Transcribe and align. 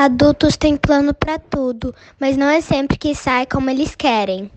Adultos 0.00 0.56
têm 0.56 0.78
plano 0.78 1.12
para 1.12 1.38
tudo, 1.38 1.94
mas 2.18 2.34
não 2.34 2.48
é 2.48 2.62
sempre 2.62 2.96
que 2.96 3.14
sai 3.14 3.44
como 3.44 3.68
eles 3.68 3.94
querem. 3.94 4.50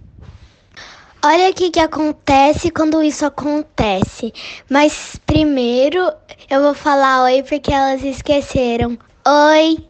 Olha 1.22 1.50
o 1.50 1.54
que, 1.54 1.70
que 1.70 1.82
acontece 1.82 2.72
quando 2.72 3.04
isso 3.04 3.26
acontece. 3.26 4.34
Mas 4.70 5.20
primeiro 5.26 6.00
eu 6.50 6.62
vou 6.62 6.74
falar 6.74 7.24
oi 7.24 7.44
porque 7.44 7.74
elas 7.74 8.02
esqueceram. 8.04 8.98
Oi! 9.28 9.86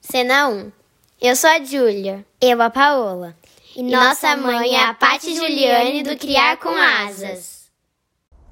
Cena 0.00 0.48
1. 0.48 0.72
Eu 1.20 1.36
sou 1.36 1.50
a 1.50 1.62
Júlia. 1.62 2.24
Eu 2.40 2.60
a 2.62 2.70
Paola. 2.70 3.36
E, 3.76 3.80
e 3.80 3.82
nossa 3.82 4.36
mãe 4.36 4.74
é 4.74 4.84
a 4.84 4.94
Paty 4.94 5.36
Juliane 5.36 6.02
do 6.02 6.16
Criar 6.16 6.56
com 6.56 6.70
Asas. 6.70 7.70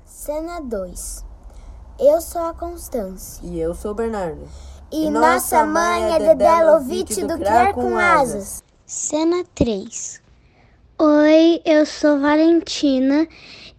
Cena 0.05 0.61
2. 0.61 1.25
Eu 1.99 2.21
sou 2.21 2.43
a 2.43 2.55
Constância. 2.55 3.41
E 3.45 3.59
eu 3.59 3.75
sou 3.75 3.93
o 3.93 3.95
Bernardo. 3.95 4.49
E, 4.93 5.07
e 5.07 5.11
nossa 5.11 5.65
mãe 5.65 6.15
é 6.15 6.19
Dedé 6.19 6.63
Lovitch 6.63 7.19
do 7.19 7.39
Criar 7.39 7.73
com 7.73 7.99
Asas. 7.99 8.63
Cena 8.85 9.45
3. 9.55 10.21
Oi, 10.99 11.61
eu 11.65 11.85
sou 11.85 12.21
Valentina 12.21 13.27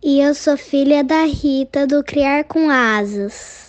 e 0.03 0.19
eu 0.19 0.35
sou 0.35 0.57
filha 0.57 1.03
da 1.03 1.23
Rita 1.23 1.87
do 1.87 2.03
Criar 2.03 2.43
com 2.43 2.69
Asas. 2.69 3.66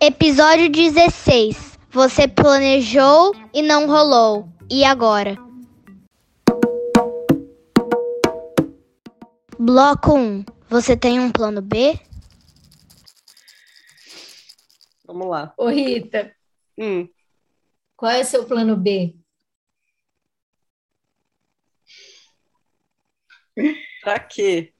Episódio 0.00 0.70
16. 0.70 1.76
Você 1.90 2.28
planejou 2.28 3.34
e 3.52 3.62
não 3.62 3.88
rolou. 3.88 4.48
E 4.70 4.84
agora? 4.84 5.36
Bloco 9.58 10.16
1. 10.16 10.44
Você 10.68 10.96
tem 10.96 11.18
um 11.18 11.32
plano 11.32 11.60
B? 11.60 11.98
Vamos 15.04 15.26
lá. 15.28 15.52
Ô, 15.56 15.66
Rita. 15.66 16.32
Hum. 16.78 17.08
Qual 17.96 18.12
é 18.12 18.20
o 18.20 18.24
seu 18.24 18.46
plano 18.46 18.76
B? 18.76 19.16
Pra 24.00 24.20
quê? 24.20 24.75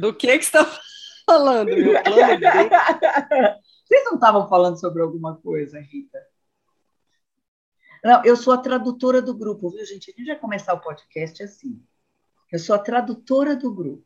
Do 0.00 0.14
que, 0.14 0.38
que 0.38 0.44
você 0.44 0.58
está 0.58 0.80
falando, 1.28 1.66
meu 1.66 2.02
plano 2.02 2.38
B? 2.38 2.46
Vocês 3.84 4.04
não 4.04 4.14
estavam 4.14 4.48
falando 4.48 4.78
sobre 4.80 5.02
alguma 5.02 5.36
coisa, 5.36 5.78
Rita? 5.80 6.18
Não, 8.04 8.24
eu 8.24 8.36
sou 8.36 8.52
a 8.52 8.58
tradutora 8.58 9.20
do 9.22 9.34
grupo, 9.34 9.70
viu, 9.70 9.84
gente? 9.84 10.10
A 10.10 10.14
gente 10.16 10.26
vai 10.26 10.36
começar 10.36 10.74
o 10.74 10.80
podcast 10.80 11.42
assim. 11.42 11.80
Eu 12.52 12.58
sou 12.58 12.74
a 12.74 12.78
tradutora 12.78 13.56
do 13.56 13.72
grupo. 13.72 14.04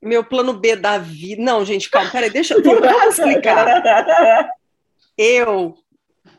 Meu 0.00 0.22
plano 0.22 0.52
B 0.52 0.76
da 0.76 0.98
vida. 0.98 1.42
Não, 1.42 1.64
gente, 1.64 1.90
calma, 1.90 2.10
peraí, 2.10 2.30
deixa 2.30 2.54
eu 2.54 2.60
explicar. 3.08 3.82
Eu 5.16 5.76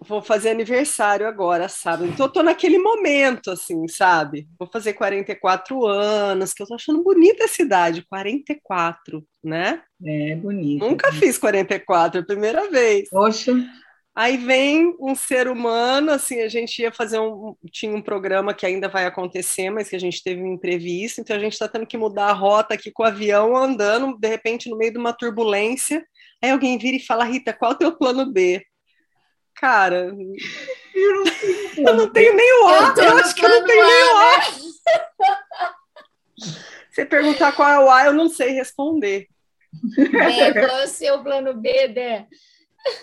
vou 0.01 0.21
fazer 0.21 0.49
aniversário 0.49 1.27
agora, 1.27 1.67
sabe? 1.67 2.07
Então 2.07 2.25
eu 2.25 2.31
tô 2.31 2.43
naquele 2.43 2.77
momento, 2.77 3.51
assim, 3.51 3.87
sabe? 3.87 4.47
Vou 4.57 4.69
fazer 4.71 4.93
44 4.93 5.85
anos, 5.85 6.53
que 6.53 6.63
eu 6.63 6.67
tô 6.67 6.75
achando 6.75 7.03
bonita 7.03 7.43
essa 7.43 7.61
idade, 7.61 8.05
44, 8.09 9.23
né? 9.43 9.81
É, 10.05 10.35
bonito. 10.35 10.85
Nunca 10.85 11.11
fiz 11.11 11.37
44, 11.37 12.19
é 12.19 12.23
a 12.23 12.25
primeira 12.25 12.69
vez. 12.69 13.09
Poxa. 13.09 13.53
Aí 14.15 14.35
vem 14.35 14.95
um 14.99 15.15
ser 15.15 15.47
humano, 15.47 16.11
assim, 16.11 16.41
a 16.41 16.49
gente 16.49 16.81
ia 16.81 16.91
fazer 16.91 17.19
um. 17.19 17.55
Tinha 17.71 17.95
um 17.95 18.01
programa 18.01 18.53
que 18.53 18.65
ainda 18.65 18.89
vai 18.89 19.05
acontecer, 19.05 19.69
mas 19.69 19.87
que 19.87 19.95
a 19.95 19.99
gente 19.99 20.21
teve 20.21 20.41
um 20.41 20.53
imprevisto, 20.53 21.21
então 21.21 21.35
a 21.35 21.39
gente 21.39 21.53
está 21.53 21.69
tendo 21.69 21.85
que 21.85 21.97
mudar 21.97 22.25
a 22.25 22.33
rota 22.33 22.73
aqui 22.73 22.91
com 22.91 23.03
o 23.03 23.05
avião 23.05 23.55
andando, 23.55 24.17
de 24.17 24.27
repente, 24.27 24.69
no 24.69 24.77
meio 24.77 24.91
de 24.91 24.97
uma 24.97 25.13
turbulência. 25.13 26.05
Aí 26.43 26.51
alguém 26.51 26.77
vira 26.77 26.97
e 26.97 27.05
fala, 27.05 27.23
Rita, 27.23 27.53
qual 27.53 27.71
é 27.71 27.75
o 27.75 27.77
teu 27.77 27.97
plano 27.97 28.29
B? 28.31 28.61
Cara, 29.59 30.05
eu 30.05 30.15
não, 30.15 31.23
eu 31.77 31.95
não 31.95 32.09
tenho 32.09 32.33
nem 32.33 32.63
o 32.63 32.67
A, 32.67 32.93
eu, 32.97 33.03
eu 33.03 33.17
acho 33.17 33.35
que 33.35 33.45
eu 33.45 33.49
não 33.49 33.65
tenho 33.65 33.85
nem 33.85 34.03
o 34.03 34.17
A. 34.17 34.39
Você 36.89 37.05
perguntar 37.05 37.51
qual 37.51 37.69
é 37.69 37.79
o 37.79 37.89
A, 37.89 38.05
eu 38.05 38.13
não 38.13 38.29
sei 38.29 38.51
responder. 38.51 39.27
É, 39.97 40.53
qual 40.53 40.79
é 40.79 40.85
o 40.85 40.87
seu 40.87 41.21
plano 41.21 41.53
B, 41.53 41.89
Dé? 41.89 42.27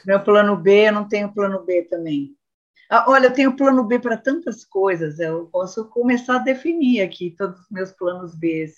Meu 0.04 0.22
plano 0.24 0.56
B, 0.56 0.88
eu 0.88 0.92
não 0.92 1.06
tenho 1.06 1.32
plano 1.32 1.62
B 1.62 1.82
também. 1.82 2.34
Ah, 2.88 3.04
olha, 3.08 3.26
eu 3.26 3.32
tenho 3.32 3.56
plano 3.56 3.84
B 3.84 3.98
para 3.98 4.16
tantas 4.16 4.64
coisas, 4.64 5.18
eu 5.18 5.46
posso 5.48 5.88
começar 5.90 6.36
a 6.36 6.38
definir 6.44 7.02
aqui 7.02 7.34
todos 7.36 7.60
os 7.60 7.70
meus 7.70 7.92
planos 7.92 8.34
B. 8.34 8.72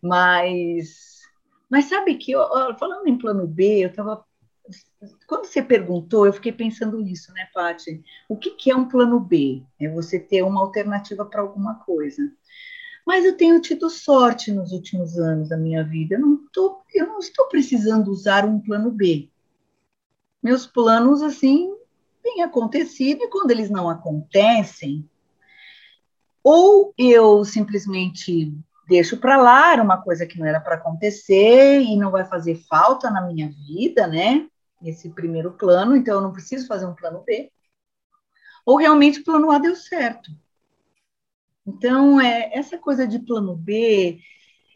Mas, 0.00 1.22
mas 1.68 1.86
sabe 1.86 2.14
que, 2.16 2.34
falando 2.78 3.08
em 3.08 3.18
plano 3.18 3.46
B, 3.48 3.84
eu 3.84 3.88
estava 3.88 4.24
quando 5.26 5.46
você 5.46 5.62
perguntou, 5.62 6.26
eu 6.26 6.32
fiquei 6.32 6.52
pensando 6.52 7.00
nisso, 7.00 7.32
né, 7.32 7.48
Paty? 7.52 8.02
O 8.28 8.36
que, 8.36 8.50
que 8.50 8.70
é 8.70 8.76
um 8.76 8.88
plano 8.88 9.18
B? 9.20 9.62
É 9.80 9.88
você 9.88 10.18
ter 10.18 10.42
uma 10.42 10.60
alternativa 10.60 11.24
para 11.24 11.40
alguma 11.40 11.76
coisa. 11.76 12.22
Mas 13.06 13.24
eu 13.24 13.36
tenho 13.36 13.60
tido 13.60 13.90
sorte 13.90 14.50
nos 14.50 14.72
últimos 14.72 15.18
anos 15.18 15.50
da 15.50 15.56
minha 15.56 15.84
vida. 15.84 16.14
Eu 16.14 16.20
não, 16.20 16.38
tô, 16.52 16.82
eu 16.94 17.06
não 17.06 17.18
estou 17.18 17.46
precisando 17.48 18.08
usar 18.08 18.44
um 18.44 18.58
plano 18.60 18.90
B. 18.90 19.28
Meus 20.42 20.66
planos, 20.66 21.22
assim, 21.22 21.74
têm 22.22 22.42
acontecido, 22.42 23.22
e 23.22 23.28
quando 23.28 23.50
eles 23.50 23.70
não 23.70 23.88
acontecem, 23.88 25.08
ou 26.42 26.92
eu 26.98 27.44
simplesmente 27.44 28.54
deixo 28.86 29.16
para 29.16 29.36
lá, 29.36 29.74
uma 29.82 30.00
coisa 30.02 30.26
que 30.26 30.38
não 30.38 30.46
era 30.46 30.60
para 30.60 30.76
acontecer 30.76 31.80
e 31.80 31.96
não 31.96 32.10
vai 32.10 32.24
fazer 32.24 32.56
falta 32.68 33.10
na 33.10 33.22
minha 33.22 33.50
vida, 33.50 34.06
né? 34.06 34.46
Esse 34.84 35.10
primeiro 35.10 35.52
plano, 35.52 35.96
então 35.96 36.16
eu 36.16 36.20
não 36.20 36.32
preciso 36.32 36.66
fazer 36.66 36.86
um 36.86 36.94
plano 36.94 37.22
B. 37.24 37.50
Ou 38.64 38.76
realmente 38.76 39.20
o 39.20 39.24
plano 39.24 39.50
A 39.50 39.58
deu 39.58 39.76
certo. 39.76 40.30
Então, 41.66 42.20
é, 42.20 42.50
essa 42.52 42.78
coisa 42.78 43.06
de 43.06 43.18
plano 43.18 43.56
B 43.56 44.20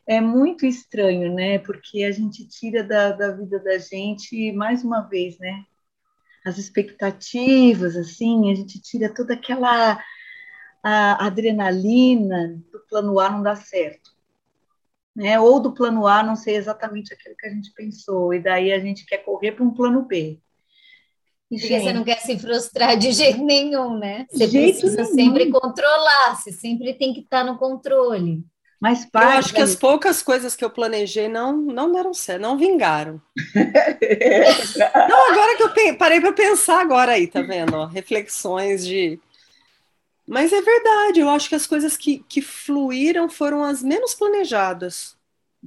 é 0.06 0.20
muito 0.20 0.64
estranho, 0.64 1.34
né? 1.34 1.58
Porque 1.58 2.02
a 2.04 2.12
gente 2.12 2.46
tira 2.46 2.82
da, 2.82 3.12
da 3.12 3.30
vida 3.30 3.58
da 3.58 3.78
gente, 3.78 4.52
mais 4.52 4.82
uma 4.82 5.02
vez, 5.02 5.38
né? 5.38 5.64
As 6.44 6.56
expectativas, 6.56 7.96
assim, 7.96 8.50
a 8.50 8.54
gente 8.54 8.80
tira 8.80 9.12
toda 9.12 9.34
aquela 9.34 10.02
adrenalina 10.82 12.56
do 12.72 12.80
plano 12.88 13.18
A 13.20 13.30
não 13.30 13.42
dá 13.42 13.56
certo 13.56 14.17
né? 15.18 15.38
Ou 15.40 15.58
do 15.58 15.72
plano 15.72 16.06
A 16.06 16.22
não 16.22 16.36
ser 16.36 16.52
exatamente 16.52 17.12
aquilo 17.12 17.34
que 17.36 17.46
a 17.46 17.50
gente 17.50 17.72
pensou, 17.74 18.32
e 18.32 18.38
daí 18.38 18.72
a 18.72 18.78
gente 18.78 19.04
quer 19.04 19.18
correr 19.18 19.50
para 19.50 19.64
um 19.64 19.74
plano 19.74 20.02
B. 20.02 20.38
E, 21.50 21.56
Porque 21.56 21.66
gente, 21.66 21.82
você 21.82 21.92
não 21.92 22.04
quer 22.04 22.20
se 22.20 22.38
frustrar 22.38 22.96
de 22.96 23.10
jeito 23.12 23.42
nenhum, 23.44 23.98
né? 23.98 24.26
Você 24.30 24.46
precisa 24.46 25.02
nenhum. 25.02 25.14
sempre 25.14 25.50
controlar, 25.50 26.36
você 26.36 26.52
sempre 26.52 26.94
tem 26.94 27.12
que 27.12 27.20
estar 27.20 27.42
no 27.42 27.58
controle. 27.58 28.44
Mas 28.80 29.08
eu 29.12 29.20
acho 29.20 29.52
que 29.52 29.60
as 29.60 29.74
poucas 29.74 30.22
coisas 30.22 30.54
que 30.54 30.64
eu 30.64 30.70
planejei 30.70 31.28
não 31.28 31.56
não 31.56 31.90
deram 31.90 32.14
certo, 32.14 32.42
não 32.42 32.56
vingaram. 32.56 33.20
não, 35.08 35.32
agora 35.32 35.56
que 35.56 35.62
eu 35.64 35.96
parei 35.96 36.20
para 36.20 36.32
pensar 36.32 36.80
agora 36.80 37.12
aí, 37.12 37.26
tá 37.26 37.42
vendo? 37.42 37.86
reflexões 37.86 38.86
de 38.86 39.18
mas 40.28 40.52
é 40.52 40.60
verdade, 40.60 41.20
eu 41.20 41.28
acho 41.30 41.48
que 41.48 41.54
as 41.54 41.66
coisas 41.66 41.96
que, 41.96 42.18
que 42.28 42.42
fluíram 42.42 43.30
foram 43.30 43.64
as 43.64 43.82
menos 43.82 44.14
planejadas. 44.14 45.16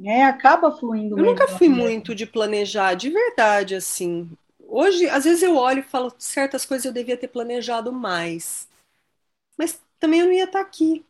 É, 0.05 0.23
acaba 0.23 0.71
fluindo. 0.71 1.17
Eu 1.17 1.25
nunca 1.25 1.47
fui 1.47 1.67
muito 1.67 2.13
de 2.13 2.27
planejar, 2.27 2.93
de 2.93 3.09
verdade, 3.09 3.73
assim. 3.73 4.29
Hoje, 4.67 5.09
às 5.09 5.23
vezes 5.25 5.41
eu 5.41 5.57
olho 5.57 5.79
e 5.79 5.83
falo, 5.83 6.13
certas 6.17 6.63
coisas 6.63 6.85
eu 6.85 6.93
devia 6.93 7.17
ter 7.17 7.27
planejado 7.27 7.91
mais. 7.91 8.69
Mas 9.57 9.81
também 9.99 10.19
eu 10.19 10.27
não 10.27 10.33
ia 10.33 10.45
estar 10.45 10.61
aqui. 10.61 11.03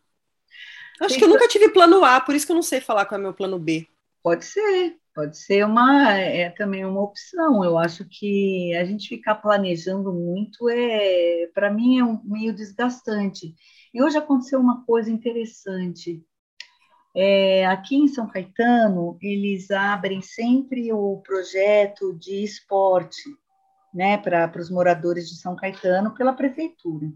Acho 1.02 1.18
que 1.18 1.24
eu 1.24 1.28
nunca 1.30 1.48
tive 1.48 1.70
plano 1.70 2.06
A, 2.06 2.22
por 2.22 2.34
isso 2.34 2.46
que 2.46 2.52
eu 2.52 2.56
não 2.56 2.64
sei 2.64 2.80
falar 2.80 3.06
qual 3.06 3.20
é 3.20 3.24
meu 3.24 3.34
plano 3.34 3.60
B. 3.60 3.86
Pode 4.24 4.46
ser, 4.46 4.98
pode 5.14 5.38
ser 5.38 5.66
uma 5.66 6.14
é 6.14 6.50
também 6.50 6.86
uma 6.86 7.02
opção. 7.02 7.64
Eu 7.64 7.78
acho 7.78 8.06
que 8.06 8.76
a 8.76 8.84
gente 8.86 9.10
ficar 9.10 9.36
planejando 9.36 10.14
muito 10.14 10.70
é, 10.70 11.48
para 11.54 11.72
mim, 11.72 12.00
é 12.00 12.04
um 12.04 12.22
meio 12.24 12.54
desgastante. 12.54 13.54
E 13.94 14.02
hoje 14.02 14.18
aconteceu 14.18 14.60
uma 14.60 14.86
coisa 14.86 15.12
interessante. 15.12 16.24
É, 17.16 17.66
aqui 17.66 17.96
em 17.96 18.08
São 18.08 18.28
Caetano, 18.28 19.18
eles 19.22 19.70
abrem 19.70 20.22
sempre 20.22 20.94
o 20.94 21.18
projeto 21.18 22.18
de 22.18 22.44
esporte 22.44 23.22
né, 23.94 24.18
para 24.18 24.52
os 24.58 24.70
moradores 24.70 25.30
de 25.30 25.36
São 25.36 25.56
Caetano 25.56 26.14
pela 26.14 26.34
prefeitura. 26.34 27.12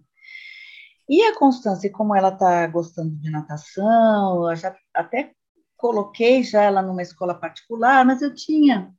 E 1.08 1.22
a 1.24 1.38
Constância, 1.38 1.92
como 1.92 2.16
ela 2.16 2.30
está 2.30 2.66
gostando 2.68 3.16
de 3.16 3.30
natação, 3.30 4.54
já 4.56 4.76
até 4.94 5.32
coloquei 5.78 6.44
já 6.44 6.62
ela 6.64 6.82
numa 6.82 7.02
escola 7.02 7.34
particular, 7.34 8.06
mas 8.06 8.22
eu 8.22 8.34
tinha 8.34 8.94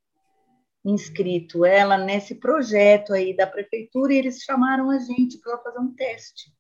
inscrito 0.85 1.65
ela 1.65 1.99
nesse 1.99 2.37
projeto 2.37 3.13
aí 3.13 3.37
da 3.37 3.47
prefeitura 3.47 4.13
e 4.13 4.19
eles 4.19 4.43
chamaram 4.43 4.91
a 4.91 4.99
gente 4.99 5.39
para 5.39 5.59
fazer 5.59 5.79
um 5.81 5.93
teste. 5.95 6.53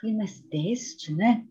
Falei, 0.00 0.16
mas 0.16 0.40
teste, 0.50 1.14
né? 1.14 1.44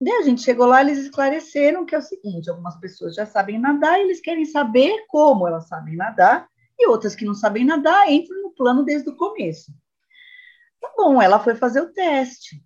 Daí 0.00 0.14
a 0.14 0.22
gente 0.22 0.42
chegou 0.42 0.66
lá, 0.66 0.80
eles 0.80 0.98
esclareceram 0.98 1.86
que 1.86 1.94
é 1.94 1.98
o 1.98 2.02
seguinte: 2.02 2.50
algumas 2.50 2.76
pessoas 2.78 3.14
já 3.14 3.24
sabem 3.24 3.58
nadar, 3.58 4.00
eles 4.00 4.20
querem 4.20 4.44
saber 4.44 5.06
como 5.06 5.46
elas 5.46 5.68
sabem 5.68 5.96
nadar, 5.96 6.48
e 6.78 6.88
outras 6.88 7.14
que 7.14 7.24
não 7.24 7.34
sabem 7.34 7.64
nadar 7.64 8.10
entram 8.10 8.42
no 8.42 8.50
plano 8.50 8.84
desde 8.84 9.08
o 9.08 9.16
começo. 9.16 9.72
Tá 10.80 10.92
bom, 10.96 11.22
ela 11.22 11.38
foi 11.38 11.54
fazer 11.54 11.80
o 11.80 11.92
teste. 11.92 12.60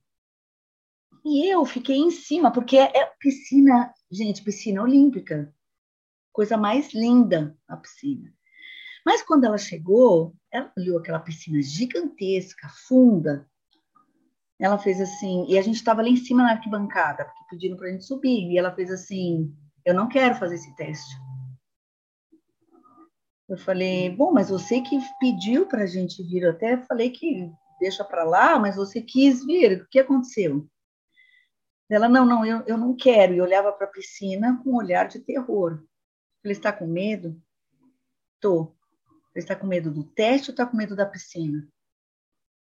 E 1.29 1.53
eu 1.53 1.65
fiquei 1.65 1.97
em 1.97 2.13
cima, 2.13 2.53
porque 2.53 2.79
é 2.79 3.05
piscina, 3.19 3.93
gente, 4.09 4.45
piscina 4.45 4.81
olímpica. 4.81 5.53
Coisa 6.33 6.57
mais 6.57 6.95
linda 6.95 7.59
a 7.67 7.77
piscina. 7.77 8.33
Mas 9.05 9.23
quando 9.23 9.43
ela 9.43 9.59
chegou, 9.59 10.37
ela 10.53 10.73
olhou 10.79 10.99
aquela 10.99 11.19
piscina 11.19 11.61
gigantesca, 11.61 12.69
funda, 12.87 13.45
ela 14.57 14.79
fez 14.79 15.01
assim, 15.01 15.45
e 15.49 15.59
a 15.59 15.63
gente 15.63 15.75
estava 15.75 16.01
lá 16.01 16.09
em 16.09 16.15
cima 16.15 16.45
na 16.45 16.53
arquibancada, 16.53 17.25
porque 17.25 17.45
pediram 17.51 17.77
para 17.77 17.89
a 17.89 17.91
gente 17.91 18.05
subir, 18.05 18.49
e 18.49 18.57
ela 18.57 18.73
fez 18.73 18.89
assim: 18.93 19.53
Eu 19.85 19.95
não 19.95 20.09
quero 20.09 20.37
fazer 20.37 20.55
esse 20.55 20.77
teste. 20.77 21.13
Eu 23.49 23.59
falei: 23.59 24.11
Bom, 24.11 24.31
mas 24.31 24.49
você 24.49 24.81
que 24.81 24.97
pediu 25.19 25.67
para 25.67 25.83
a 25.83 25.87
gente 25.87 26.23
vir, 26.23 26.45
eu 26.45 26.53
até 26.53 26.77
falei 26.85 27.11
que 27.11 27.51
deixa 27.81 28.05
para 28.05 28.23
lá, 28.23 28.61
mas 28.61 28.77
você 28.77 29.03
quis 29.03 29.45
vir, 29.45 29.83
o 29.83 29.89
que 29.89 29.99
aconteceu? 29.99 30.69
Ela: 31.89 32.09
Não, 32.09 32.25
não, 32.25 32.45
eu, 32.45 32.63
eu 32.67 32.79
não 32.79 32.95
quero. 32.95 33.35
E 33.35 33.41
olhava 33.41 33.73
para 33.73 33.87
a 33.87 33.91
piscina 33.91 34.61
com 34.63 34.71
um 34.71 34.77
olhar 34.77 35.09
de 35.09 35.21
terror. 35.21 35.83
Falei: 36.43 36.57
Está 36.57 36.73
com 36.73 36.87
medo? 36.87 37.41
Tô. 38.41 38.75
Você 39.33 39.41
está 39.41 39.55
com 39.55 39.67
medo 39.67 39.91
do 39.91 40.05
teste 40.05 40.51
ou 40.51 40.53
está 40.53 40.67
com 40.67 40.77
medo 40.77 40.97
da 40.97 41.05
piscina? 41.05 41.69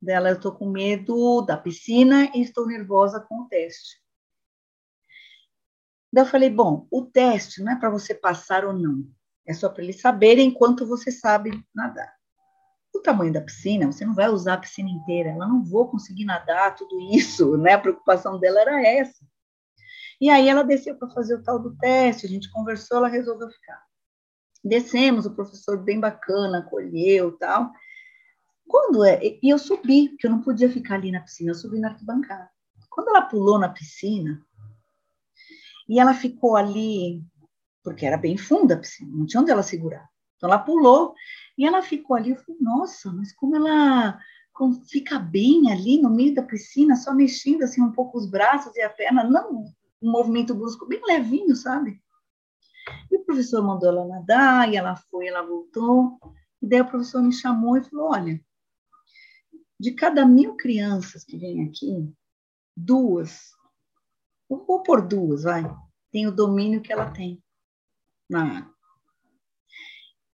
dela, 0.01 0.31
eu 0.31 0.37
estou 0.37 0.53
com 0.53 0.69
medo 0.69 1.43
da 1.43 1.57
piscina 1.57 2.31
e 2.35 2.41
estou 2.41 2.67
nervosa 2.67 3.21
com 3.21 3.43
o 3.43 3.49
teste. 3.49 4.01
Daí 6.13 6.25
eu 6.25 6.29
falei, 6.29 6.51
bom, 6.51 6.89
o 6.91 7.05
teste 7.05 7.63
não 7.63 7.73
é 7.73 7.77
para 7.79 7.91
você 7.91 8.15
passar 8.15 8.65
ou 8.65 8.73
não, 8.73 9.07
é 9.47 9.53
só 9.53 9.69
para 9.69 9.85
eles 9.85 10.01
saberem 10.01 10.53
quanto 10.53 10.87
você 10.87 11.13
sabe 11.13 11.65
nadar. 11.75 12.13
O 13.01 13.03
tamanho 13.03 13.33
da 13.33 13.41
piscina, 13.41 13.91
você 13.91 14.05
não 14.05 14.15
vai 14.15 14.29
usar 14.29 14.55
a 14.55 14.59
piscina 14.59 14.91
inteira, 14.91 15.31
ela 15.31 15.49
não 15.49 15.65
vou 15.65 15.89
conseguir 15.89 16.27
nadar, 16.27 16.75
tudo 16.75 17.01
isso, 17.15 17.57
né? 17.59 17.73
A 17.73 17.79
preocupação 17.79 18.39
dela 18.39 18.61
era 18.61 18.87
essa. 18.87 19.25
E 20.21 20.29
aí 20.29 20.51
ela 20.51 20.63
desceu 20.63 20.95
para 20.97 21.09
fazer 21.09 21.37
o 21.37 21.43
tal 21.43 21.59
do 21.59 21.75
teste, 21.79 22.27
a 22.27 22.29
gente 22.29 22.53
conversou, 22.53 22.99
ela 22.99 23.09
resolveu 23.09 23.49
ficar. 23.49 23.83
Descemos, 24.63 25.25
o 25.25 25.35
professor 25.35 25.83
bem 25.83 25.99
bacana, 25.99 26.59
acolheu 26.59 27.39
tal. 27.39 27.73
Quando 28.69 29.03
é, 29.03 29.19
e 29.43 29.49
eu 29.49 29.59
subi, 29.59 30.11
porque 30.11 30.27
eu 30.27 30.31
não 30.31 30.43
podia 30.43 30.71
ficar 30.71 30.97
ali 30.97 31.11
na 31.11 31.21
piscina, 31.21 31.53
eu 31.53 31.55
subi 31.55 31.81
na 31.81 31.89
arquibancada. 31.89 32.51
Quando 32.91 33.09
ela 33.09 33.23
pulou 33.23 33.59
na 33.59 33.71
piscina, 33.71 34.45
e 35.89 35.99
ela 35.99 36.13
ficou 36.13 36.55
ali, 36.55 37.25
porque 37.83 38.05
era 38.05 38.19
bem 38.19 38.37
funda 38.37 38.75
a 38.75 38.79
piscina, 38.79 39.11
não 39.11 39.25
tinha 39.25 39.41
onde 39.41 39.51
ela 39.51 39.63
segurar. 39.63 40.07
Então 40.41 40.49
ela 40.49 40.59
pulou 40.59 41.15
e 41.57 41.67
ela 41.67 41.83
ficou 41.83 42.17
ali. 42.17 42.31
Eu 42.31 42.37
falei, 42.37 42.59
nossa, 42.59 43.13
mas 43.13 43.31
como 43.33 43.55
ela 43.55 44.19
como 44.55 44.75
fica 44.85 45.19
bem 45.19 45.71
ali 45.71 46.01
no 46.01 46.11
meio 46.11 46.35
da 46.35 46.43
piscina, 46.43 46.97
só 46.97 47.15
mexendo 47.15 47.63
assim 47.63 47.81
um 47.81 47.93
pouco 47.93 48.19
os 48.19 48.27
braços 48.27 48.75
e 48.77 48.83
a 48.83 48.91
perna, 48.91 49.23
não 49.25 49.65
um 50.03 50.11
movimento 50.11 50.55
brusco, 50.55 50.87
bem 50.87 51.01
levinho, 51.07 51.55
sabe? 51.55 52.03
E 53.11 53.17
o 53.17 53.25
professor 53.25 53.63
mandou 53.63 53.91
ela 53.91 54.07
nadar, 54.07 54.71
e 54.71 54.77
ela 54.77 54.97
foi, 54.97 55.29
ela 55.29 55.43
voltou. 55.43 56.19
E 56.61 56.67
daí 56.67 56.81
o 56.81 56.87
professor 56.87 57.23
me 57.23 57.33
chamou 57.33 57.77
e 57.77 57.85
falou: 57.85 58.11
Olha, 58.11 58.41
de 59.79 59.93
cada 59.93 60.27
mil 60.27 60.57
crianças 60.57 61.25
que 61.25 61.37
vêm 61.37 61.67
aqui, 61.69 62.13
duas, 62.77 63.51
vou 64.49 64.83
por 64.83 65.07
duas, 65.07 65.45
vai, 65.45 65.65
tem 66.11 66.27
o 66.27 66.33
domínio 66.35 66.81
que 66.81 66.93
ela 66.93 67.11
tem 67.11 67.43
na 68.29 68.59
água. 68.59 68.80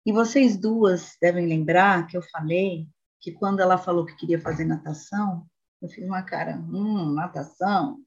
E 0.04 0.12
vocês 0.12 0.56
duas 0.56 1.16
devem 1.20 1.46
lembrar 1.46 2.06
que 2.06 2.16
eu 2.16 2.22
falei 2.22 2.88
que 3.20 3.30
quando 3.30 3.60
ela 3.60 3.78
falou 3.78 4.04
que 4.04 4.16
queria 4.16 4.40
fazer 4.40 4.64
natação, 4.64 5.46
eu 5.80 5.88
fiz 5.88 6.04
uma 6.04 6.22
cara, 6.22 6.56
hum, 6.56 7.12
natação, 7.12 8.00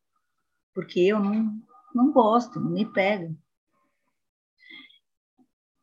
porque 0.74 1.00
eu 1.00 1.20
não, 1.20 1.58
não 1.94 2.12
gosto, 2.12 2.60
não 2.60 2.72
me 2.72 2.86
pega. 2.86 3.34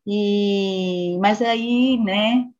E, 0.06 1.16
mas 1.18 1.40
aí, 1.40 1.96
né, 1.98 2.50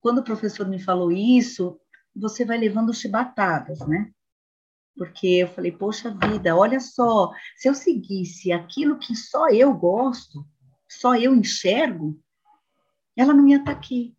quando 0.00 0.18
o 0.18 0.24
professor 0.24 0.66
me 0.66 0.80
falou 0.80 1.12
isso, 1.12 1.78
você 2.14 2.44
vai 2.44 2.58
levando 2.58 2.94
chibatadas, 2.94 3.78
né? 3.86 4.10
Porque 4.96 5.26
eu 5.26 5.48
falei, 5.48 5.70
poxa 5.70 6.10
vida, 6.10 6.56
olha 6.56 6.80
só, 6.80 7.30
se 7.56 7.68
eu 7.68 7.74
seguisse 7.74 8.50
aquilo 8.50 8.98
que 8.98 9.14
só 9.14 9.48
eu 9.50 9.74
gosto, 9.74 10.46
só 10.88 11.14
eu 11.14 11.34
enxergo, 11.34 12.18
ela 13.16 13.32
não 13.32 13.48
ia 13.48 13.56
estar 13.58 13.72
tá 13.72 13.78
aqui. 13.78 14.14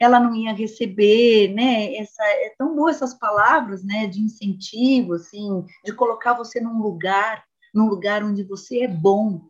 Ela 0.00 0.18
não 0.18 0.34
ia 0.34 0.52
receber, 0.52 1.52
né? 1.54 1.94
Essa, 1.94 2.22
é 2.24 2.54
tão 2.58 2.74
boa 2.74 2.90
essas 2.90 3.14
palavras, 3.14 3.84
né? 3.84 4.06
De 4.06 4.20
incentivo, 4.20 5.14
assim, 5.14 5.64
de 5.84 5.92
colocar 5.92 6.32
você 6.32 6.60
num 6.60 6.82
lugar, 6.82 7.44
num 7.72 7.88
lugar 7.88 8.24
onde 8.24 8.42
você 8.42 8.82
é 8.82 8.88
bom. 8.88 9.40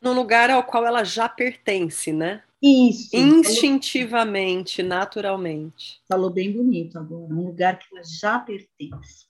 Num 0.00 0.12
lugar 0.12 0.50
ao 0.50 0.64
qual 0.64 0.84
ela 0.84 1.04
já 1.04 1.28
pertence, 1.28 2.12
né? 2.12 2.42
Isso. 2.62 3.16
Instintivamente, 3.16 4.76
falou, 4.82 4.88
naturalmente. 4.88 6.00
Falou 6.08 6.30
bem 6.30 6.52
bonito 6.52 6.96
agora, 6.96 7.34
um 7.34 7.46
lugar 7.46 7.76
que 7.76 7.86
ela 7.92 8.04
já 8.04 8.38
pertence. 8.38 9.26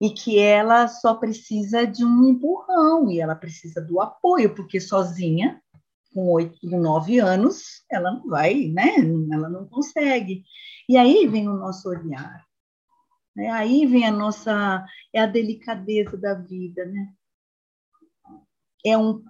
E 0.00 0.10
que 0.10 0.36
ela 0.36 0.88
só 0.88 1.14
precisa 1.14 1.86
de 1.86 2.04
um 2.04 2.28
empurrão, 2.28 3.08
e 3.08 3.20
ela 3.20 3.36
precisa 3.36 3.80
do 3.80 4.00
apoio, 4.00 4.52
porque 4.52 4.80
sozinha, 4.80 5.62
com 6.12 6.28
oito, 6.32 6.58
com 6.60 6.80
nove 6.80 7.18
anos, 7.18 7.84
ela 7.90 8.12
não 8.12 8.28
vai, 8.28 8.68
né? 8.68 8.96
Ela 9.32 9.48
não 9.48 9.66
consegue. 9.66 10.44
E 10.88 10.96
aí 10.96 11.26
vem 11.26 11.48
o 11.48 11.56
nosso 11.56 11.88
olhar. 11.88 12.44
Né? 13.34 13.48
Aí 13.50 13.86
vem 13.86 14.06
a 14.06 14.10
nossa, 14.10 14.84
é 15.12 15.20
a 15.20 15.26
delicadeza 15.26 16.16
da 16.16 16.34
vida, 16.34 16.84
né? 16.86 17.08
É 18.84 18.98
um 18.98 19.22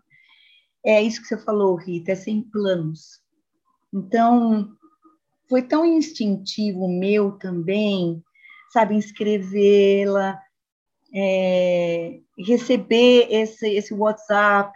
é 0.85 1.01
isso 1.01 1.23
que 1.23 1.29
você 1.29 1.39
falou, 1.39 1.77
Rita, 1.77 2.13
é 2.13 2.15
sem 2.17 2.43
planos. 2.43 3.21
Então, 3.95 4.77
foi 5.49 5.63
tão 5.63 5.85
instintivo 5.85 6.89
meu 6.89 7.33
também, 7.39 8.21
sabe, 8.73 8.97
inscrevê-la, 8.97 10.41
é, 11.15 12.19
receber 12.37 13.29
esse, 13.31 13.69
esse 13.69 13.95
WhatsApp 13.95 14.75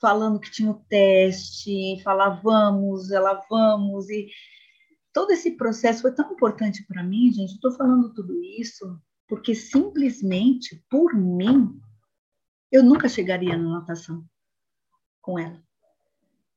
falando 0.00 0.40
que 0.40 0.50
tinha 0.50 0.70
o 0.70 0.82
teste, 0.88 2.00
falar 2.02 2.40
vamos, 2.42 3.10
ela 3.10 3.44
vamos, 3.48 4.08
e 4.08 4.28
todo 5.12 5.30
esse 5.32 5.52
processo 5.52 6.02
foi 6.02 6.12
tão 6.12 6.32
importante 6.32 6.84
para 6.86 7.02
mim, 7.02 7.32
gente. 7.32 7.54
Estou 7.54 7.72
falando 7.72 8.12
tudo 8.14 8.34
isso 8.42 9.00
porque 9.28 9.54
simplesmente 9.54 10.84
por 10.90 11.14
mim 11.14 11.80
eu 12.70 12.82
nunca 12.82 13.08
chegaria 13.08 13.56
na 13.56 13.80
natação 13.80 14.24
com 15.20 15.38
ela. 15.38 15.62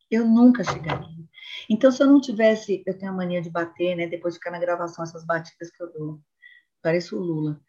Eu 0.09 0.27
nunca 0.27 0.63
chegaria. 0.63 1.23
Então, 1.69 1.91
se 1.91 2.01
eu 2.01 2.07
não 2.07 2.21
tivesse, 2.21 2.83
eu 2.85 2.97
tenho 2.97 3.11
a 3.11 3.15
mania 3.15 3.41
de 3.41 3.49
bater, 3.49 3.95
né? 3.95 4.07
Depois 4.07 4.33
de 4.33 4.39
ficar 4.39 4.51
na 4.51 4.59
gravação, 4.59 5.03
essas 5.03 5.25
batidas 5.25 5.71
que 5.71 5.81
eu 5.81 5.91
dou. 5.91 6.19
Pareço 6.81 7.17
o 7.17 7.23
Lula. 7.23 7.59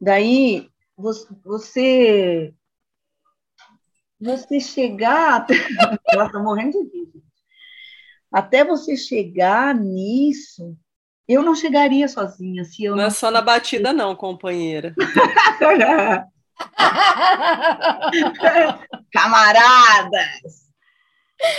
Daí, 0.00 0.70
você. 0.96 2.54
Você 4.20 4.60
chegar. 4.60 5.46
Ela 6.08 6.26
está 6.26 6.38
morrendo 6.38 6.84
de 6.90 6.98
rir. 6.98 7.24
Até 8.32 8.64
você 8.64 8.96
chegar 8.96 9.74
nisso, 9.74 10.76
eu 11.28 11.42
não 11.42 11.54
chegaria 11.54 12.08
sozinha. 12.08 12.64
Se 12.64 12.84
eu 12.84 12.92
não, 12.92 12.98
não 12.98 13.04
é 13.04 13.10
só 13.10 13.30
na 13.30 13.40
batida, 13.40 13.92
não, 13.92 14.16
companheira. 14.16 14.94
Camaradas! 19.12 20.64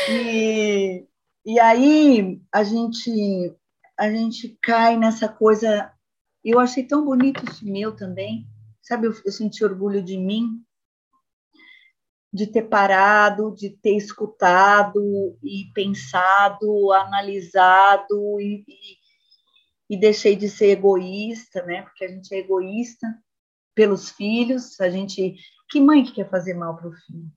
E, 0.10 1.06
e 1.46 1.60
aí 1.60 2.42
a 2.52 2.64
gente, 2.64 3.54
a 3.98 4.10
gente 4.10 4.58
cai 4.62 4.98
nessa 4.98 5.28
coisa. 5.28 5.92
Eu 6.44 6.60
achei 6.60 6.84
tão 6.84 7.06
bonito 7.06 7.44
esse 7.50 7.66
meu 7.66 7.96
também. 7.96 8.48
Sabe, 8.82 9.08
eu, 9.08 9.14
eu 9.26 9.32
senti 9.32 9.64
orgulho 9.64 10.04
de 10.04 10.18
mim, 10.18 10.62
de 12.36 12.48
ter 12.48 12.64
parado, 12.64 13.56
de 13.56 13.70
ter 13.70 13.96
escutado 13.96 15.38
e 15.42 15.72
pensado, 15.74 16.92
analisado 16.92 18.40
e, 18.40 18.66
e, 18.68 19.96
e 19.96 20.00
deixei 20.00 20.36
de 20.36 20.50
ser 20.50 20.72
egoísta, 20.72 21.64
né? 21.64 21.84
Porque 21.84 22.06
a 22.06 22.10
gente 22.10 22.34
é 22.34 22.40
egoísta 22.40 23.08
pelos 23.74 24.10
filhos, 24.12 24.80
a 24.82 24.90
gente, 24.90 25.36
que 25.70 25.80
mãe 25.80 26.04
que 26.04 26.14
quer 26.14 26.30
fazer 26.30 26.54
mal 26.54 26.76
para 26.76 26.90
o 26.90 26.94
filho? 26.94 27.32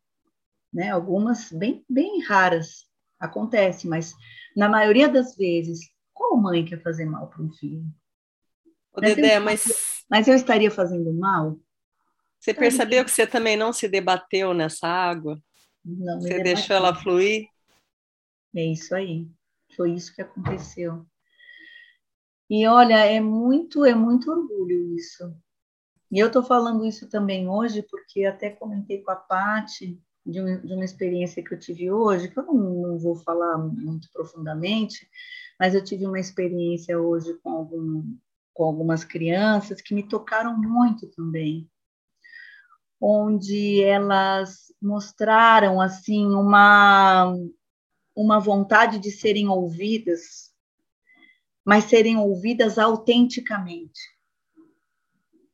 né? 0.72 0.90
Algumas 0.90 1.50
bem, 1.50 1.84
bem 1.88 2.22
raras 2.22 2.86
acontece, 3.18 3.88
mas 3.88 4.14
na 4.56 4.68
maioria 4.68 5.08
das 5.08 5.36
vezes, 5.36 5.80
qual 6.12 6.36
mãe 6.36 6.64
quer 6.64 6.82
fazer 6.82 7.04
mal 7.04 7.28
para 7.28 7.42
um 7.42 7.52
filho? 7.52 7.84
Ô, 8.92 9.00
Dedé, 9.00 9.38
mas... 9.38 10.04
mas 10.08 10.28
eu 10.28 10.34
estaria 10.34 10.70
fazendo 10.70 11.12
mal? 11.12 11.58
Você 12.38 12.54
percebeu 12.54 13.04
que 13.04 13.10
você 13.10 13.26
também 13.26 13.56
não 13.56 13.72
se 13.72 13.88
debateu 13.88 14.54
nessa 14.54 14.86
água? 14.86 15.40
Não, 15.84 16.20
você 16.20 16.42
deixou 16.42 16.76
ela 16.76 16.94
fluir? 16.94 17.46
É 18.54 18.64
isso 18.64 18.94
aí. 18.94 19.26
Foi 19.76 19.92
isso 19.92 20.14
que 20.14 20.22
aconteceu. 20.22 21.04
E 22.50 22.66
olha, 22.66 23.04
é 23.04 23.20
muito, 23.20 23.84
é 23.84 23.94
muito 23.94 24.30
orgulho 24.30 24.96
isso. 24.96 25.34
E 26.10 26.18
eu 26.18 26.28
estou 26.28 26.42
falando 26.42 26.86
isso 26.86 27.08
também 27.08 27.48
hoje 27.48 27.82
porque 27.82 28.24
até 28.24 28.48
comentei 28.48 29.02
com 29.02 29.10
a 29.10 29.16
Paty 29.16 30.00
de, 30.24 30.40
um, 30.40 30.60
de, 30.60 30.72
uma 30.72 30.84
experiência 30.84 31.42
que 31.44 31.52
eu 31.52 31.58
tive 31.58 31.90
hoje, 31.90 32.28
que 32.28 32.38
eu 32.38 32.44
não, 32.44 32.54
não, 32.54 32.98
vou 32.98 33.16
falar 33.16 33.58
muito 33.58 34.08
profundamente, 34.12 35.08
mas 35.60 35.74
eu 35.74 35.84
tive 35.84 36.06
uma 36.06 36.18
experiência 36.18 36.98
hoje 36.98 37.34
com, 37.42 37.50
algum, 37.50 38.16
com 38.54 38.64
algumas 38.64 39.04
crianças 39.04 39.82
que 39.82 39.94
me 39.94 40.02
tocaram 40.02 40.56
muito 40.56 41.06
também, 41.08 41.68
onde 43.00 43.82
elas 43.82 44.72
mostraram 44.80 45.80
assim 45.80 46.26
uma 46.26 47.34
uma 48.14 48.40
vontade 48.40 48.98
de 48.98 49.12
serem 49.12 49.48
ouvidas, 49.48 50.52
mas 51.64 51.84
serem 51.84 52.16
ouvidas 52.16 52.76
autenticamente. 52.76 54.00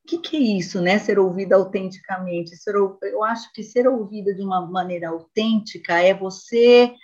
O 0.02 0.06
que, 0.06 0.18
que, 0.18 0.36
é 0.36 0.40
isso, 0.40 0.80
né? 0.80 0.98
Ser 0.98 1.18
ouvida 1.18 1.56
autenticamente. 1.56 2.56
Ser, 2.56 2.74
eu 2.74 3.22
acho 3.22 3.52
que 3.52 3.62
ser 3.62 3.86
ouvida 3.86 4.34
de 4.34 4.42
uma 4.42 4.66
maneira 4.66 5.10
autêntica 5.10 6.00
é 6.00 6.14
você 6.14 6.94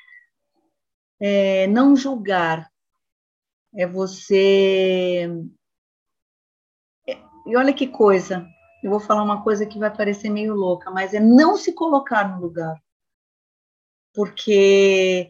é, 1.20 1.66
não 1.66 1.94
julgar, 1.94 2.70
é 3.74 3.86
você. 3.86 5.28
É, 7.06 7.18
e 7.46 7.56
olha 7.56 7.74
que 7.74 7.86
coisa, 7.86 8.46
eu 8.82 8.90
vou 8.90 9.00
falar 9.00 9.22
uma 9.22 9.42
coisa 9.42 9.66
que 9.66 9.78
vai 9.78 9.94
parecer 9.94 10.30
meio 10.30 10.54
louca, 10.54 10.90
mas 10.90 11.12
é 11.12 11.20
não 11.20 11.56
se 11.56 11.72
colocar 11.72 12.28
no 12.28 12.40
lugar. 12.40 12.80
Porque 14.14 15.28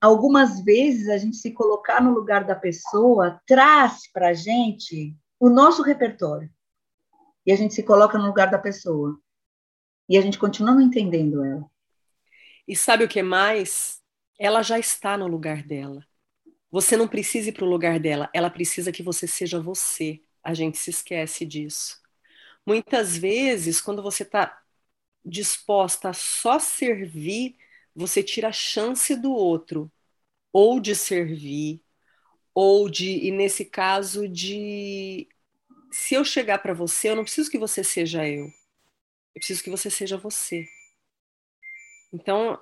algumas 0.00 0.60
vezes 0.62 1.08
a 1.08 1.18
gente 1.18 1.36
se 1.36 1.52
colocar 1.52 2.00
no 2.00 2.12
lugar 2.12 2.44
da 2.44 2.54
pessoa 2.54 3.40
traz 3.46 4.10
para 4.12 4.28
a 4.28 4.34
gente 4.34 5.16
o 5.38 5.48
nosso 5.48 5.82
repertório. 5.82 6.50
E 7.44 7.52
a 7.52 7.56
gente 7.56 7.74
se 7.74 7.82
coloca 7.82 8.18
no 8.18 8.26
lugar 8.26 8.50
da 8.50 8.58
pessoa. 8.58 9.18
E 10.08 10.16
a 10.16 10.20
gente 10.20 10.38
continua 10.38 10.74
não 10.74 10.80
entendendo 10.80 11.44
ela. 11.44 11.68
E 12.66 12.76
sabe 12.76 13.04
o 13.04 13.08
que 13.08 13.22
mais? 13.22 14.00
Ela 14.38 14.62
já 14.62 14.78
está 14.78 15.16
no 15.16 15.26
lugar 15.26 15.62
dela. 15.62 16.04
Você 16.70 16.96
não 16.96 17.08
precisa 17.08 17.48
ir 17.48 17.52
para 17.52 17.64
o 17.64 17.68
lugar 17.68 17.98
dela, 17.98 18.28
ela 18.34 18.50
precisa 18.50 18.92
que 18.92 19.02
você 19.02 19.26
seja 19.26 19.60
você. 19.60 20.22
A 20.42 20.54
gente 20.54 20.78
se 20.78 20.90
esquece 20.90 21.44
disso. 21.44 21.98
Muitas 22.68 23.16
vezes, 23.18 23.80
quando 23.80 24.02
você 24.02 24.24
está 24.24 24.60
disposta 25.24 26.10
a 26.10 26.14
só 26.14 26.58
servir, 26.58 27.56
você 27.94 28.22
tira 28.22 28.48
a 28.48 28.52
chance 28.52 29.16
do 29.16 29.32
outro 29.32 29.92
ou 30.52 30.80
de 30.80 30.94
servir, 30.96 31.82
ou 32.54 32.88
de, 32.90 33.26
e 33.26 33.30
nesse 33.32 33.64
caso, 33.64 34.28
de 34.28 35.28
se 35.92 36.14
eu 36.14 36.24
chegar 36.24 36.58
para 36.60 36.74
você, 36.74 37.10
eu 37.10 37.16
não 37.16 37.24
preciso 37.24 37.50
que 37.50 37.58
você 37.58 37.84
seja 37.84 38.28
eu. 38.28 38.46
Eu 38.46 38.52
preciso 39.40 39.64
que 39.64 39.70
você 39.70 39.90
seja 39.90 40.18
você. 40.18 40.66
Então, 42.12 42.58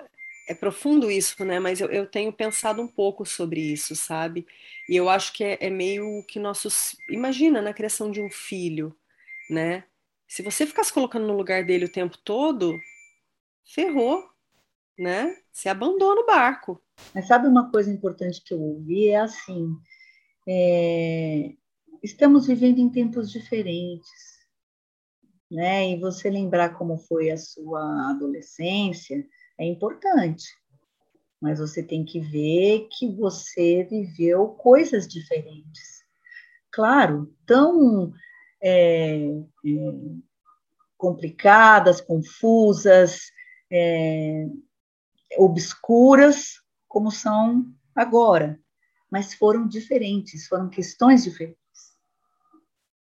é 0.49 0.55
profundo 0.55 1.11
isso, 1.11 1.45
né? 1.45 1.59
Mas 1.61 1.81
eu, 1.81 1.89
eu 1.91 2.07
tenho 2.07 2.33
pensado 2.33 2.83
um 2.83 2.89
pouco 2.89 3.25
sobre 3.25 3.61
isso, 3.61 3.95
sabe? 3.97 4.47
E 4.89 4.97
eu 4.97 5.09
acho 5.09 5.33
que 5.33 5.45
é, 5.45 5.59
é 5.61 5.71
meio 5.71 6.23
que 6.25 6.39
nossos. 6.39 6.97
Imagina 7.11 7.61
na 7.63 7.73
criação 7.75 8.11
de 8.11 8.21
um 8.23 8.31
filho, 8.31 8.97
né? 9.51 9.85
Se 10.29 10.43
você 10.43 10.67
ficar 10.67 10.85
se 10.85 10.93
colocando 10.93 11.27
no 11.27 11.37
lugar 11.37 11.65
dele 11.65 11.85
o 11.85 11.93
tempo 11.93 12.19
todo, 12.19 12.79
ferrou, 13.65 14.25
né? 14.99 15.37
Você 15.53 15.69
abandona 15.69 16.21
o 16.21 16.27
barco. 16.27 16.83
Mas 17.15 17.27
sabe 17.27 17.47
uma 17.47 17.71
coisa 17.71 17.91
importante 17.91 18.43
que 18.43 18.53
eu 18.53 18.61
ouvi? 18.61 19.09
É 19.09 19.21
assim: 19.21 19.77
é, 20.49 21.53
estamos 22.03 22.47
vivendo 22.47 22.79
em 22.79 22.91
tempos 22.91 23.31
diferentes, 23.31 24.11
né? 25.51 25.91
E 25.91 26.01
você 26.01 26.31
lembrar 26.31 26.71
como 26.71 26.99
foi 26.99 27.31
a 27.31 27.37
sua 27.37 28.11
adolescência 28.11 29.27
é 29.59 29.65
importante, 29.65 30.45
mas 31.41 31.59
você 31.59 31.83
tem 31.83 32.05
que 32.05 32.21
ver 32.21 32.89
que 32.91 33.09
você 33.09 33.85
viveu 33.85 34.49
coisas 34.49 35.07
diferentes. 35.09 36.05
Claro, 36.71 37.35
tão 37.47 38.13
é, 38.63 39.27
é, 39.27 39.41
complicadas, 40.97 42.01
confusas, 42.01 43.21
é, 43.71 44.47
obscuras, 45.39 46.61
como 46.89 47.11
são 47.11 47.67
agora, 47.95 48.59
mas 49.11 49.35
foram 49.35 49.67
diferentes, 49.67 50.47
foram 50.47 50.69
questões 50.69 51.25
diferentes. 51.25 51.57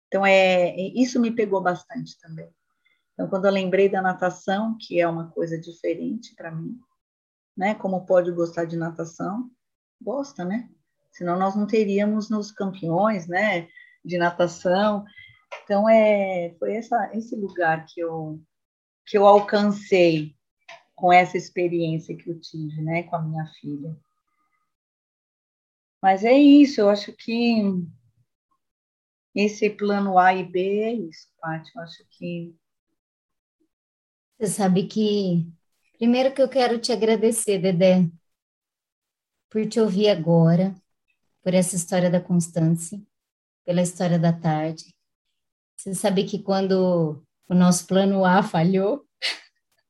Então, 0.07 0.25
é, 0.25 0.75
isso 0.95 1.19
me 1.19 1.31
pegou 1.31 1.62
bastante 1.62 2.17
também. 2.19 2.50
Então, 3.13 3.29
quando 3.29 3.45
eu 3.45 3.51
lembrei 3.51 3.88
da 3.88 4.01
natação, 4.01 4.77
que 4.79 5.00
é 5.00 5.07
uma 5.07 5.31
coisa 5.31 5.57
diferente 5.57 6.35
para 6.35 6.51
mim, 6.51 6.77
né? 7.55 7.74
Como 7.75 8.05
pode 8.05 8.31
gostar 8.31 8.65
de 8.65 8.75
natação? 8.75 9.50
Gosta, 10.01 10.43
né? 10.43 10.69
Senão 11.12 11.39
nós 11.39 11.55
não 11.55 11.65
teríamos 11.65 12.29
nos 12.29 12.51
campeões, 12.51 13.27
né? 13.27 13.69
De 14.03 14.17
natação. 14.17 15.05
Então, 15.63 15.89
é, 15.89 16.53
foi 16.59 16.75
essa, 16.75 17.12
esse 17.13 17.35
lugar 17.35 17.85
que 17.85 18.00
eu, 18.00 18.39
que 19.05 19.17
eu 19.17 19.25
alcancei 19.25 20.35
com 20.95 21.12
essa 21.12 21.38
experiência 21.38 22.15
que 22.15 22.29
eu 22.29 22.39
tive, 22.39 22.81
né? 22.81 23.03
Com 23.03 23.15
a 23.15 23.21
minha 23.21 23.45
filha. 23.59 23.95
Mas 26.01 26.24
é 26.24 26.33
isso, 26.33 26.81
eu 26.81 26.89
acho 26.89 27.12
que 27.13 27.62
esse 29.35 29.69
plano 29.69 30.17
A 30.17 30.33
e 30.33 30.43
B 30.43 30.79
é 30.79 30.93
isso, 30.93 31.27
Paty. 31.41 31.71
Eu 31.75 31.81
acho 31.81 32.05
que. 32.12 32.55
Você 34.38 34.47
sabe 34.47 34.88
que. 34.88 35.45
Primeiro 35.97 36.33
que 36.33 36.41
eu 36.41 36.47
quero 36.50 36.79
te 36.79 36.91
agradecer, 36.91 37.59
Dedé, 37.59 38.09
por 39.50 39.67
te 39.67 39.79
ouvir 39.79 40.09
agora, 40.09 40.75
por 41.41 41.53
essa 41.53 41.75
história 41.75 42.09
da 42.09 42.21
Constância, 42.21 43.01
pela 43.65 43.81
história 43.81 44.19
da 44.19 44.31
tarde. 44.31 44.93
Você 45.75 45.94
sabe 45.94 46.24
que 46.24 46.39
quando 46.39 47.24
o 47.48 47.53
nosso 47.53 47.86
plano 47.86 48.25
A 48.25 48.41
falhou, 48.41 49.05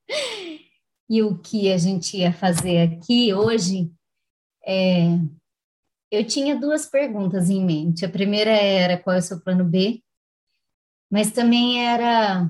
e 1.10 1.22
o 1.22 1.38
que 1.38 1.72
a 1.72 1.78
gente 1.78 2.18
ia 2.18 2.34
fazer 2.34 2.80
aqui 2.80 3.34
hoje, 3.34 3.92
é, 4.66 5.20
eu 6.12 6.26
tinha 6.26 6.60
duas 6.60 6.86
perguntas 6.86 7.50
em 7.50 7.64
mente. 7.64 8.06
A 8.06 8.10
primeira 8.10 8.52
era 8.52 8.98
qual 8.98 9.16
é 9.16 9.20
o 9.20 9.22
seu 9.22 9.40
plano 9.40 9.64
B, 9.64 10.04
mas 11.10 11.32
também 11.32 11.86
era 11.86 12.50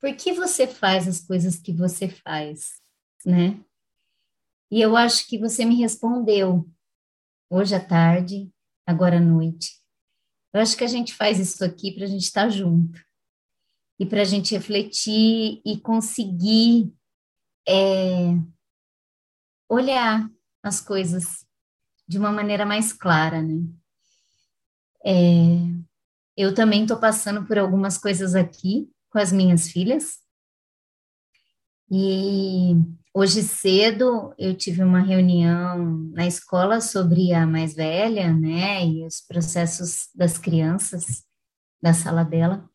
por 0.00 0.14
que 0.14 0.32
você 0.32 0.66
faz 0.66 1.08
as 1.08 1.20
coisas 1.20 1.56
que 1.56 1.72
você 1.72 2.08
faz, 2.08 2.80
né? 3.24 3.60
E 4.70 4.80
eu 4.80 4.96
acho 4.96 5.26
que 5.28 5.38
você 5.38 5.64
me 5.64 5.76
respondeu 5.76 6.68
hoje 7.50 7.74
à 7.74 7.80
tarde, 7.80 8.50
agora 8.86 9.16
à 9.16 9.20
noite. 9.20 9.80
Eu 10.56 10.62
acho 10.62 10.74
que 10.74 10.84
a 10.84 10.88
gente 10.88 11.12
faz 11.12 11.38
isso 11.38 11.62
aqui 11.62 11.92
para 11.92 12.04
a 12.04 12.06
gente 12.06 12.22
estar 12.22 12.48
junto 12.48 12.98
e 14.00 14.06
para 14.06 14.22
a 14.22 14.24
gente 14.24 14.54
refletir 14.54 15.60
e 15.62 15.78
conseguir 15.82 16.94
é, 17.68 18.30
olhar 19.68 20.30
as 20.62 20.80
coisas 20.80 21.44
de 22.08 22.16
uma 22.16 22.32
maneira 22.32 22.64
mais 22.64 22.90
clara, 22.90 23.42
né? 23.42 23.66
É, 25.04 25.12
eu 26.34 26.54
também 26.54 26.84
estou 26.84 26.98
passando 26.98 27.46
por 27.46 27.58
algumas 27.58 27.98
coisas 27.98 28.34
aqui 28.34 28.90
com 29.10 29.18
as 29.18 29.30
minhas 29.30 29.68
filhas. 29.68 30.20
E 31.90 32.76
hoje 33.18 33.42
cedo 33.42 34.34
eu 34.36 34.54
tive 34.54 34.82
uma 34.82 35.00
reunião 35.00 36.10
na 36.12 36.26
escola 36.26 36.82
sobre 36.82 37.32
a 37.32 37.46
mais 37.46 37.74
velha, 37.74 38.30
né, 38.30 38.86
e 38.86 39.06
os 39.06 39.22
processos 39.22 40.10
das 40.14 40.36
crianças 40.36 41.24
da 41.80 41.94
sala 41.94 42.22
dela. 42.22 42.68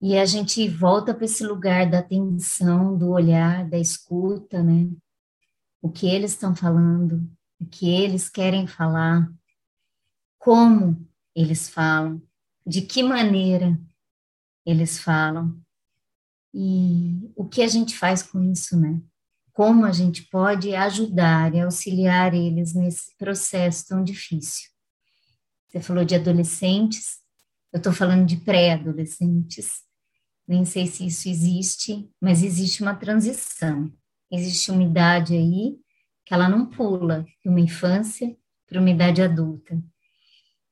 E 0.00 0.16
a 0.16 0.24
gente 0.24 0.66
volta 0.70 1.12
para 1.12 1.26
esse 1.26 1.44
lugar 1.44 1.90
da 1.90 1.98
atenção, 1.98 2.96
do 2.96 3.10
olhar, 3.10 3.68
da 3.68 3.78
escuta, 3.78 4.62
né? 4.62 4.90
O 5.82 5.90
que 5.90 6.06
eles 6.06 6.30
estão 6.30 6.56
falando, 6.56 7.30
o 7.60 7.66
que 7.66 7.90
eles 7.90 8.30
querem 8.30 8.66
falar, 8.66 9.30
como 10.38 11.06
eles 11.34 11.68
falam, 11.68 12.22
de 12.66 12.80
que 12.80 13.02
maneira 13.02 13.78
eles 14.64 14.98
falam. 14.98 15.60
E 16.54 17.30
o 17.36 17.46
que 17.46 17.60
a 17.60 17.68
gente 17.68 17.94
faz 17.98 18.22
com 18.22 18.42
isso, 18.42 18.80
né? 18.80 19.02
Como 19.56 19.86
a 19.86 19.90
gente 19.90 20.24
pode 20.24 20.74
ajudar 20.74 21.54
e 21.54 21.62
auxiliar 21.62 22.34
eles 22.34 22.74
nesse 22.74 23.16
processo 23.16 23.86
tão 23.86 24.04
difícil. 24.04 24.68
Você 25.66 25.80
falou 25.80 26.04
de 26.04 26.14
adolescentes, 26.14 27.20
eu 27.72 27.78
estou 27.78 27.90
falando 27.90 28.26
de 28.26 28.36
pré-adolescentes. 28.36 29.80
Nem 30.46 30.66
sei 30.66 30.86
se 30.86 31.06
isso 31.06 31.26
existe, 31.30 32.06
mas 32.20 32.42
existe 32.42 32.82
uma 32.82 32.94
transição. 32.94 33.90
Existe 34.30 34.70
uma 34.70 34.82
idade 34.82 35.34
aí 35.34 35.78
que 36.26 36.34
ela 36.34 36.50
não 36.50 36.66
pula 36.66 37.24
de 37.42 37.48
uma 37.48 37.60
infância 37.60 38.36
para 38.68 38.78
uma 38.78 38.90
idade 38.90 39.22
adulta. 39.22 39.82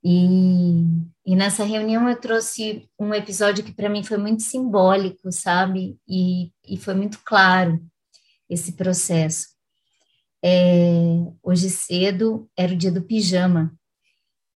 E, 0.04 0.84
e 1.24 1.34
nessa 1.34 1.64
reunião 1.64 2.06
eu 2.06 2.20
trouxe 2.20 2.86
um 3.00 3.14
episódio 3.14 3.64
que 3.64 3.72
para 3.72 3.88
mim 3.88 4.04
foi 4.04 4.18
muito 4.18 4.42
simbólico, 4.42 5.32
sabe? 5.32 5.98
E, 6.06 6.52
e 6.68 6.76
foi 6.76 6.92
muito 6.92 7.20
claro 7.24 7.82
esse 8.48 8.72
processo. 8.72 9.48
É, 10.42 10.92
hoje 11.42 11.70
cedo 11.70 12.48
era 12.56 12.72
o 12.72 12.76
dia 12.76 12.92
do 12.92 13.02
pijama, 13.02 13.74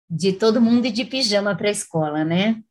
de 0.09 0.33
todo 0.33 0.61
mundo 0.61 0.87
ir 0.87 0.93
de 0.93 1.05
pijama 1.05 1.55
para 1.57 1.69
a 1.69 1.73
escola, 1.73 2.25
né? 2.25 2.62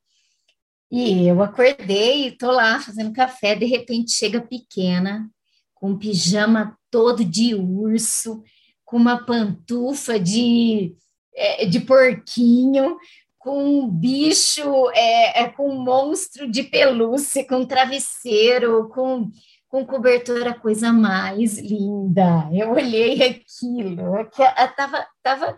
E 0.91 1.27
eu 1.27 1.41
acordei 1.41 2.27
e 2.27 2.31
tô 2.37 2.51
lá 2.51 2.79
fazendo 2.79 3.13
café, 3.13 3.55
de 3.55 3.65
repente 3.65 4.11
chega 4.11 4.41
pequena, 4.41 5.29
com 5.73 5.89
um 5.89 5.97
pijama 5.97 6.77
todo 6.91 7.25
de 7.25 7.55
urso, 7.55 8.43
com 8.85 8.97
uma 8.97 9.25
pantufa 9.25 10.19
de, 10.19 10.95
é, 11.35 11.65
de 11.65 11.79
porquinho, 11.79 12.97
com 13.39 13.81
um 13.81 13.89
bicho, 13.89 14.89
é, 14.91 15.41
é, 15.41 15.49
com 15.49 15.67
um 15.67 15.83
monstro 15.83 16.49
de 16.49 16.63
pelúcia, 16.63 17.45
com 17.45 17.57
um 17.57 17.65
travesseiro, 17.65 18.87
com, 18.89 19.29
com 19.73 19.83
cobertor, 19.87 20.45
a 20.45 20.53
coisa 20.53 20.93
mais 20.93 21.57
linda. 21.57 22.47
Eu 22.53 22.73
olhei 22.73 23.23
aquilo, 23.23 24.21
estava 24.21 25.07
tava 25.23 25.55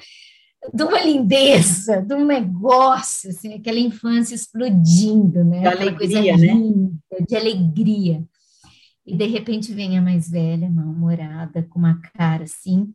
de 0.73 0.83
uma 0.83 1.01
lindeza, 1.01 2.01
de 2.01 2.13
um 2.13 2.23
negócio, 2.23 3.29
assim, 3.29 3.55
aquela 3.55 3.77
infância 3.77 4.33
explodindo, 4.33 5.43
né? 5.43 5.59
De 5.59 5.67
aquela 5.67 5.81
alegria, 5.81 5.97
coisa 5.97 6.21
né? 6.21 6.53
linda, 6.53 6.97
de 7.27 7.35
alegria. 7.35 8.23
E 9.05 9.17
de 9.17 9.25
repente 9.25 9.73
vem 9.73 9.97
a 9.97 10.01
mais 10.01 10.29
velha, 10.29 10.69
mal-humorada, 10.69 11.63
com 11.63 11.77
uma 11.77 11.99
cara 12.13 12.45
assim, 12.45 12.93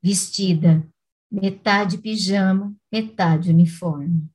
vestida, 0.00 0.86
metade 1.28 1.98
pijama, 1.98 2.72
metade 2.90 3.50
uniforme. 3.50 4.28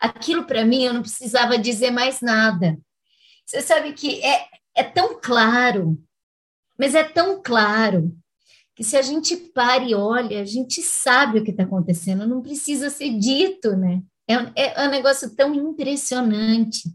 Aquilo 0.00 0.42
para 0.46 0.64
mim 0.64 0.82
eu 0.82 0.94
não 0.94 1.02
precisava 1.02 1.56
dizer 1.56 1.92
mais 1.92 2.20
nada. 2.20 2.76
Você 3.46 3.62
sabe 3.62 3.92
que 3.92 4.20
é, 4.20 4.46
é 4.76 4.82
tão 4.82 5.20
claro, 5.20 6.02
mas 6.78 6.94
é 6.94 7.04
tão 7.04 7.42
claro 7.42 8.16
que 8.74 8.84
se 8.84 8.96
a 8.96 9.02
gente 9.02 9.36
para 9.36 9.84
e 9.84 9.94
olha, 9.94 10.40
a 10.40 10.44
gente 10.44 10.82
sabe 10.82 11.38
o 11.38 11.44
que 11.44 11.50
está 11.50 11.64
acontecendo, 11.64 12.26
não 12.26 12.40
precisa 12.40 12.88
ser 12.88 13.18
dito, 13.18 13.76
né? 13.76 14.02
É, 14.26 14.82
é 14.82 14.88
um 14.88 14.90
negócio 14.90 15.34
tão 15.34 15.54
impressionante 15.54 16.88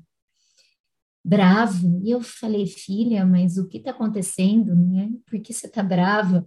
bravo. 1.23 1.99
E 2.03 2.11
eu 2.11 2.21
falei, 2.21 2.67
filha, 2.67 3.25
mas 3.25 3.57
o 3.57 3.67
que 3.67 3.77
está 3.77 3.91
acontecendo, 3.91 4.75
né? 4.75 5.09
Por 5.25 5.39
que 5.41 5.51
você 5.53 5.65
está 5.65 5.81
brava? 5.81 6.45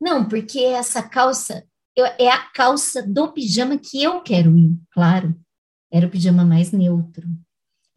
Não, 0.00 0.26
porque 0.26 0.60
essa 0.60 1.02
calça 1.02 1.66
eu, 1.96 2.06
é 2.18 2.28
a 2.28 2.38
calça 2.52 3.06
do 3.06 3.32
pijama 3.32 3.76
que 3.76 4.02
eu 4.02 4.22
quero 4.22 4.56
ir, 4.56 4.78
claro. 4.90 5.34
Era 5.92 6.06
o 6.06 6.10
pijama 6.10 6.44
mais 6.44 6.70
neutro, 6.70 7.28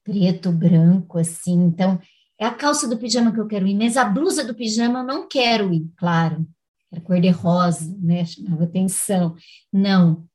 preto, 0.04 0.52
branco, 0.52 1.20
assim. 1.20 1.54
Então, 1.66 2.00
é 2.44 2.48
a 2.48 2.54
calça 2.54 2.88
do 2.88 2.98
pijama 2.98 3.32
que 3.32 3.40
eu 3.40 3.48
quero 3.48 3.68
ir, 3.68 3.76
mas 3.76 3.98
a 3.98 4.06
blusa 4.06 4.44
do 4.44 4.54
pijama 4.54 5.00
eu 5.00 5.04
não 5.04 5.28
quero 5.28 5.74
ir, 5.74 5.90
claro. 5.98 6.46
Era 6.92 7.02
cor 7.02 7.20
de 7.20 7.30
rosa, 7.30 7.96
né? 8.00 8.24
Chamava 8.26 8.66
atenção. 8.66 9.36
Não, 9.72 10.28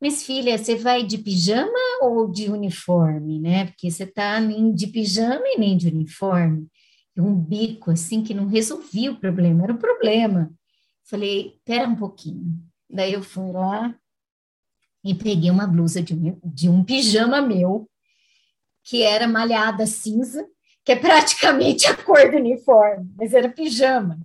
mas, 0.00 0.22
filha, 0.22 0.58
você 0.58 0.76
vai 0.76 1.04
de 1.04 1.16
pijama 1.18 1.72
ou 2.02 2.30
de 2.30 2.50
uniforme, 2.50 3.40
né? 3.40 3.66
Porque 3.66 3.90
você 3.90 4.06
tá 4.06 4.38
nem 4.40 4.72
de 4.74 4.88
pijama 4.88 5.42
e 5.46 5.58
nem 5.58 5.76
de 5.76 5.88
uniforme. 5.88 6.68
E 7.16 7.20
um 7.20 7.34
bico, 7.34 7.90
assim, 7.90 8.22
que 8.22 8.34
não 8.34 8.46
resolvia 8.46 9.10
o 9.10 9.18
problema, 9.18 9.64
era 9.64 9.72
o 9.72 9.78
problema. 9.78 10.52
Falei, 11.04 11.58
pera 11.64 11.88
um 11.88 11.96
pouquinho. 11.96 12.44
Daí 12.90 13.14
eu 13.14 13.22
fui 13.22 13.50
lá 13.52 13.94
e 15.02 15.14
peguei 15.14 15.50
uma 15.50 15.66
blusa 15.66 16.02
de 16.02 16.14
um, 16.14 16.38
de 16.44 16.68
um 16.68 16.84
pijama 16.84 17.40
meu, 17.40 17.88
que 18.84 19.02
era 19.02 19.26
malhada 19.26 19.86
cinza, 19.86 20.46
que 20.86 20.92
é 20.92 20.96
praticamente 20.96 21.88
a 21.88 21.96
cor 21.96 22.30
do 22.30 22.36
uniforme, 22.36 23.12
mas 23.16 23.34
era 23.34 23.48
pijama. 23.48 24.20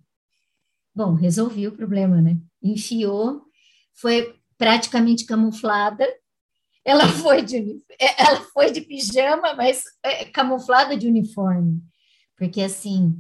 Bom, 0.94 1.16
resolvi 1.16 1.68
o 1.68 1.76
problema, 1.76 2.22
né? 2.22 2.38
Enfiou, 2.62 3.42
foi 3.96 4.40
praticamente 4.60 5.26
camuflada. 5.26 6.08
Ela 6.86 7.08
foi 7.18 7.42
de, 7.42 7.84
ela 8.00 8.42
foi 8.54 8.72
de 8.72 8.82
pijama, 8.82 9.56
mas 9.56 9.84
é, 10.04 10.26
camuflada 10.26 10.96
de 10.96 11.08
uniforme. 11.08 11.82
Porque, 12.38 12.62
assim, 12.62 13.18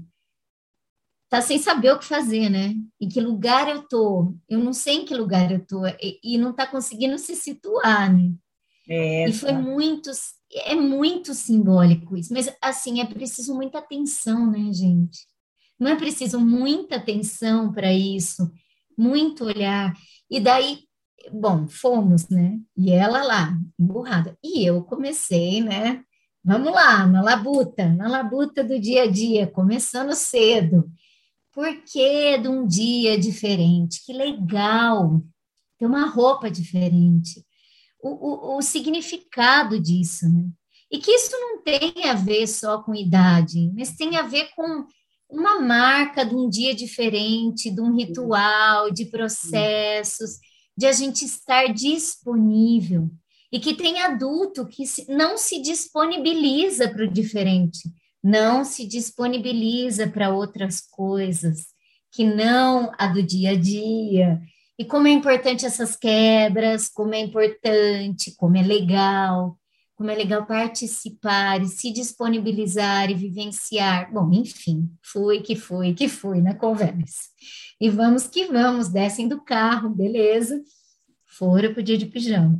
tá 1.27 1.41
sem 1.41 1.57
saber 1.57 1.93
o 1.93 1.97
que 1.99 2.05
fazer, 2.05 2.47
né? 2.47 2.75
Em 2.99 3.09
que 3.09 3.19
lugar 3.19 3.67
eu 3.67 3.87
tô? 3.87 4.35
Eu 4.47 4.59
não 4.59 4.71
sei 4.71 4.97
em 4.97 5.05
que 5.05 5.15
lugar 5.15 5.51
eu 5.51 5.65
tô. 5.65 5.87
E, 5.87 6.19
e 6.23 6.37
não 6.37 6.53
tá 6.53 6.67
conseguindo 6.67 7.17
se 7.17 7.35
situar, 7.35 8.13
né? 8.13 8.33
É 8.87 9.27
e 9.27 9.33
foi 9.33 9.53
muito, 9.53 10.11
é 10.53 10.75
muito 10.75 11.33
simbólico 11.33 12.17
isso. 12.17 12.33
Mas, 12.33 12.53
assim, 12.61 13.01
é 13.01 13.05
preciso 13.05 13.55
muita 13.55 13.79
atenção, 13.79 14.49
né, 14.49 14.71
gente? 14.73 15.19
Não 15.79 15.89
é 15.89 15.95
preciso 15.95 16.39
muita 16.39 16.97
atenção 16.97 17.71
para 17.71 17.91
isso, 17.93 18.51
muito 18.97 19.45
olhar. 19.45 19.93
E 20.29 20.39
daí, 20.39 20.79
Bom, 21.31 21.67
fomos, 21.67 22.29
né? 22.29 22.59
E 22.75 22.91
ela 22.91 23.23
lá, 23.23 23.57
emburrada. 23.79 24.37
E 24.43 24.65
eu 24.65 24.83
comecei, 24.83 25.61
né? 25.61 26.03
Vamos 26.43 26.73
lá, 26.73 27.05
na 27.05 27.21
labuta, 27.21 27.87
na 27.89 28.07
labuta 28.07 28.63
do 28.63 28.79
dia 28.79 29.03
a 29.03 29.07
dia, 29.07 29.45
começando 29.45 30.15
cedo. 30.15 30.91
Por 31.53 31.67
que 31.83 32.37
de 32.39 32.47
um 32.47 32.65
dia 32.65 33.19
diferente? 33.19 34.03
Que 34.05 34.13
legal! 34.13 35.21
Ter 35.77 35.85
uma 35.85 36.07
roupa 36.07 36.49
diferente. 36.49 37.45
O, 38.01 38.09
o, 38.09 38.57
o 38.57 38.61
significado 38.61 39.79
disso, 39.79 40.27
né? 40.27 40.45
E 40.91 40.97
que 40.97 41.11
isso 41.11 41.31
não 41.31 41.61
tem 41.63 42.09
a 42.09 42.13
ver 42.13 42.47
só 42.47 42.81
com 42.81 42.93
idade, 42.93 43.71
mas 43.73 43.95
tem 43.95 44.17
a 44.17 44.23
ver 44.23 44.49
com 44.55 44.85
uma 45.29 45.61
marca 45.61 46.25
de 46.25 46.35
um 46.35 46.49
dia 46.49 46.75
diferente, 46.75 47.71
de 47.71 47.79
um 47.79 47.95
ritual, 47.95 48.91
de 48.91 49.05
processos 49.05 50.39
de 50.77 50.85
a 50.85 50.91
gente 50.91 51.23
estar 51.25 51.67
disponível 51.67 53.09
e 53.51 53.59
que 53.59 53.73
tem 53.73 54.01
adulto 54.01 54.67
que 54.67 54.83
não 55.09 55.37
se 55.37 55.61
disponibiliza 55.61 56.89
para 56.89 57.03
o 57.03 57.11
diferente, 57.11 57.81
não 58.23 58.63
se 58.63 58.87
disponibiliza 58.87 60.07
para 60.07 60.33
outras 60.33 60.81
coisas 60.81 61.67
que 62.11 62.23
não 62.23 62.91
a 62.97 63.07
do 63.07 63.21
dia 63.21 63.51
a 63.51 63.55
dia. 63.55 64.41
E 64.81 64.85
como 64.85 65.05
é 65.05 65.11
importante 65.11 65.63
essas 65.63 65.95
quebras, 65.95 66.89
como 66.89 67.13
é 67.13 67.19
importante, 67.19 68.35
como 68.35 68.57
é 68.57 68.63
legal, 68.63 69.55
como 69.93 70.09
é 70.09 70.15
legal 70.15 70.43
participar 70.47 71.61
e 71.61 71.67
se 71.67 71.93
disponibilizar 71.93 73.11
e 73.11 73.13
vivenciar. 73.13 74.11
Bom, 74.11 74.31
enfim, 74.33 74.91
foi 75.03 75.41
que 75.41 75.55
foi 75.55 75.93
que 75.93 76.09
foi 76.09 76.41
na 76.41 76.55
conversa. 76.55 77.29
E 77.79 77.91
vamos 77.91 78.25
que 78.25 78.47
vamos, 78.47 78.89
descem 78.89 79.27
do 79.27 79.39
carro, 79.43 79.87
beleza. 79.87 80.59
Foram 81.27 81.71
pro 81.75 81.83
dia 81.83 81.95
de 81.95 82.07
pijama. 82.07 82.59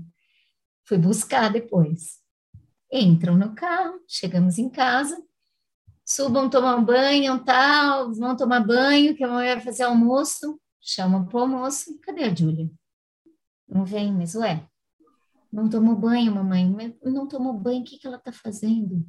Fui 0.83 0.99
buscar 0.99 1.51
depois. 1.51 2.19
Entram 2.93 3.35
no 3.35 3.55
carro, 3.55 3.99
chegamos 4.07 4.59
em 4.59 4.69
casa, 4.69 5.17
subam 6.05 6.51
tomar 6.51 6.75
um 6.75 6.85
banho, 6.85 7.43
tal, 7.43 8.13
vão 8.13 8.35
tomar 8.35 8.59
banho, 8.59 9.15
que 9.15 9.23
a 9.23 9.27
mãe 9.27 9.55
vai 9.55 9.59
fazer 9.59 9.81
almoço, 9.81 10.60
chamam 10.81 11.25
pro 11.25 11.39
almoço. 11.39 11.99
Cadê 12.01 12.23
a 12.23 12.35
Júlia? 12.35 12.69
Não 13.67 13.85
vem, 13.85 14.11
mas 14.11 14.35
ué, 14.35 14.67
não 15.51 15.69
tomou 15.69 15.95
banho, 15.95 16.33
mamãe. 16.35 16.97
Não 17.03 17.27
tomou 17.27 17.53
banho, 17.53 17.81
o 17.81 17.85
que, 17.85 17.97
que 17.97 18.07
ela 18.07 18.19
tá 18.19 18.31
fazendo? 18.31 19.05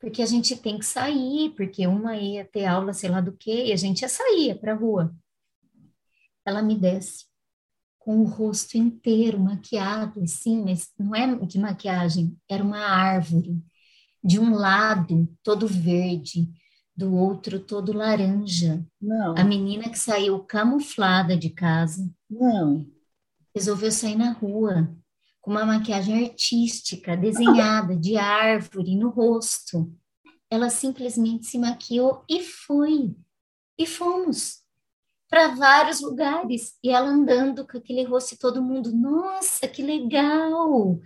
Porque 0.00 0.22
a 0.22 0.26
gente 0.26 0.56
tem 0.56 0.78
que 0.78 0.86
sair, 0.86 1.50
porque 1.56 1.86
uma 1.86 2.16
ia 2.16 2.44
ter 2.44 2.66
aula, 2.66 2.92
sei 2.92 3.10
lá 3.10 3.20
do 3.20 3.32
que, 3.32 3.66
e 3.66 3.72
a 3.72 3.76
gente 3.76 4.02
ia 4.02 4.08
sair 4.08 4.58
para 4.60 4.74
rua 4.74 5.14
ela 6.44 6.62
me 6.62 6.76
desce 6.78 7.24
com 7.98 8.20
o 8.20 8.24
rosto 8.24 8.76
inteiro 8.76 9.40
maquiado, 9.40 10.22
assim, 10.22 10.62
mas 10.62 10.92
não 10.98 11.14
é 11.14 11.34
de 11.46 11.58
maquiagem, 11.58 12.36
era 12.48 12.62
uma 12.62 12.78
árvore. 12.78 13.62
De 14.22 14.38
um 14.38 14.54
lado, 14.54 15.28
todo 15.42 15.66
verde, 15.66 16.48
do 16.96 17.14
outro, 17.14 17.58
todo 17.58 17.92
laranja. 17.92 18.84
Não. 19.00 19.34
A 19.36 19.44
menina 19.44 19.88
que 19.88 19.98
saiu 19.98 20.38
camuflada 20.40 21.36
de 21.36 21.50
casa. 21.50 22.08
Não. 22.30 22.86
Resolveu 23.54 23.90
sair 23.90 24.16
na 24.16 24.32
rua 24.32 24.94
com 25.40 25.50
uma 25.50 25.64
maquiagem 25.64 26.24
artística, 26.24 27.16
desenhada 27.16 27.94
de 27.94 28.16
árvore 28.16 28.96
no 28.96 29.10
rosto. 29.10 29.92
ela 30.50 30.70
simplesmente 30.70 31.46
se 31.46 31.58
maquiou 31.58 32.24
e 32.28 32.42
foi. 32.42 33.14
E 33.76 33.86
fomos 33.86 34.62
para 35.28 35.48
vários 35.48 36.00
lugares. 36.00 36.74
E 36.82 36.90
ela 36.90 37.08
andando 37.08 37.66
com 37.66 37.76
aquele 37.76 38.04
rosto 38.04 38.34
e 38.34 38.38
todo 38.38 38.62
mundo, 38.62 38.94
nossa, 38.94 39.66
que 39.66 39.82
legal! 39.82 41.00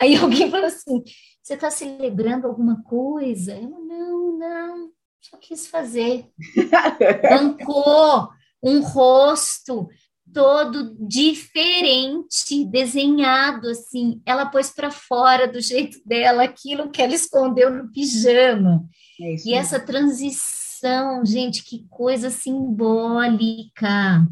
Aí 0.00 0.14
alguém 0.16 0.50
falou 0.50 0.66
assim: 0.66 1.02
você 1.42 1.54
está 1.54 1.70
celebrando 1.70 2.46
alguma 2.46 2.82
coisa? 2.84 3.54
Eu, 3.54 3.68
não, 3.68 4.38
não, 4.38 4.92
só 5.22 5.36
quis 5.38 5.66
fazer. 5.66 6.26
Bancou 7.30 8.28
um 8.62 8.80
rosto 8.80 9.88
todo 10.32 10.96
diferente, 11.06 12.64
desenhado 12.64 13.68
assim. 13.68 14.20
Ela 14.26 14.46
pôs 14.46 14.70
para 14.70 14.90
fora 14.90 15.46
do 15.46 15.60
jeito 15.60 15.98
dela 16.04 16.44
aquilo 16.44 16.90
que 16.90 17.00
ela 17.00 17.14
escondeu 17.14 17.70
no 17.70 17.90
pijama. 17.92 18.84
É 19.20 19.36
e 19.44 19.54
essa 19.54 19.78
transição, 19.78 21.24
gente, 21.24 21.62
que 21.62 21.86
coisa 21.88 22.30
simbólica. 22.30 24.26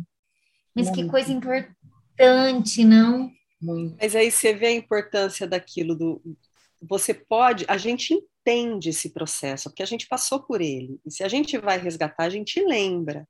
Mas 0.75 0.87
Muito. 0.87 0.95
que 0.95 1.09
coisa 1.09 1.33
importante, 1.33 2.85
não? 2.85 3.31
Muito. 3.61 3.97
Mas 4.01 4.17
aí 4.17 4.31
você 4.31 4.55
vê 4.55 4.67
a 4.67 4.73
importância 4.73 5.47
daquilo 5.47 5.95
do 5.95 6.21
você 6.83 7.13
pode, 7.13 7.67
a 7.69 7.77
gente 7.77 8.19
entende 8.41 8.91
esse 8.91 9.11
processo, 9.11 9.71
porque 9.71 9.83
a 9.83 9.87
gente 9.87 10.09
passou 10.09 10.43
por 10.43 10.61
ele. 10.61 11.01
E 11.05 11.11
se 11.11 11.23
a 11.23 11.29
gente 11.29 11.57
vai 11.59 11.79
resgatar, 11.79 12.25
a 12.25 12.31
gente 12.31 12.61
lembra 12.65 13.27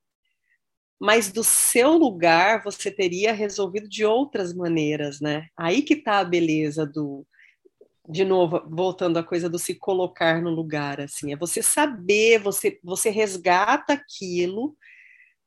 mas 1.00 1.32
do 1.32 1.42
seu 1.42 1.92
lugar 1.92 2.62
você 2.62 2.90
teria 2.90 3.32
resolvido 3.32 3.88
de 3.88 4.04
outras 4.04 4.52
maneiras, 4.52 5.18
né? 5.18 5.48
Aí 5.56 5.80
que 5.80 5.94
está 5.94 6.18
a 6.18 6.24
beleza 6.24 6.84
do, 6.84 7.26
de 8.06 8.22
novo, 8.22 8.62
voltando 8.68 9.18
à 9.18 9.24
coisa 9.24 9.48
do 9.48 9.58
se 9.58 9.74
colocar 9.74 10.42
no 10.42 10.50
lugar, 10.50 11.00
assim, 11.00 11.32
é 11.32 11.36
você 11.36 11.62
saber, 11.62 12.38
você, 12.38 12.78
você 12.84 13.08
resgata 13.08 13.94
aquilo, 13.94 14.76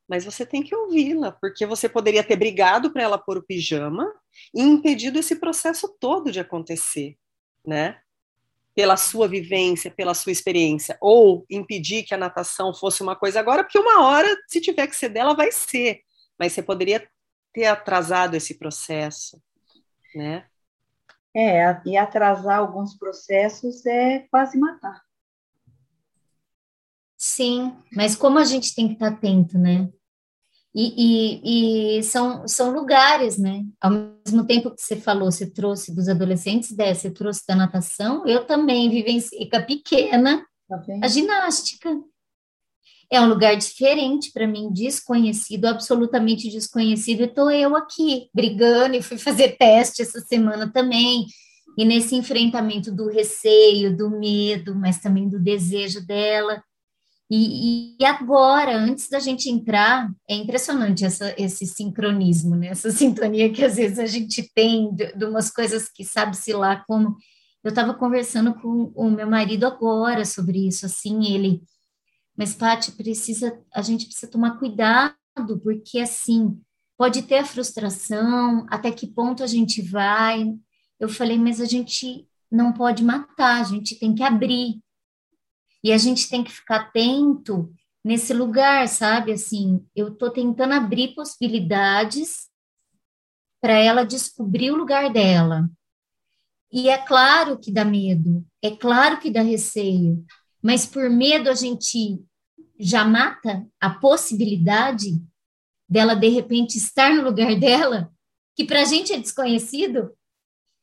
mas 0.09 0.25
você 0.25 0.43
tem 0.43 0.63
que 0.63 0.75
ouvi-la, 0.75 1.33
porque 1.33 1.67
você 1.67 1.87
poderia 1.87 2.23
ter 2.23 2.35
brigado 2.35 2.91
para 2.91 3.03
ela 3.03 3.17
pôr 3.19 3.37
o 3.37 3.43
pijama 3.43 4.11
e 4.55 4.61
impedido 4.61 5.19
esse 5.19 5.35
processo 5.35 5.95
todo 5.99 6.31
de 6.31 6.39
acontecer, 6.39 7.15
né? 7.65 7.99
Pela 8.75 8.97
sua 8.97 9.27
vivência, 9.27 9.91
pela 9.91 10.13
sua 10.13 10.31
experiência, 10.31 10.97
ou 10.99 11.45
impedir 11.49 12.03
que 12.03 12.13
a 12.13 12.17
natação 12.17 12.73
fosse 12.73 13.03
uma 13.03 13.15
coisa 13.15 13.39
agora, 13.39 13.63
porque 13.63 13.77
uma 13.77 14.03
hora, 14.03 14.27
se 14.47 14.59
tiver 14.59 14.87
que 14.87 14.95
ser 14.95 15.09
dela, 15.09 15.35
vai 15.35 15.51
ser. 15.51 16.01
Mas 16.39 16.53
você 16.53 16.63
poderia 16.63 17.07
ter 17.53 17.65
atrasado 17.65 18.35
esse 18.35 18.57
processo, 18.57 19.41
né? 20.15 20.45
É, 21.35 21.81
e 21.85 21.97
atrasar 21.97 22.59
alguns 22.59 22.95
processos 22.97 23.85
é 23.85 24.19
quase 24.29 24.57
matar. 24.57 25.01
Sim, 27.17 27.75
mas 27.91 28.15
como 28.15 28.37
a 28.37 28.43
gente 28.43 28.75
tem 28.75 28.87
que 28.87 28.93
estar 28.95 29.07
atento, 29.07 29.57
né? 29.57 29.89
E, 30.75 30.93
e, 30.97 31.99
e, 31.99 32.03
são, 32.03 32.47
são 32.47 32.71
lugares, 32.71 33.37
né? 33.37 33.63
Ao 33.79 33.91
mesmo 33.91 34.45
tempo 34.45 34.71
que 34.71 34.81
você 34.81 34.95
falou, 34.95 35.31
você 35.31 35.45
trouxe 35.45 35.93
dos 35.93 36.09
adolescentes, 36.09 36.71
dessa, 36.71 37.01
você 37.01 37.11
trouxe 37.11 37.45
da 37.47 37.55
natação, 37.55 38.25
eu 38.25 38.45
também 38.45 38.89
vivenciei 38.89 39.47
com 39.47 39.57
a 39.57 39.61
pequena 39.61 40.43
tá 40.67 40.81
a 41.03 41.07
ginástica. 41.07 41.89
É 43.11 43.21
um 43.21 43.27
lugar 43.27 43.55
diferente 43.55 44.31
para 44.31 44.47
mim, 44.47 44.71
desconhecido, 44.71 45.65
absolutamente 45.65 46.49
desconhecido, 46.49 47.21
e 47.21 47.25
estou 47.25 47.51
eu 47.51 47.75
aqui 47.75 48.29
brigando 48.33 48.95
e 48.95 49.03
fui 49.03 49.19
fazer 49.19 49.55
teste 49.57 50.01
essa 50.01 50.19
semana 50.21 50.71
também. 50.71 51.27
E 51.77 51.85
nesse 51.85 52.15
enfrentamento 52.15 52.91
do 52.91 53.07
receio, 53.07 53.95
do 53.95 54.09
medo, 54.09 54.73
mas 54.75 54.99
também 54.99 55.29
do 55.29 55.39
desejo 55.39 56.05
dela. 56.05 56.63
E, 57.31 57.95
e, 57.99 58.05
agora, 58.05 58.77
antes 58.77 59.09
da 59.09 59.19
gente 59.19 59.49
entrar, 59.49 60.09
é 60.29 60.35
impressionante 60.35 61.05
essa, 61.05 61.33
esse 61.37 61.65
sincronismo, 61.65 62.55
né? 62.55 62.67
essa 62.67 62.91
sintonia 62.91 63.51
que 63.51 63.63
às 63.63 63.75
vezes 63.75 63.97
a 63.97 64.05
gente 64.05 64.51
tem 64.53 64.93
de, 64.93 65.13
de 65.13 65.25
umas 65.25 65.49
coisas 65.49 65.89
que 65.89 66.03
sabe-se 66.03 66.53
lá 66.53 66.83
como. 66.85 67.15
Eu 67.63 67.69
estava 67.69 67.93
conversando 67.93 68.53
com 68.55 68.91
o 68.93 69.09
meu 69.09 69.27
marido 69.27 69.65
agora 69.65 70.25
sobre 70.25 70.67
isso, 70.67 70.85
assim, 70.85 71.33
ele. 71.33 71.63
Mas, 72.37 72.53
Paty, 72.53 72.91
precisa, 72.91 73.57
a 73.73 73.81
gente 73.81 74.05
precisa 74.05 74.29
tomar 74.29 74.59
cuidado, 74.59 75.15
porque 75.63 75.99
assim, 75.99 76.59
pode 76.97 77.21
ter 77.23 77.37
a 77.37 77.45
frustração, 77.45 78.65
até 78.69 78.91
que 78.91 79.07
ponto 79.07 79.43
a 79.43 79.47
gente 79.47 79.81
vai. 79.81 80.53
Eu 80.99 81.07
falei, 81.07 81.37
mas 81.37 81.61
a 81.61 81.65
gente 81.65 82.27
não 82.51 82.73
pode 82.73 83.03
matar, 83.03 83.61
a 83.61 83.63
gente 83.63 83.97
tem 83.97 84.13
que 84.13 84.23
abrir 84.23 84.82
e 85.83 85.91
a 85.91 85.97
gente 85.97 86.29
tem 86.29 86.43
que 86.43 86.51
ficar 86.51 86.77
atento 86.77 87.73
nesse 88.03 88.33
lugar, 88.33 88.87
sabe? 88.87 89.33
Assim, 89.33 89.85
eu 89.95 90.09
estou 90.09 90.29
tentando 90.29 90.73
abrir 90.73 91.13
possibilidades 91.13 92.49
para 93.61 93.73
ela 93.73 94.05
descobrir 94.05 94.71
o 94.71 94.75
lugar 94.75 95.11
dela. 95.11 95.69
E 96.71 96.89
é 96.89 96.97
claro 96.97 97.59
que 97.59 97.71
dá 97.71 97.85
medo, 97.85 98.45
é 98.61 98.71
claro 98.71 99.19
que 99.19 99.29
dá 99.29 99.41
receio, 99.41 100.25
mas 100.61 100.85
por 100.85 101.09
medo 101.09 101.49
a 101.49 101.53
gente 101.53 102.19
já 102.79 103.05
mata 103.05 103.67
a 103.79 103.89
possibilidade 103.91 105.21
dela 105.87 106.15
de 106.15 106.29
repente 106.29 106.77
estar 106.77 107.13
no 107.13 107.23
lugar 107.23 107.57
dela, 107.59 108.11
que 108.55 108.65
para 108.65 108.81
a 108.81 108.85
gente 108.85 109.13
é 109.13 109.19
desconhecido, 109.19 110.11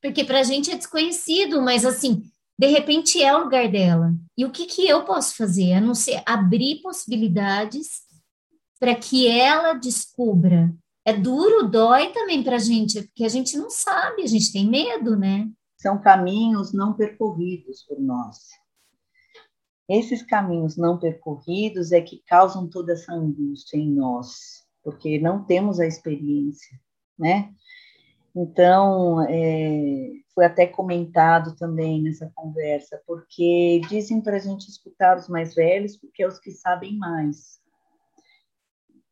porque 0.01 0.25
para 0.25 0.41
a 0.41 0.45
gente 0.45 0.71
é 0.71 0.77
desconhecido, 0.77 1.61
mas 1.61 1.85
assim, 1.85 2.30
de 2.61 2.67
repente 2.67 3.23
é 3.23 3.35
o 3.35 3.45
lugar 3.45 3.73
dela. 3.73 4.15
E 4.37 4.45
o 4.45 4.51
que, 4.51 4.67
que 4.67 4.87
eu 4.87 5.03
posso 5.07 5.35
fazer? 5.35 5.73
A 5.73 5.81
não 5.81 5.95
ser 5.95 6.23
abrir 6.27 6.83
possibilidades 6.83 8.03
para 8.79 8.95
que 8.95 9.27
ela 9.27 9.73
descubra. 9.73 10.71
É 11.03 11.15
duro, 11.15 11.71
dói 11.71 12.13
também 12.13 12.45
para 12.45 12.57
a 12.57 12.59
gente, 12.59 13.01
porque 13.01 13.25
a 13.25 13.31
gente 13.31 13.57
não 13.57 13.71
sabe, 13.71 14.23
a 14.23 14.27
gente 14.27 14.53
tem 14.53 14.69
medo, 14.69 15.17
né? 15.17 15.51
São 15.79 15.99
caminhos 16.03 16.75
não 16.75 16.93
percorridos 16.93 17.83
por 17.85 17.99
nós. 17.99 18.37
Esses 19.89 20.23
caminhos 20.23 20.77
não 20.77 20.99
percorridos 20.99 21.93
é 21.93 22.03
que 22.03 22.23
causam 22.27 22.69
toda 22.69 22.93
essa 22.93 23.15
angústia 23.15 23.79
em 23.79 23.91
nós, 23.91 24.67
porque 24.85 25.19
não 25.19 25.43
temos 25.47 25.81
a 25.81 25.87
experiência, 25.87 26.79
né? 27.19 27.55
Então, 28.35 29.21
é, 29.29 30.11
foi 30.35 30.45
até 30.45 30.67
comentado 30.67 31.57
também 31.57 32.03
nessa 32.03 32.31
conversa, 32.35 33.03
porque 33.07 33.81
dizem 33.89 34.21
para 34.21 34.37
a 34.37 34.41
gente 34.41 34.69
escutar 34.69 35.19
os 35.19 35.29
mais 35.29 35.55
velhos, 35.55 35.97
porque 35.97 36.23
é 36.23 36.29
os 36.29 36.39
que 36.39 36.53
sabem 36.53 36.97
mais. 36.97 37.61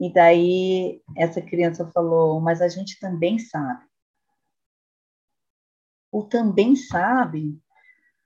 E 0.01 0.13
daí 0.13 1.03
essa 1.17 1.43
criança 1.43 1.91
falou, 1.91 2.41
mas 2.41 2.63
a 2.63 2.69
gente 2.69 3.01
também 3.01 3.39
sabe. 3.39 3.85
O 6.13 6.23
também 6.23 6.77
sabe 6.77 7.61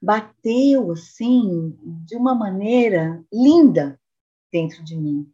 bateu 0.00 0.90
assim 0.90 1.78
de 2.04 2.16
uma 2.16 2.34
maneira 2.34 3.24
linda 3.32 4.00
dentro 4.52 4.84
de 4.84 4.96
mim. 4.96 5.32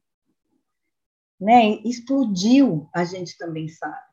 Né? 1.41 1.81
Explodiu, 1.85 2.89
a 2.95 3.05
gente 3.05 3.37
também 3.39 3.69
sabe. 3.69 4.08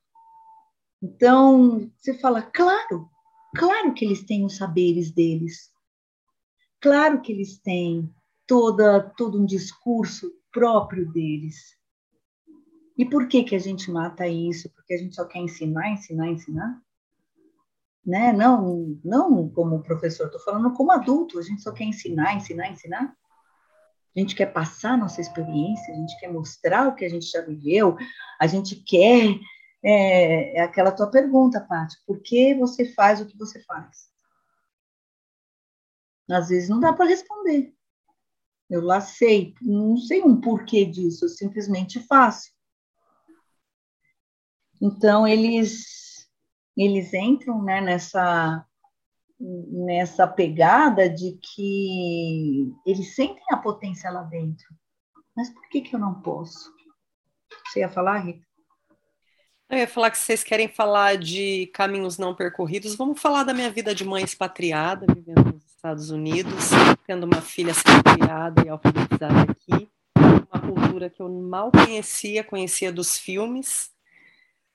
Então, 1.06 1.92
você 1.96 2.16
fala, 2.16 2.42
claro, 2.42 3.08
claro 3.56 3.94
que 3.94 4.04
eles 4.04 4.24
têm 4.24 4.44
os 4.44 4.58
saberes 4.58 5.12
deles. 5.12 5.72
Claro 6.82 7.22
que 7.22 7.32
eles 7.32 7.60
têm 7.60 8.12
toda 8.48 9.02
todo 9.16 9.40
um 9.40 9.46
discurso 9.46 10.32
próprio 10.52 11.08
deles. 11.12 11.78
E 12.98 13.06
por 13.06 13.28
que 13.28 13.44
que 13.44 13.56
a 13.56 13.60
gente 13.60 13.92
mata 13.92 14.28
isso? 14.28 14.68
Porque 14.72 14.96
a 14.96 14.98
gente 14.98 15.14
só 15.14 15.26
quer 15.26 15.40
ensinar, 15.40 15.92
ensinar, 15.92 16.28
ensinar? 16.28 16.82
Né? 18.04 18.34
Não, 18.34 19.00
não 19.04 19.48
como 19.50 19.84
professor, 19.84 20.26
estou 20.26 20.42
falando 20.42 20.74
como 20.74 20.92
adulto, 20.92 21.38
a 21.38 21.44
gente 21.44 21.62
só 21.62 21.72
quer 21.72 21.84
ensinar, 21.84 22.36
ensinar, 22.36 22.72
ensinar. 22.72 23.16
A 24.16 24.20
gente 24.20 24.34
quer 24.34 24.52
passar 24.52 24.98
nossa 24.98 25.22
experiência, 25.22 25.94
a 25.94 25.98
gente 25.98 26.20
quer 26.20 26.32
mostrar 26.32 26.88
o 26.88 26.96
que 26.96 27.06
a 27.06 27.10
gente 27.10 27.28
já 27.28 27.42
viveu, 27.42 27.96
a 28.40 28.48
gente 28.48 28.76
quer 28.76 29.40
é, 29.88 30.58
é 30.58 30.62
aquela 30.62 30.92
tua 30.92 31.12
pergunta, 31.12 31.62
Paty, 31.62 31.96
por 32.08 32.20
que 32.20 32.56
você 32.56 32.92
faz 32.94 33.22
o 33.22 33.28
que 33.28 33.38
você 33.38 33.62
faz? 33.64 34.10
Às 36.30 36.50
vezes 36.50 36.70
não 36.70 36.80
dá 36.80 36.92
para 36.92 37.06
responder. 37.06 37.72
Eu 38.68 38.82
lá 38.82 39.00
sei, 39.00 39.54
não 39.62 39.96
sei 39.96 40.24
um 40.24 40.42
porquê 40.42 40.86
disso, 40.86 41.26
eu 41.26 41.30
simplesmente 41.30 42.00
faço. 42.08 42.50
Então 44.82 45.28
eles 45.28 46.28
eles 46.76 47.14
entram 47.14 47.62
né, 47.62 47.80
nessa 47.80 48.66
nessa 49.40 50.28
pegada 50.28 51.08
de 51.08 51.38
que 51.38 52.74
eles 52.86 53.14
sentem 53.14 53.44
a 53.52 53.58
potência 53.58 54.10
lá 54.10 54.24
dentro. 54.24 54.66
Mas 55.36 55.50
por 55.50 55.70
que 55.70 55.82
que 55.82 55.96
eu 55.96 56.00
não 56.00 56.22
posso? 56.22 56.74
Você 57.68 57.82
ia 57.82 57.90
falar, 57.90 58.20
Rita? 58.20 58.46
Eu 59.68 59.80
ia 59.80 59.88
falar 59.88 60.12
que 60.12 60.20
vocês 60.20 60.44
querem 60.44 60.68
falar 60.68 61.18
de 61.18 61.68
caminhos 61.74 62.20
não 62.20 62.36
percorridos. 62.36 62.96
Vamos 62.96 63.20
falar 63.20 63.44
da 63.44 63.54
minha 63.54 63.70
vida 63.72 63.96
de 63.96 64.06
mãe 64.06 64.24
expatriada, 64.24 65.08
vivendo 65.12 65.54
nos 65.54 65.66
Estados 65.66 66.12
Unidos, 66.12 66.70
tendo 67.08 67.24
uma 67.24 67.42
filha 67.42 67.74
sendo 67.74 68.04
criada 68.04 68.64
e 68.64 68.70
alfabetizada 68.70 69.42
aqui, 69.52 69.90
uma 70.16 70.62
cultura 70.62 71.10
que 71.10 71.20
eu 71.20 71.28
mal 71.30 71.72
conhecia, 71.72 72.44
conhecia 72.44 72.92
dos 72.92 73.18
filmes. 73.18 73.90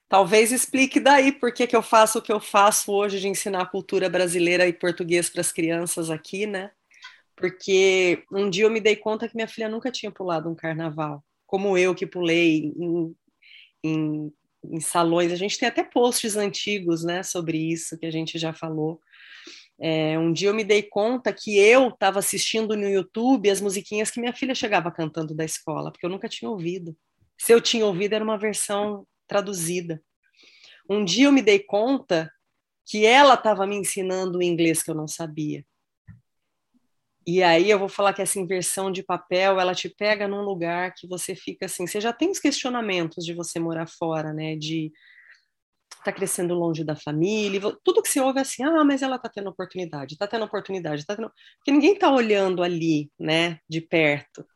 Talvez 0.09 0.51
explique 0.51 0.99
daí 0.99 1.31
por 1.31 1.53
que, 1.53 1.69
que 1.69 1.77
eu 1.77 1.83
faço 1.83 2.19
o 2.19 2.23
que 2.23 2.33
eu 2.33 2.41
faço 2.41 2.91
hoje 2.91 3.21
de 3.21 3.29
ensinar 3.29 3.71
cultura 3.71 4.11
brasileira 4.11 4.67
e 4.67 4.73
português 4.73 5.31
para 5.31 5.41
as 5.41 5.53
crianças 5.53 6.11
aqui, 6.11 6.47
né? 6.47 6.73
Porque 7.37 8.25
um 8.31 8.51
dia 8.51 8.65
eu 8.65 8.71
me 8.71 8.81
dei 8.81 8.97
conta 8.97 9.29
que 9.29 9.37
minha 9.37 9.47
filha 9.47 9.69
nunca 9.69 9.91
tinha 9.93 10.11
pulado 10.11 10.51
um 10.51 10.55
carnaval, 10.55 11.25
como 11.47 11.79
eu 11.79 11.95
que 11.95 12.07
pulei 12.07 12.73
em, 12.77 13.17
em, 13.85 14.33
em 14.65 14.81
salões. 14.81 15.33
A 15.33 15.37
gente 15.37 15.59
tem 15.59 15.69
até 15.69 15.83
posts 15.83 16.37
antigos, 16.37 17.05
né, 17.05 17.23
sobre 17.23 17.59
isso 17.59 17.99
que 17.99 18.07
a 18.07 18.11
gente 18.11 18.39
já 18.39 18.53
falou. 18.53 19.01
É, 19.83 20.19
um 20.19 20.31
dia 20.33 20.49
eu 20.49 20.55
me 20.55 20.63
dei 20.63 20.83
conta 20.83 21.33
que 21.33 21.59
eu 21.59 21.89
estava 21.89 22.19
assistindo 22.19 22.77
no 22.77 22.87
YouTube 22.87 23.49
as 23.49 23.63
musiquinhas 23.63 24.11
que 24.11 24.21
minha 24.21 24.35
filha 24.35 24.55
chegava 24.55 24.91
cantando 24.91 25.35
da 25.35 25.45
escola, 25.45 25.91
porque 25.91 26.05
eu 26.05 26.11
nunca 26.11 26.29
tinha 26.29 26.51
ouvido. 26.51 26.95
Se 27.39 27.55
eu 27.55 27.61
tinha 27.61 27.87
ouvido, 27.87 28.13
era 28.13 28.23
uma 28.23 28.37
versão 28.37 29.07
traduzida. 29.27 30.03
Um 30.89 31.03
dia 31.03 31.27
eu 31.27 31.33
me 31.33 31.41
dei 31.41 31.61
conta 31.61 32.31
que 32.85 33.07
ela 33.07 33.35
estava 33.35 33.67
me 33.67 33.77
ensinando 33.77 34.39
o 34.39 34.43
inglês 34.43 34.83
que 34.83 34.91
eu 34.91 34.95
não 34.95 35.09
sabia. 35.09 35.65
E 37.27 37.43
aí 37.43 37.71
eu 37.71 37.79
vou 37.79 37.89
falar 37.89 38.13
que 38.13 38.23
essa 38.23 38.41
inversão 38.41 38.91
de 38.91 39.03
papel, 39.03 39.61
ela 39.61 39.75
te 39.75 39.89
pega 39.89 40.27
num 40.27 40.43
lugar 40.43 40.95
que 40.95 41.07
você 41.07 41.35
fica 41.35 41.67
assim, 41.67 41.87
você 41.87 42.01
já 42.01 42.13
tem 42.13 42.31
os 42.31 42.39
questionamentos 42.39 43.25
de 43.25 43.35
você 43.35 43.61
morar 43.61 43.87
fora, 43.87 44.33
né, 44.33 44.57
de 44.57 44.91
está 45.99 46.13
crescendo 46.13 46.55
longe 46.55 46.83
da 46.83 46.97
família, 46.97 47.61
tudo 47.85 48.03
que 48.03 48.09
você 48.09 48.21
ouve 48.21 48.39
é 48.39 48.43
assim, 48.43 48.63
ah, 48.63 48.83
mas 48.85 49.03
ela 49.03 49.17
está 49.17 49.29
tendo 49.29 49.51
oportunidade, 49.51 50.15
está 50.15 50.27
tendo 50.27 50.47
oportunidade, 50.47 51.03
está 51.03 51.15
tendo... 51.15 51.31
Porque 51.59 51.71
ninguém 51.71 51.93
está 51.93 52.11
olhando 52.11 52.63
ali, 52.63 53.11
né, 53.19 53.59
de 53.69 53.83
perto. 53.83 54.47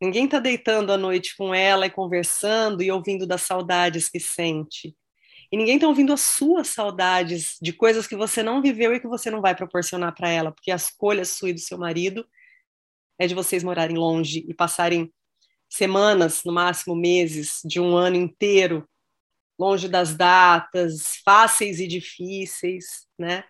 Ninguém 0.00 0.26
está 0.26 0.38
deitando 0.38 0.92
à 0.92 0.96
noite 0.96 1.36
com 1.36 1.52
ela 1.52 1.86
e 1.86 1.90
conversando 1.90 2.80
e 2.82 2.92
ouvindo 2.92 3.26
das 3.26 3.42
saudades 3.42 4.08
que 4.08 4.20
sente. 4.20 4.94
E 5.54 5.56
ninguém 5.56 5.76
está 5.76 5.86
ouvindo 5.86 6.12
as 6.12 6.20
suas 6.20 6.66
saudades 6.66 7.56
de 7.62 7.72
coisas 7.72 8.08
que 8.08 8.16
você 8.16 8.42
não 8.42 8.60
viveu 8.60 8.92
e 8.92 8.98
que 8.98 9.06
você 9.06 9.30
não 9.30 9.40
vai 9.40 9.54
proporcionar 9.54 10.12
para 10.12 10.28
ela, 10.28 10.50
porque 10.50 10.72
a 10.72 10.74
escolha 10.74 11.24
sua 11.24 11.50
e 11.50 11.52
do 11.52 11.60
seu 11.60 11.78
marido 11.78 12.26
é 13.20 13.28
de 13.28 13.36
vocês 13.36 13.62
morarem 13.62 13.96
longe 13.96 14.44
e 14.48 14.52
passarem 14.52 15.14
semanas, 15.70 16.42
no 16.42 16.52
máximo 16.52 16.96
meses, 16.96 17.60
de 17.64 17.78
um 17.78 17.96
ano 17.96 18.16
inteiro 18.16 18.84
longe 19.56 19.86
das 19.86 20.16
datas, 20.16 21.18
fáceis 21.24 21.78
e 21.78 21.86
difíceis, 21.86 23.06
né? 23.16 23.44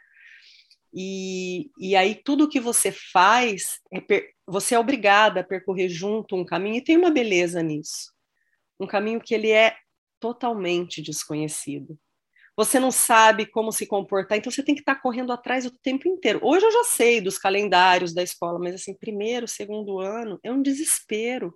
E, 0.93 1.71
e 1.79 1.97
aí 1.97 2.17
tudo 2.23 2.51
que 2.51 2.61
você 2.61 2.93
faz, 2.93 3.81
é 3.91 3.99
per, 4.03 4.31
você 4.47 4.75
é 4.75 4.79
obrigada 4.79 5.41
a 5.41 5.45
percorrer 5.45 5.89
junto 5.89 6.37
um 6.37 6.45
caminho, 6.45 6.77
e 6.77 6.85
tem 6.85 6.99
uma 6.99 7.11
beleza 7.11 7.63
nisso. 7.63 8.13
Um 8.79 8.87
caminho 8.87 9.23
que 9.23 9.35
ele 9.35 9.51
é 9.51 9.75
totalmente 10.25 11.03
desconhecido. 11.03 11.99
Você 12.57 12.81
não 12.81 12.91
sabe 12.91 13.45
como 13.45 13.71
se 13.71 13.87
comportar, 13.87 14.39
então 14.39 14.51
você 14.51 14.63
tem 14.63 14.75
que 14.75 14.81
estar 14.81 14.95
correndo 14.95 15.33
atrás 15.33 15.67
o 15.67 15.79
tempo 15.83 16.09
inteiro. 16.09 16.41
Hoje 16.43 16.65
eu 16.65 16.73
já 16.73 16.85
sei 16.85 17.21
dos 17.21 17.37
calendários 17.37 18.15
da 18.15 18.23
escola, 18.23 18.59
mas 18.59 18.75
assim, 18.77 18.95
primeiro, 18.95 19.47
segundo 19.47 20.01
ano, 20.01 20.41
é 20.43 20.51
um 20.51 20.63
desespero 20.63 21.53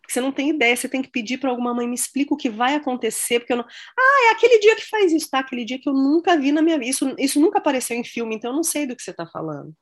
porque 0.00 0.12
você 0.12 0.20
não 0.20 0.30
tem 0.30 0.50
ideia, 0.50 0.76
você 0.76 0.88
tem 0.88 1.02
que 1.02 1.10
pedir 1.10 1.38
para 1.38 1.50
alguma 1.50 1.74
mãe 1.74 1.88
me 1.88 1.96
explica 1.96 2.32
o 2.32 2.36
que 2.36 2.48
vai 2.48 2.76
acontecer, 2.76 3.40
porque 3.40 3.52
eu 3.52 3.56
não. 3.56 3.64
Ah, 3.98 4.28
é 4.28 4.30
aquele 4.30 4.60
dia 4.60 4.76
que 4.76 4.88
faz 4.88 5.12
isso, 5.12 5.28
tá? 5.28 5.40
Aquele 5.40 5.64
dia 5.64 5.80
que 5.80 5.88
eu 5.88 5.92
nunca 5.92 6.38
vi 6.38 6.52
na 6.52 6.62
minha 6.62 6.78
vida. 6.78 6.88
Isso, 6.88 7.12
isso 7.18 7.40
nunca 7.40 7.58
apareceu 7.58 7.96
em 7.96 8.04
filme, 8.04 8.36
então 8.36 8.52
eu 8.52 8.54
não 8.54 8.62
sei 8.62 8.86
do 8.86 8.94
que 8.94 9.02
você 9.02 9.10
está 9.10 9.26
falando. 9.26 9.74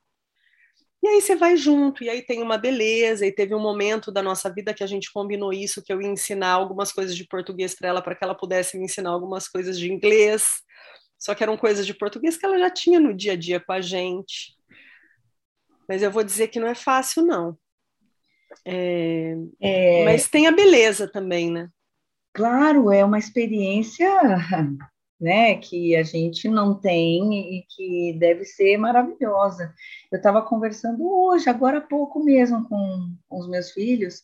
E 1.04 1.06
aí 1.06 1.20
você 1.20 1.36
vai 1.36 1.54
junto, 1.54 2.02
e 2.02 2.08
aí 2.08 2.22
tem 2.22 2.42
uma 2.42 2.56
beleza, 2.56 3.26
e 3.26 3.30
teve 3.30 3.54
um 3.54 3.60
momento 3.60 4.10
da 4.10 4.22
nossa 4.22 4.50
vida 4.50 4.72
que 4.72 4.82
a 4.82 4.86
gente 4.86 5.12
combinou 5.12 5.52
isso, 5.52 5.82
que 5.82 5.92
eu 5.92 6.00
ia 6.00 6.08
ensinar 6.08 6.52
algumas 6.52 6.90
coisas 6.90 7.14
de 7.14 7.28
português 7.28 7.74
para 7.74 7.90
ela, 7.90 8.00
para 8.00 8.14
que 8.14 8.24
ela 8.24 8.34
pudesse 8.34 8.78
me 8.78 8.86
ensinar 8.86 9.10
algumas 9.10 9.46
coisas 9.46 9.78
de 9.78 9.92
inglês. 9.92 10.62
Só 11.18 11.34
que 11.34 11.42
eram 11.42 11.58
coisas 11.58 11.84
de 11.84 11.92
português 11.92 12.38
que 12.38 12.46
ela 12.46 12.58
já 12.58 12.70
tinha 12.70 12.98
no 12.98 13.12
dia 13.12 13.32
a 13.32 13.36
dia 13.36 13.60
com 13.60 13.72
a 13.72 13.82
gente. 13.82 14.56
Mas 15.86 16.02
eu 16.02 16.10
vou 16.10 16.24
dizer 16.24 16.48
que 16.48 16.58
não 16.58 16.68
é 16.68 16.74
fácil, 16.74 17.22
não. 17.22 17.54
É, 18.64 19.36
é, 19.60 20.04
mas 20.06 20.26
tem 20.26 20.46
a 20.46 20.52
beleza 20.52 21.06
também, 21.06 21.50
né? 21.50 21.68
Claro, 22.32 22.90
é 22.90 23.04
uma 23.04 23.18
experiência 23.18 24.08
né, 25.20 25.56
que 25.56 25.96
a 25.96 26.02
gente 26.02 26.48
não 26.48 26.74
tem 26.74 27.58
e 27.58 27.66
que 27.68 28.16
deve 28.18 28.44
ser 28.44 28.76
maravilhosa. 28.76 29.74
Eu 30.10 30.16
estava 30.16 30.42
conversando 30.42 31.08
hoje, 31.08 31.48
agora 31.48 31.78
há 31.78 31.80
pouco 31.80 32.22
mesmo, 32.22 32.68
com, 32.68 33.14
os 33.30 33.48
meus 33.48 33.70
filhos, 33.70 34.22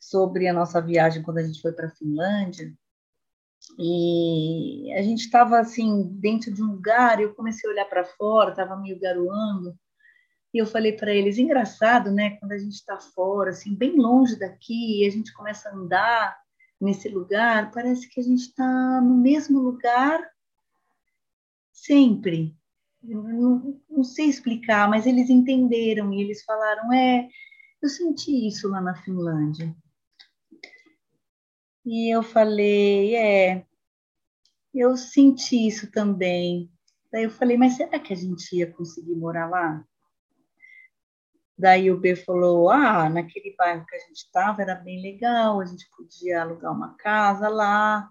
sobre 0.00 0.48
a 0.48 0.52
nossa 0.52 0.80
viagem 0.80 1.22
quando 1.22 1.38
a 1.38 1.42
gente 1.42 1.60
foi 1.60 1.72
para 1.72 1.86
a 1.86 1.90
Finlândia. 1.90 2.72
E 3.78 4.92
a 4.96 5.02
gente 5.02 5.20
estava 5.20 5.58
assim 5.58 6.04
dentro 6.20 6.52
de 6.52 6.62
um 6.62 6.72
lugar, 6.72 7.20
eu 7.20 7.34
comecei 7.34 7.68
a 7.68 7.72
olhar 7.72 7.84
para 7.84 8.04
fora, 8.04 8.50
estava 8.50 8.76
meio 8.76 8.98
garoando, 8.98 9.76
e 10.52 10.58
eu 10.58 10.66
falei 10.66 10.92
para 10.92 11.12
eles, 11.12 11.38
engraçado, 11.38 12.10
né? 12.10 12.36
Quando 12.38 12.52
a 12.52 12.58
gente 12.58 12.74
está 12.74 12.98
fora, 12.98 13.50
assim, 13.50 13.74
bem 13.74 13.96
longe 13.96 14.38
daqui, 14.38 15.02
e 15.02 15.06
a 15.06 15.10
gente 15.10 15.32
começa 15.34 15.68
a 15.68 15.74
andar 15.74 16.36
nesse 16.80 17.08
lugar, 17.08 17.70
parece 17.70 18.08
que 18.08 18.20
a 18.20 18.22
gente 18.22 18.42
está 18.42 19.00
no 19.00 19.16
mesmo 19.16 19.58
lugar 19.58 20.20
sempre. 21.72 22.56
Não, 23.02 23.80
não 23.88 24.04
sei 24.04 24.26
explicar, 24.26 24.88
mas 24.88 25.06
eles 25.06 25.30
entenderam 25.30 26.12
e 26.12 26.20
eles 26.20 26.42
falaram: 26.44 26.92
é, 26.92 27.28
eu 27.80 27.88
senti 27.88 28.46
isso 28.46 28.68
lá 28.68 28.80
na 28.80 28.94
Finlândia. 29.02 29.74
E 31.84 32.14
eu 32.14 32.22
falei: 32.22 33.14
é, 33.14 33.66
eu 34.74 34.96
senti 34.96 35.66
isso 35.66 35.90
também. 35.90 36.70
Daí 37.12 37.24
eu 37.24 37.30
falei: 37.30 37.56
mas 37.56 37.76
será 37.76 37.98
que 37.98 38.12
a 38.12 38.16
gente 38.16 38.56
ia 38.56 38.70
conseguir 38.70 39.14
morar 39.14 39.48
lá? 39.48 39.84
Daí 41.58 41.90
o 41.90 41.98
B 41.98 42.14
falou: 42.14 42.70
Ah, 42.70 43.10
naquele 43.10 43.54
bairro 43.56 43.84
que 43.84 43.96
a 43.96 43.98
gente 43.98 44.16
estava 44.16 44.62
era 44.62 44.76
bem 44.76 45.02
legal, 45.02 45.60
a 45.60 45.64
gente 45.64 45.88
podia 45.96 46.42
alugar 46.42 46.72
uma 46.72 46.94
casa 46.94 47.48
lá 47.48 48.08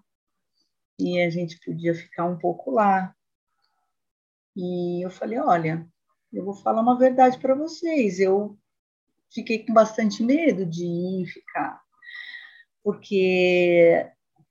e 0.98 1.22
a 1.22 1.30
gente 1.30 1.58
podia 1.64 1.94
ficar 1.94 2.26
um 2.26 2.36
pouco 2.36 2.70
lá. 2.70 3.14
E 4.54 5.02
eu 5.02 5.10
falei: 5.10 5.38
Olha, 5.38 5.86
eu 6.30 6.44
vou 6.44 6.54
falar 6.54 6.82
uma 6.82 6.98
verdade 6.98 7.38
para 7.38 7.54
vocês. 7.54 8.20
Eu 8.20 8.58
fiquei 9.32 9.64
com 9.64 9.72
bastante 9.72 10.22
medo 10.22 10.66
de 10.66 10.84
ir 10.84 11.26
ficar, 11.26 11.80
porque 12.82 14.06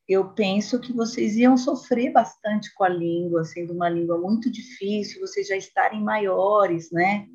eu 0.08 0.34
penso 0.34 0.80
que 0.80 0.92
vocês 0.92 1.36
iam 1.36 1.56
sofrer 1.56 2.12
bastante 2.12 2.74
com 2.74 2.84
a 2.84 2.90
língua, 2.90 3.44
sendo 3.44 3.74
uma 3.74 3.90
língua 3.90 4.18
muito 4.18 4.50
difícil, 4.50 5.20
vocês 5.22 5.48
já 5.48 5.56
estarem 5.56 6.02
maiores, 6.02 6.90
né? 6.92 7.28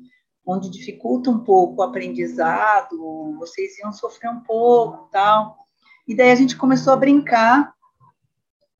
Onde 0.45 0.69
dificulta 0.69 1.29
um 1.29 1.39
pouco 1.39 1.81
o 1.81 1.83
aprendizado, 1.83 3.35
vocês 3.37 3.77
iam 3.79 3.91
sofrer 3.93 4.29
um 4.29 4.41
pouco, 4.41 5.09
tal. 5.11 5.57
E 6.07 6.15
daí 6.15 6.31
a 6.31 6.35
gente 6.35 6.57
começou 6.57 6.93
a 6.93 6.97
brincar 6.97 7.73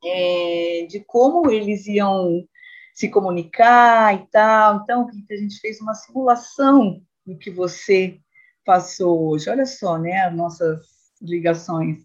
é, 0.04 0.86
de 0.89 0.99
como 0.99 1.49
eles 1.49 1.88
iam 1.88 2.45
se 2.93 3.10
comunicar 3.10 4.13
e 4.13 4.28
tal. 4.28 4.82
Então, 4.84 5.08
a 5.08 5.36
gente 5.36 5.60
fez 5.60 5.80
uma 5.80 5.95
simulação 5.95 7.02
do 7.26 7.38
que 7.38 7.49
você 7.49 8.19
passou 8.65 9.30
hoje. 9.30 9.49
Olha 9.49 9.65
só, 9.65 9.97
né, 9.97 10.21
as 10.21 10.36
nossas 10.36 10.86
ligações. 11.21 11.99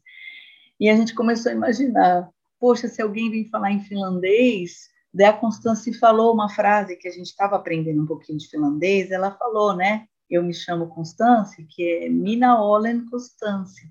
E 0.79 0.89
a 0.89 0.95
gente 0.95 1.15
começou 1.15 1.51
a 1.51 1.55
imaginar, 1.55 2.29
poxa, 2.61 2.87
se 2.89 3.03
alguém 3.03 3.31
vir 3.31 3.49
falar 3.49 3.73
em 3.73 3.83
finlandês, 3.83 4.89
Daí 5.13 5.27
a 5.27 5.33
Constance 5.33 5.93
falou 5.99 6.35
uma 6.35 6.49
frase 6.49 6.97
que 6.97 7.09
a 7.09 7.11
gente 7.11 7.27
estava 7.27 7.57
aprendendo 7.57 8.03
um 8.03 8.07
pouquinho 8.07 8.39
de 8.39 8.49
finlandês, 8.49 9.11
ela 9.11 9.31
falou, 9.33 9.75
né? 9.75 10.07
Eu 10.29 10.43
me 10.43 10.53
chamo 10.53 10.89
Constance, 10.89 11.65
que 11.65 11.83
é 12.05 12.09
Mina 12.09 12.61
Olen 12.61 13.07
Constance. 13.07 13.91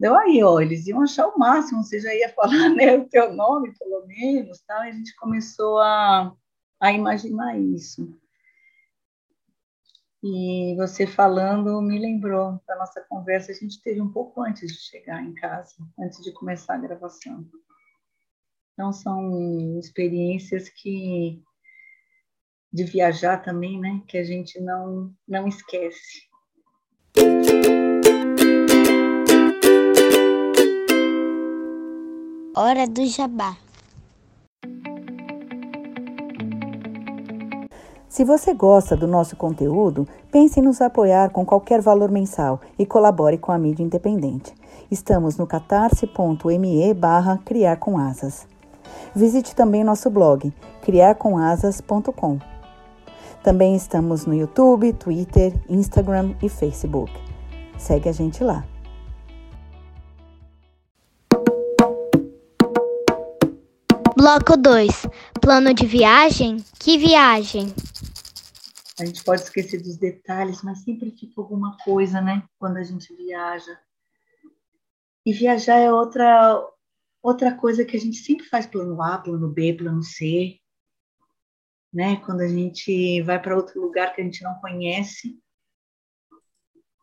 Deu 0.00 0.16
aí, 0.16 0.42
ó, 0.42 0.60
eles 0.60 0.86
iam 0.86 1.02
achar 1.02 1.28
o 1.28 1.38
máximo, 1.38 1.84
você 1.84 2.00
já 2.00 2.12
ia 2.14 2.28
falar 2.34 2.70
né, 2.70 2.96
o 2.96 3.08
teu 3.08 3.32
nome, 3.34 3.72
pelo 3.78 4.06
menos, 4.06 4.60
tal, 4.66 4.84
e 4.84 4.88
a 4.88 4.92
gente 4.92 5.14
começou 5.16 5.78
a, 5.78 6.34
a 6.80 6.92
imaginar 6.92 7.58
isso. 7.58 8.18
E 10.24 10.74
você 10.76 11.06
falando 11.06 11.82
me 11.82 11.98
lembrou 11.98 12.60
da 12.66 12.76
nossa 12.76 13.00
conversa, 13.02 13.52
a 13.52 13.54
gente 13.54 13.82
teve 13.82 14.00
um 14.00 14.10
pouco 14.10 14.40
antes 14.42 14.72
de 14.72 14.80
chegar 14.80 15.22
em 15.22 15.34
casa, 15.34 15.74
antes 15.98 16.22
de 16.22 16.32
começar 16.32 16.74
a 16.74 16.78
gravação. 16.78 17.44
Então, 18.72 18.92
são 18.92 19.78
experiências 19.78 20.68
que 20.68 21.42
de 22.72 22.84
viajar 22.84 23.42
também, 23.42 23.78
né, 23.78 24.00
que 24.08 24.16
a 24.16 24.24
gente 24.24 24.58
não, 24.60 25.12
não 25.28 25.46
esquece. 25.46 26.22
Hora 32.56 32.86
do 32.86 33.04
jabá. 33.06 33.56
Se 38.08 38.22
Se 38.22 38.24
você 38.24 38.52
gosta 38.52 38.94
do 38.94 39.06
nosso 39.06 39.36
conteúdo, 39.36 40.06
pense 40.30 40.60
em 40.60 40.62
nos 40.62 40.80
apoiar 40.80 41.30
com 41.30 41.44
qualquer 41.46 41.80
valor 41.80 42.10
mensal 42.10 42.60
e 42.78 42.86
colabore 42.86 43.38
com 43.38 43.50
a 43.50 43.58
mídia 43.58 43.82
independente. 43.82 44.54
Estamos 44.90 45.38
no 45.38 45.46
catarse.me 45.46 46.94
barra 46.94 47.38
criar 47.38 47.76
com 47.76 47.98
asas. 47.98 48.51
Visite 49.14 49.54
também 49.54 49.84
nosso 49.84 50.08
blog, 50.10 50.52
criarcomasas.com. 50.82 52.38
Também 53.42 53.74
estamos 53.74 54.24
no 54.24 54.34
YouTube, 54.34 54.92
Twitter, 54.92 55.52
Instagram 55.68 56.34
e 56.42 56.48
Facebook. 56.48 57.12
Segue 57.76 58.08
a 58.08 58.12
gente 58.12 58.44
lá. 58.44 58.64
Bloco 64.16 64.56
2. 64.56 65.06
Plano 65.40 65.74
de 65.74 65.84
viagem? 65.84 66.64
Que 66.78 66.96
viagem? 66.96 67.74
A 69.00 69.04
gente 69.04 69.24
pode 69.24 69.42
esquecer 69.42 69.82
dos 69.82 69.96
detalhes, 69.96 70.62
mas 70.62 70.84
sempre 70.84 71.10
fica 71.10 71.40
alguma 71.40 71.76
coisa, 71.84 72.20
né? 72.20 72.44
Quando 72.56 72.76
a 72.76 72.84
gente 72.84 73.12
viaja. 73.16 73.76
E 75.26 75.32
viajar 75.32 75.78
é 75.78 75.92
outra 75.92 76.64
outra 77.22 77.54
coisa 77.54 77.84
que 77.84 77.96
a 77.96 78.00
gente 78.00 78.16
sempre 78.16 78.46
faz 78.46 78.66
plano 78.66 79.00
A, 79.00 79.18
plano 79.18 79.48
B, 79.48 79.74
plano 79.74 80.02
C, 80.02 80.58
né? 81.92 82.16
Quando 82.24 82.40
a 82.40 82.48
gente 82.48 83.22
vai 83.22 83.40
para 83.40 83.56
outro 83.56 83.80
lugar 83.80 84.14
que 84.14 84.20
a 84.20 84.24
gente 84.24 84.42
não 84.42 84.54
conhece. 84.54 85.38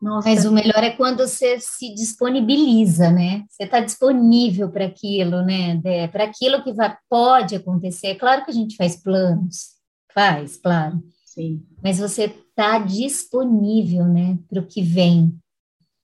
Nossa. 0.00 0.28
Mas 0.28 0.44
o 0.46 0.52
melhor 0.52 0.82
é 0.82 0.90
quando 0.90 1.18
você 1.18 1.60
se 1.60 1.94
disponibiliza, 1.94 3.10
né? 3.10 3.44
Você 3.48 3.64
está 3.64 3.80
disponível 3.80 4.70
para 4.70 4.86
aquilo, 4.86 5.42
né? 5.42 5.80
Para 6.08 6.24
aquilo 6.24 6.62
que 6.64 6.72
vai, 6.72 6.96
pode 7.08 7.54
acontecer. 7.54 8.08
É 8.08 8.14
claro 8.14 8.44
que 8.44 8.50
a 8.50 8.54
gente 8.54 8.76
faz 8.76 8.96
planos, 8.96 9.76
faz, 10.12 10.56
claro. 10.56 11.02
Sim. 11.26 11.64
Mas 11.82 11.98
você 11.98 12.24
está 12.24 12.78
disponível, 12.78 14.06
né? 14.06 14.38
Para 14.48 14.60
o 14.60 14.66
que 14.66 14.82
vem. 14.82 15.38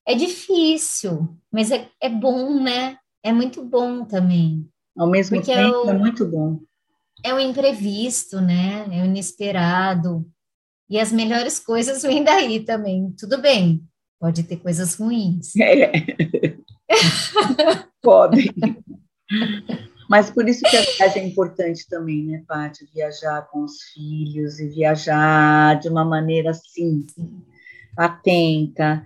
É 0.07 0.15
difícil, 0.15 1.37
mas 1.51 1.73
é, 1.73 1.89
é 2.01 2.09
bom, 2.09 2.63
né? 2.63 2.99
É 3.27 3.33
muito 3.33 3.65
bom 3.65 4.05
também. 4.05 4.65
Ao 4.97 5.11
mesmo 5.11 5.43
tempo, 5.43 5.51
é, 5.51 5.69
o, 5.69 5.91
é 5.91 5.93
muito 5.95 6.25
bom. 6.25 6.61
É 7.25 7.35
o 7.35 7.41
imprevisto, 7.41 8.41
né? 8.41 8.87
É 8.93 9.03
o 9.03 9.05
inesperado. 9.05 10.25
E 10.89 10.97
as 10.97 11.11
melhores 11.11 11.59
coisas 11.59 12.05
vêm 12.05 12.23
daí 12.23 12.61
também. 12.61 13.13
Tudo 13.19 13.39
bem, 13.39 13.83
pode 14.21 14.45
ter 14.45 14.59
coisas 14.59 14.95
ruins. 14.95 15.55
É. 15.59 15.91
pode. 18.01 18.55
Mas 20.09 20.31
por 20.31 20.49
isso 20.49 20.61
que 20.71 20.77
a 20.77 20.83
viagem 20.83 21.25
é 21.25 21.27
importante 21.27 21.85
também, 21.89 22.23
né, 22.27 22.45
Paty? 22.47 22.89
Viajar 22.95 23.43
com 23.51 23.65
os 23.65 23.83
filhos 23.93 24.61
e 24.61 24.69
viajar 24.69 25.81
de 25.81 25.89
uma 25.89 26.05
maneira 26.05 26.51
assim, 26.51 27.05
atenta, 27.99 29.05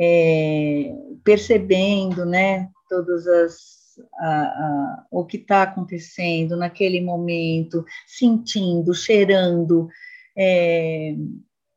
é, 0.00 0.90
percebendo, 1.22 2.24
né, 2.24 2.70
todas 2.88 3.26
as 3.26 3.78
a, 4.18 4.42
a, 4.42 5.06
o 5.10 5.24
que 5.24 5.36
está 5.36 5.62
acontecendo 5.62 6.56
naquele 6.56 7.00
momento, 7.00 7.84
sentindo, 8.06 8.94
cheirando, 8.94 9.88
é, 10.36 11.14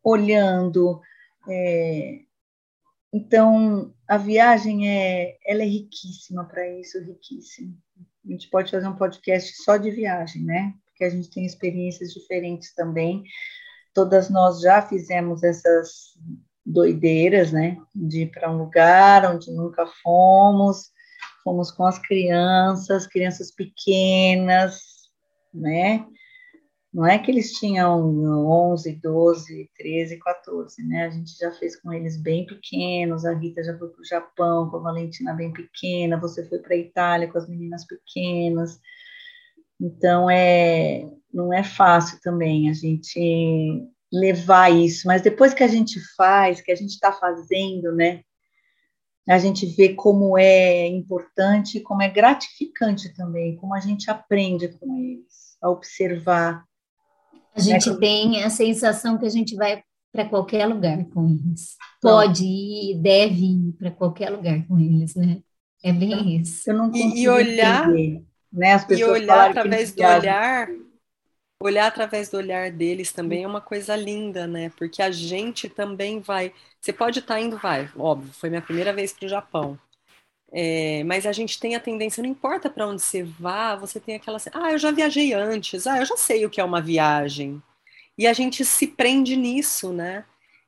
olhando. 0.03 1.01
É, 1.49 2.19
então, 3.13 3.93
a 4.07 4.17
viagem 4.17 4.89
é, 4.89 5.37
ela 5.45 5.61
é 5.61 5.65
riquíssima 5.65 6.45
para 6.45 6.67
isso, 6.79 6.99
riquíssima. 7.03 7.73
A 8.25 8.31
gente 8.31 8.49
pode 8.49 8.71
fazer 8.71 8.87
um 8.87 8.95
podcast 8.95 9.63
só 9.63 9.77
de 9.77 9.89
viagem, 9.89 10.43
né? 10.43 10.73
Porque 10.85 11.03
a 11.03 11.09
gente 11.09 11.29
tem 11.29 11.45
experiências 11.45 12.13
diferentes 12.13 12.73
também. 12.73 13.23
Todas 13.93 14.29
nós 14.29 14.61
já 14.61 14.81
fizemos 14.81 15.43
essas 15.43 16.15
doideiras, 16.65 17.51
né? 17.51 17.77
De 17.93 18.21
ir 18.21 18.31
para 18.31 18.51
um 18.51 18.59
lugar 18.59 19.25
onde 19.33 19.51
nunca 19.51 19.85
fomos, 20.01 20.91
fomos 21.43 21.71
com 21.71 21.85
as 21.85 21.99
crianças, 21.99 23.07
crianças 23.07 23.51
pequenas, 23.51 24.81
né? 25.53 26.05
Não 26.93 27.05
é 27.05 27.17
que 27.17 27.31
eles 27.31 27.53
tinham 27.53 27.97
11, 28.73 28.99
12, 29.01 29.69
13, 29.77 30.19
14, 30.19 30.83
né? 30.83 31.05
A 31.05 31.09
gente 31.09 31.37
já 31.37 31.49
fez 31.53 31.79
com 31.79 31.93
eles 31.93 32.17
bem 32.17 32.45
pequenos. 32.45 33.23
A 33.23 33.33
Rita 33.33 33.63
já 33.63 33.77
foi 33.77 33.87
para 33.87 34.01
o 34.01 34.05
Japão 34.05 34.69
com 34.69 34.77
a 34.77 34.81
Valentina 34.81 35.33
bem 35.33 35.53
pequena. 35.53 36.19
Você 36.19 36.45
foi 36.49 36.59
para 36.59 36.73
a 36.73 36.77
Itália 36.77 37.31
com 37.31 37.37
as 37.37 37.47
meninas 37.47 37.85
pequenas. 37.85 38.77
Então, 39.79 40.29
é, 40.29 41.09
não 41.33 41.53
é 41.53 41.63
fácil 41.63 42.19
também 42.21 42.69
a 42.69 42.73
gente 42.73 43.87
levar 44.11 44.69
isso. 44.69 45.07
Mas 45.07 45.21
depois 45.21 45.53
que 45.53 45.63
a 45.63 45.67
gente 45.67 45.97
faz, 46.17 46.59
que 46.59 46.73
a 46.73 46.75
gente 46.75 46.91
está 46.91 47.13
fazendo, 47.13 47.93
né? 47.95 48.21
A 49.29 49.37
gente 49.37 49.65
vê 49.65 49.93
como 49.93 50.37
é 50.37 50.87
importante, 50.87 51.79
como 51.79 52.01
é 52.01 52.09
gratificante 52.09 53.13
também, 53.13 53.55
como 53.55 53.73
a 53.73 53.79
gente 53.79 54.09
aprende 54.09 54.67
com 54.67 54.97
eles, 54.97 55.57
a 55.61 55.69
observar 55.69 56.65
a 57.55 57.59
gente 57.59 57.89
é. 57.89 57.95
tem 57.95 58.43
a 58.43 58.49
sensação 58.49 59.17
que 59.17 59.25
a 59.25 59.29
gente 59.29 59.55
vai 59.55 59.83
para 60.11 60.25
qualquer 60.25 60.65
lugar 60.65 61.03
com 61.05 61.27
eles. 61.27 61.75
Pode 62.01 62.43
ir, 62.43 62.99
deve 63.01 63.45
ir 63.45 63.73
para 63.77 63.91
qualquer 63.91 64.29
lugar 64.29 64.65
com 64.67 64.79
eles, 64.79 65.15
né? 65.15 65.39
É 65.83 65.91
bem 65.91 66.37
isso. 66.37 66.69
Eu 66.69 66.77
não 66.77 66.91
e, 66.93 67.21
e 67.23 67.29
olhar, 67.29 67.89
entender, 67.89 68.23
né? 68.51 68.73
As 68.73 68.85
pessoas 68.85 69.17
e 69.17 69.23
olhar 69.23 69.49
através 69.49 69.93
do 69.93 70.03
olhar, 70.03 70.67
olhar 71.61 71.87
através 71.87 72.29
do 72.29 72.37
olhar 72.37 72.71
deles 72.71 73.11
também 73.11 73.43
é 73.43 73.47
uma 73.47 73.61
coisa 73.61 73.95
linda, 73.95 74.47
né? 74.47 74.71
Porque 74.77 75.01
a 75.01 75.11
gente 75.11 75.69
também 75.69 76.19
vai. 76.19 76.53
Você 76.79 76.91
pode 76.91 77.19
estar 77.19 77.35
tá 77.35 77.41
indo, 77.41 77.57
vai, 77.57 77.89
óbvio. 77.97 78.33
Foi 78.33 78.49
minha 78.49 78.61
primeira 78.61 78.93
vez 78.93 79.13
para 79.13 79.25
o 79.25 79.29
Japão. 79.29 79.79
É, 80.51 81.03
mas 81.05 81.25
a 81.25 81.31
gente 81.31 81.59
tem 81.59 81.75
a 81.75 81.79
tendência, 81.79 82.21
não 82.21 82.29
importa 82.29 82.69
para 82.69 82.85
onde 82.85 83.01
você 83.01 83.23
vá, 83.23 83.75
você 83.75 83.99
tem 84.01 84.15
aquela 84.15 84.37
ah, 84.53 84.71
eu 84.73 84.77
já 84.77 84.91
viajei 84.91 85.33
antes, 85.33 85.87
ah, 85.87 85.99
eu 85.99 86.05
já 86.05 86.17
sei 86.17 86.45
o 86.45 86.49
que 86.49 86.59
é 86.59 86.63
uma 86.63 86.81
viagem. 86.81 87.61
E 88.17 88.27
a 88.27 88.33
gente 88.33 88.65
se 88.65 88.87
prende 88.87 89.35
nisso, 89.37 89.93
né? 89.93 90.25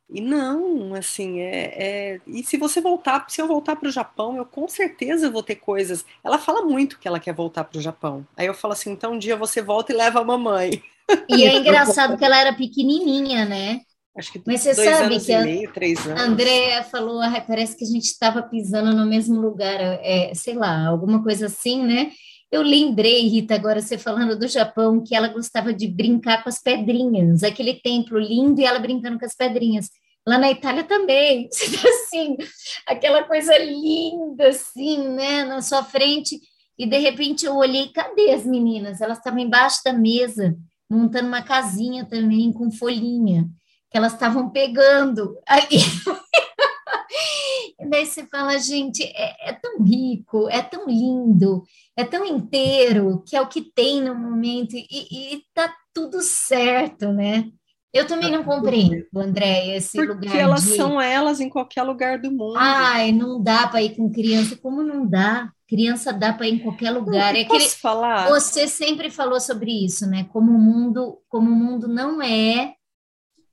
E 0.09 0.21
não, 0.21 0.93
assim, 0.93 1.39
é, 1.39 2.13
é... 2.15 2.21
E 2.27 2.43
se 2.43 2.57
você 2.57 2.79
voltar, 2.79 3.25
se 3.29 3.41
eu 3.41 3.47
voltar 3.47 3.75
para 3.75 3.89
o 3.89 3.91
Japão, 3.91 4.37
eu 4.37 4.45
com 4.45 4.67
certeza 4.67 5.29
vou 5.29 5.41
ter 5.41 5.55
coisas. 5.55 6.05
Ela 6.23 6.37
fala 6.37 6.63
muito 6.63 6.99
que 6.99 7.07
ela 7.07 7.19
quer 7.19 7.33
voltar 7.33 7.63
para 7.63 7.79
o 7.79 7.81
Japão. 7.81 8.27
Aí 8.37 8.45
eu 8.45 8.53
falo 8.53 8.73
assim, 8.73 8.91
então 8.91 9.13
um 9.13 9.19
dia 9.19 9.35
você 9.35 9.61
volta 9.61 9.91
e 9.91 9.95
leva 9.95 10.19
a 10.19 10.23
mamãe. 10.23 10.83
E 11.29 11.43
é 11.43 11.55
engraçado 11.55 12.17
que 12.17 12.23
ela 12.23 12.37
era 12.37 12.53
pequenininha, 12.53 13.45
né? 13.45 13.81
Acho 14.15 14.31
que 14.31 14.41
Mas 14.45 14.61
você 14.61 14.75
sabe 14.75 15.19
que 15.19 15.33
a 15.33 15.41
meio, 15.41 15.71
Andréa 16.15 16.83
falou, 16.83 17.19
ah, 17.19 17.41
parece 17.41 17.75
que 17.75 17.83
a 17.83 17.87
gente 17.87 18.05
estava 18.05 18.43
pisando 18.43 18.95
no 18.95 19.07
mesmo 19.07 19.41
lugar, 19.41 19.79
é, 19.79 20.31
sei 20.35 20.53
lá, 20.53 20.87
alguma 20.87 21.23
coisa 21.23 21.47
assim, 21.47 21.83
né? 21.83 22.11
Eu 22.53 22.61
lembrei, 22.61 23.27
Rita, 23.27 23.55
agora 23.55 23.81
você 23.81 23.97
falando 23.97 24.37
do 24.37 24.47
Japão, 24.47 25.03
que 25.03 25.15
ela 25.15 25.27
gostava 25.27 25.73
de 25.73 25.87
brincar 25.87 26.43
com 26.43 26.49
as 26.49 26.61
pedrinhas, 26.61 27.41
aquele 27.41 27.73
templo 27.73 28.19
lindo 28.19 28.61
e 28.61 28.63
ela 28.63 28.77
brincando 28.77 29.17
com 29.17 29.25
as 29.25 29.35
pedrinhas. 29.35 29.89
Lá 30.23 30.37
na 30.37 30.51
Itália 30.51 30.83
também, 30.83 31.49
assim, 31.49 32.37
aquela 32.85 33.23
coisa 33.23 33.57
linda, 33.57 34.49
assim, 34.49 34.99
né, 34.99 35.43
na 35.45 35.63
sua 35.63 35.83
frente. 35.83 36.39
E 36.77 36.85
de 36.85 36.99
repente 36.99 37.43
eu 37.43 37.55
olhei, 37.55 37.87
cadê 37.87 38.29
as 38.29 38.45
meninas? 38.45 39.01
Elas 39.01 39.17
estavam 39.17 39.39
embaixo 39.39 39.79
da 39.83 39.91
mesa, 39.91 40.55
montando 40.87 41.29
uma 41.29 41.41
casinha 41.41 42.05
também 42.05 42.53
com 42.53 42.69
folhinha 42.69 43.49
que 43.89 43.97
elas 43.97 44.13
estavam 44.13 44.51
pegando 44.51 45.39
ali. 45.47 45.79
e 47.85 47.89
daí 47.89 48.05
você 48.05 48.25
fala, 48.27 48.57
gente, 48.57 49.03
é, 49.03 49.49
é, 49.49 49.53
tão 49.53 49.83
rico, 49.83 50.49
é 50.49 50.61
tão 50.61 50.87
lindo, 50.87 51.63
é 51.95 52.03
tão 52.03 52.25
inteiro, 52.25 53.23
que 53.27 53.35
é 53.35 53.41
o 53.41 53.47
que 53.47 53.61
tem 53.61 54.01
no 54.01 54.15
momento, 54.15 54.75
e, 54.75 55.35
e 55.35 55.43
tá 55.53 55.73
tudo 55.93 56.21
certo, 56.21 57.11
né? 57.11 57.51
Eu 57.93 58.07
também 58.07 58.31
não 58.31 58.43
compreendo, 58.43 59.05
André, 59.15 59.75
esse 59.75 59.97
Porque 59.97 60.13
lugar. 60.13 60.21
Porque 60.21 60.37
elas 60.37 60.63
de... 60.63 60.75
são 60.75 60.99
elas 60.99 61.39
em 61.39 61.47
qualquer 61.47 61.83
lugar 61.83 62.19
do 62.19 62.31
mundo. 62.31 62.55
Ai, 62.57 63.11
não 63.11 63.39
dá 63.41 63.67
para 63.67 63.83
ir 63.83 63.95
com 63.95 64.11
criança. 64.11 64.55
Como 64.55 64.81
não 64.81 65.05
dá? 65.05 65.51
Criança 65.69 66.11
dá 66.11 66.33
para 66.33 66.47
ir 66.47 66.55
em 66.55 66.59
qualquer 66.59 66.89
lugar. 66.89 67.33
Não, 67.33 67.39
é 67.39 67.45
posso 67.45 67.79
falar? 67.79 68.27
Você 68.29 68.67
sempre 68.67 69.11
falou 69.11 69.39
sobre 69.39 69.85
isso, 69.85 70.07
né? 70.07 70.23
Como 70.33 70.51
o 70.51 70.59
mundo, 70.59 71.19
como 71.29 71.51
o 71.51 71.55
mundo 71.55 71.87
não 71.87 72.19
é 72.19 72.73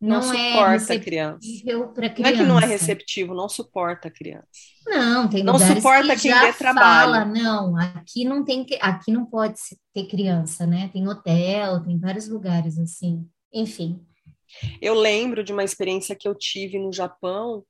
não, 0.00 0.20
não 0.20 0.32
é 0.32 0.50
suporta 0.50 0.94
é 0.94 0.96
a 0.96 1.00
criança. 1.00 1.38
Não 1.66 2.04
é 2.24 2.32
que 2.32 2.42
não 2.42 2.58
é 2.58 2.64
receptivo, 2.64 3.34
não 3.34 3.48
suporta 3.48 4.08
a 4.08 4.10
criança. 4.10 4.46
Não, 4.86 5.28
tem 5.28 5.44
não 5.44 5.58
suporta 5.58 6.16
que 6.16 6.22
quem 6.22 6.30
já 6.30 6.52
trabalho. 6.54 7.12
Fala, 7.12 7.24
não, 7.26 7.76
aqui 7.76 8.24
não 8.24 8.42
tem 8.42 8.66
aqui 8.80 9.12
não 9.12 9.26
pode 9.26 9.58
ter 9.92 10.06
criança, 10.06 10.66
né? 10.66 10.88
Tem 10.92 11.06
hotel, 11.06 11.82
tem 11.84 11.98
vários 11.98 12.28
lugares 12.28 12.78
assim. 12.78 13.28
Enfim. 13.52 14.00
Eu 14.80 14.94
lembro 14.94 15.44
de 15.44 15.52
uma 15.52 15.62
experiência 15.62 16.16
que 16.16 16.26
eu 16.26 16.34
tive 16.34 16.78
no 16.78 16.92
Japão, 16.92 17.62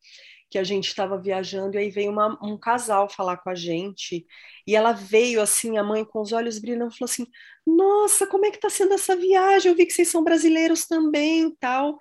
que 0.50 0.58
a 0.58 0.64
gente 0.64 0.88
estava 0.88 1.16
viajando, 1.20 1.76
e 1.76 1.78
aí 1.78 1.90
veio 1.90 2.10
uma, 2.10 2.38
um 2.42 2.58
casal 2.58 3.08
falar 3.08 3.36
com 3.38 3.50
a 3.50 3.54
gente, 3.54 4.26
e 4.66 4.74
ela 4.76 4.92
veio 4.92 5.40
assim, 5.40 5.78
a 5.78 5.84
mãe 5.84 6.04
com 6.04 6.20
os 6.20 6.32
olhos 6.32 6.58
brilhando, 6.58 6.90
falou 6.96 7.10
assim: 7.10 7.26
Nossa, 7.66 8.26
como 8.26 8.46
é 8.46 8.50
que 8.50 8.56
está 8.56 8.70
sendo 8.70 8.94
essa 8.94 9.16
viagem? 9.16 9.70
Eu 9.70 9.76
vi 9.76 9.86
que 9.86 9.92
vocês 9.92 10.08
são 10.08 10.24
brasileiros 10.24 10.86
também 10.86 11.54
tal. 11.60 11.98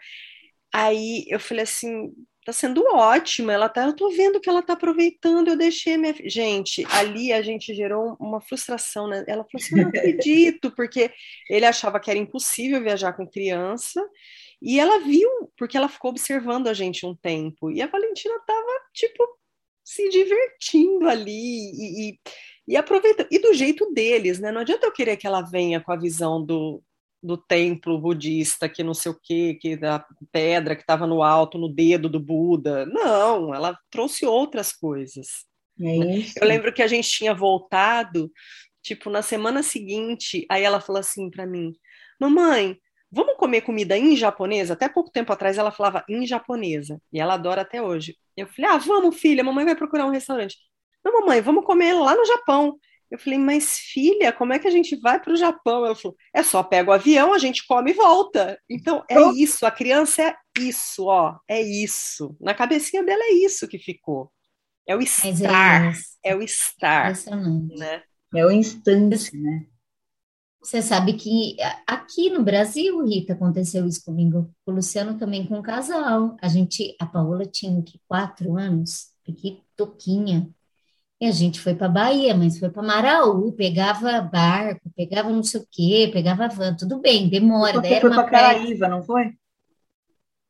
Aí 0.73 1.25
eu 1.29 1.39
falei 1.39 1.63
assim: 1.63 2.11
tá 2.49 2.53
sendo 2.53 2.83
ótima, 2.95 3.53
ela 3.53 3.69
tá, 3.69 3.83
eu 3.85 3.95
tô 3.95 4.09
vendo 4.09 4.39
que 4.39 4.49
ela 4.49 4.63
tá 4.63 4.73
aproveitando, 4.73 5.49
eu 5.49 5.57
deixei 5.57 5.97
minha 5.97 6.15
gente, 6.25 6.83
ali 6.89 7.31
a 7.31 7.41
gente 7.43 7.75
gerou 7.75 8.17
uma 8.19 8.41
frustração, 8.41 9.07
né? 9.07 9.23
Ela 9.27 9.43
falou 9.43 9.49
assim, 9.55 9.75
não 9.75 9.89
acredito, 9.89 10.71
porque 10.75 11.11
ele 11.49 11.65
achava 11.65 11.99
que 11.99 12.09
era 12.09 12.19
impossível 12.19 12.81
viajar 12.81 13.13
com 13.13 13.27
criança, 13.27 14.03
e 14.61 14.79
ela 14.79 14.99
viu, 14.99 15.29
porque 15.57 15.77
ela 15.77 15.87
ficou 15.87 16.11
observando 16.11 16.67
a 16.67 16.73
gente 16.73 17.05
um 17.05 17.15
tempo, 17.15 17.71
e 17.71 17.81
a 17.81 17.87
Valentina 17.87 18.39
tava, 18.45 18.81
tipo, 18.93 19.23
se 19.83 20.09
divertindo 20.09 21.07
ali, 21.07 21.31
e, 21.31 22.09
e, 22.09 22.19
e 22.67 22.75
aproveitando, 22.75 23.27
e 23.31 23.39
do 23.39 23.53
jeito 23.53 23.91
deles, 23.93 24.39
né? 24.39 24.51
Não 24.51 24.61
adianta 24.61 24.85
eu 24.85 24.91
querer 24.91 25.17
que 25.17 25.25
ela 25.25 25.41
venha 25.41 25.81
com 25.81 25.91
a 25.91 25.97
visão 25.97 26.45
do, 26.45 26.83
do 27.21 27.37
templo 27.37 27.99
budista, 27.99 28.69
que 28.69 28.83
não 28.83 28.93
sei 28.93 29.11
o 29.11 29.19
quê, 29.21 29.57
que 29.59 29.75
da 29.75 30.05
pedra 30.31 30.75
que 30.75 30.81
estava 30.81 31.05
no 31.05 31.21
alto, 31.21 31.57
no 31.57 31.67
dedo 31.67 32.09
do 32.09 32.19
Buda. 32.19 32.85
Não, 32.85 33.53
ela 33.53 33.77
trouxe 33.89 34.25
outras 34.25 34.71
coisas. 34.71 35.45
É 35.81 36.41
eu 36.41 36.47
lembro 36.47 36.73
que 36.73 36.81
a 36.81 36.87
gente 36.87 37.09
tinha 37.09 37.33
voltado, 37.33 38.31
tipo, 38.81 39.09
na 39.09 39.21
semana 39.21 39.63
seguinte, 39.63 40.45
aí 40.49 40.63
ela 40.63 40.81
falou 40.81 40.99
assim 40.99 41.29
para 41.29 41.45
mim: 41.45 41.73
Mamãe, 42.19 42.77
vamos 43.11 43.35
comer 43.37 43.61
comida 43.61 43.97
em 43.97 44.15
japonesa? 44.15 44.73
Até 44.73 44.87
pouco 44.89 45.11
tempo 45.11 45.31
atrás 45.33 45.57
ela 45.57 45.71
falava 45.71 46.03
em 46.09 46.25
japonesa, 46.25 47.01
e 47.11 47.19
ela 47.19 47.35
adora 47.35 47.61
até 47.61 47.81
hoje. 47.81 48.17
Eu 48.35 48.47
falei: 48.47 48.71
Ah, 48.71 48.77
vamos, 48.77 49.19
filha, 49.19 49.43
mamãe 49.43 49.65
vai 49.65 49.75
procurar 49.75 50.05
um 50.05 50.11
restaurante. 50.11 50.57
Não, 51.03 51.21
mamãe, 51.21 51.41
vamos 51.41 51.65
comer 51.65 51.93
lá 51.93 52.15
no 52.15 52.25
Japão. 52.25 52.77
Eu 53.09 53.17
falei, 53.17 53.39
mas 53.39 53.79
filha, 53.79 54.31
como 54.31 54.53
é 54.53 54.59
que 54.59 54.67
a 54.67 54.71
gente 54.71 54.95
vai 54.95 55.19
para 55.19 55.33
o 55.33 55.35
Japão? 55.35 55.83
Ela 55.83 55.95
falou, 55.95 56.15
é 56.33 56.43
só 56.43 56.61
pega 56.61 56.91
o 56.91 56.93
avião, 56.93 57.33
a 57.33 57.39
gente 57.39 57.65
come 57.65 57.89
e 57.89 57.93
volta. 57.93 58.59
Então 58.69 59.03
é 59.09 59.19
oh. 59.19 59.31
isso, 59.31 59.65
a 59.65 59.71
criança 59.71 60.21
é 60.21 60.35
isso, 60.59 61.05
ó, 61.05 61.35
é 61.47 61.59
isso. 61.59 62.35
Na 62.39 62.53
cabecinha 62.53 63.03
dela 63.03 63.23
é 63.23 63.33
isso 63.33 63.67
que 63.67 63.79
ficou. 63.79 64.31
É 64.87 64.95
o 64.95 65.01
estar, 65.01 65.93
é, 66.23 66.31
é, 66.31 66.35
o 66.35 66.41
estar, 66.41 67.13
né? 67.77 68.03
É 68.35 68.45
o 68.45 68.51
instante, 68.51 69.35
né? 69.37 69.65
Você 70.61 70.81
sabe 70.81 71.13
que 71.13 71.55
aqui 71.87 72.29
no 72.29 72.43
Brasil, 72.43 73.01
Rita, 73.05 73.33
aconteceu 73.33 73.87
isso 73.87 74.03
comigo, 74.03 74.53
com 74.65 74.71
o 74.71 74.75
Luciano 74.75 75.17
também 75.17 75.45
com 75.45 75.57
o 75.57 75.63
casal. 75.63 76.35
A 76.41 76.49
gente, 76.49 76.95
a 76.99 77.05
Paola 77.05 77.45
tinha 77.45 77.81
que 77.81 77.99
quatro 78.07 78.57
anos, 78.57 79.07
que 79.23 79.63
toquinha. 79.75 80.49
E 81.21 81.25
a 81.25 81.31
gente 81.31 81.59
foi 81.59 81.75
para 81.75 81.89
Bahia, 81.89 82.35
mas 82.35 82.57
foi 82.57 82.69
para 82.69 82.81
Maraú, 82.81 83.51
pegava 83.51 84.21
barco, 84.21 84.89
pegava 84.95 85.29
não 85.29 85.43
sei 85.43 85.61
o 85.61 85.67
quê, 85.69 86.09
pegava 86.11 86.47
van, 86.47 86.75
tudo 86.75 86.99
bem, 86.99 87.29
demora. 87.29 87.81
Você 87.81 87.99
foi 87.99 88.09
para 88.09 88.29
Caraíva, 88.29 88.87
não 88.87 89.03
foi? 89.03 89.33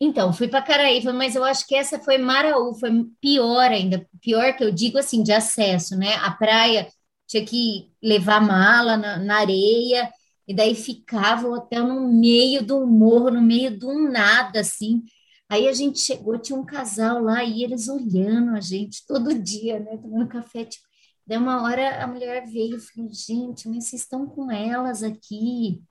Então, 0.02 0.32
fui 0.32 0.48
para 0.48 0.62
Caraíva, 0.62 1.12
mas 1.12 1.36
eu 1.36 1.44
acho 1.44 1.68
que 1.68 1.76
essa 1.76 2.00
foi 2.00 2.18
Maraú, 2.18 2.74
foi 2.76 2.90
pior 3.20 3.70
ainda, 3.70 4.08
pior 4.22 4.56
que 4.56 4.64
eu 4.64 4.72
digo 4.72 4.98
assim, 4.98 5.22
de 5.22 5.34
acesso, 5.34 5.98
né? 5.98 6.16
A 6.22 6.32
praia 6.32 6.88
tinha 7.30 7.46
que 7.46 7.92
levar 8.02 8.42
mala 8.42 8.98
na, 8.98 9.18
na 9.20 9.38
areia, 9.38 10.12
e 10.48 10.54
daí 10.54 10.74
ficava 10.74 11.48
o 11.48 11.54
hotel 11.54 11.88
no 11.88 12.12
meio 12.12 12.66
do 12.66 12.86
morro, 12.88 13.30
no 13.30 13.42
meio 13.42 13.78
do 13.78 13.94
nada, 14.10 14.62
assim. 14.62 15.04
Aí 15.48 15.68
a 15.68 15.74
gente 15.74 16.00
chegou, 16.00 16.40
tinha 16.40 16.58
um 16.58 16.66
casal 16.66 17.22
lá 17.22 17.44
e 17.44 17.64
eles 17.64 17.88
olhando 17.88 18.56
a 18.56 18.62
gente 18.62 19.06
todo 19.06 19.34
dia, 19.40 19.80
né? 19.80 19.98
Tomando 19.98 20.28
café. 20.28 20.66
Tipo, 20.66 20.88
daí 21.26 21.38
uma 21.38 21.62
hora 21.64 22.04
a 22.04 22.08
mulher 22.08 22.48
veio 22.48 22.78
e 22.78 22.80
falou: 22.80 23.12
gente, 23.14 23.70
mas 23.70 23.86
vocês 23.86 24.02
estão 24.02 24.26
com 24.28 24.52
elas 24.52 25.04
aqui, 25.04 25.84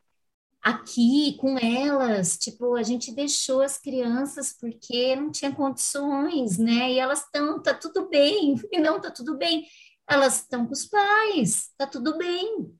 aqui 0.63 1.37
com 1.39 1.57
elas. 1.59 2.37
Tipo, 2.37 2.75
a 2.77 2.83
gente 2.83 3.15
deixou 3.15 3.63
as 3.63 3.79
crianças 3.79 4.53
porque 4.61 5.15
não 5.17 5.31
tinha 5.31 5.55
condições, 5.55 6.59
né? 6.59 6.93
E 6.93 6.99
elas 6.99 7.21
estão, 7.25 7.63
tá 7.63 7.75
tudo 7.75 8.09
bem. 8.09 8.57
E 8.73 8.81
não, 8.81 9.01
tá 9.01 9.11
tudo 9.11 9.37
bem. 9.37 9.65
Elas 10.09 10.41
estão 10.41 10.67
com 10.67 10.73
os 10.73 10.87
pais, 10.87 11.71
tá 11.77 11.87
tudo 11.87 12.17
bem 12.17 12.79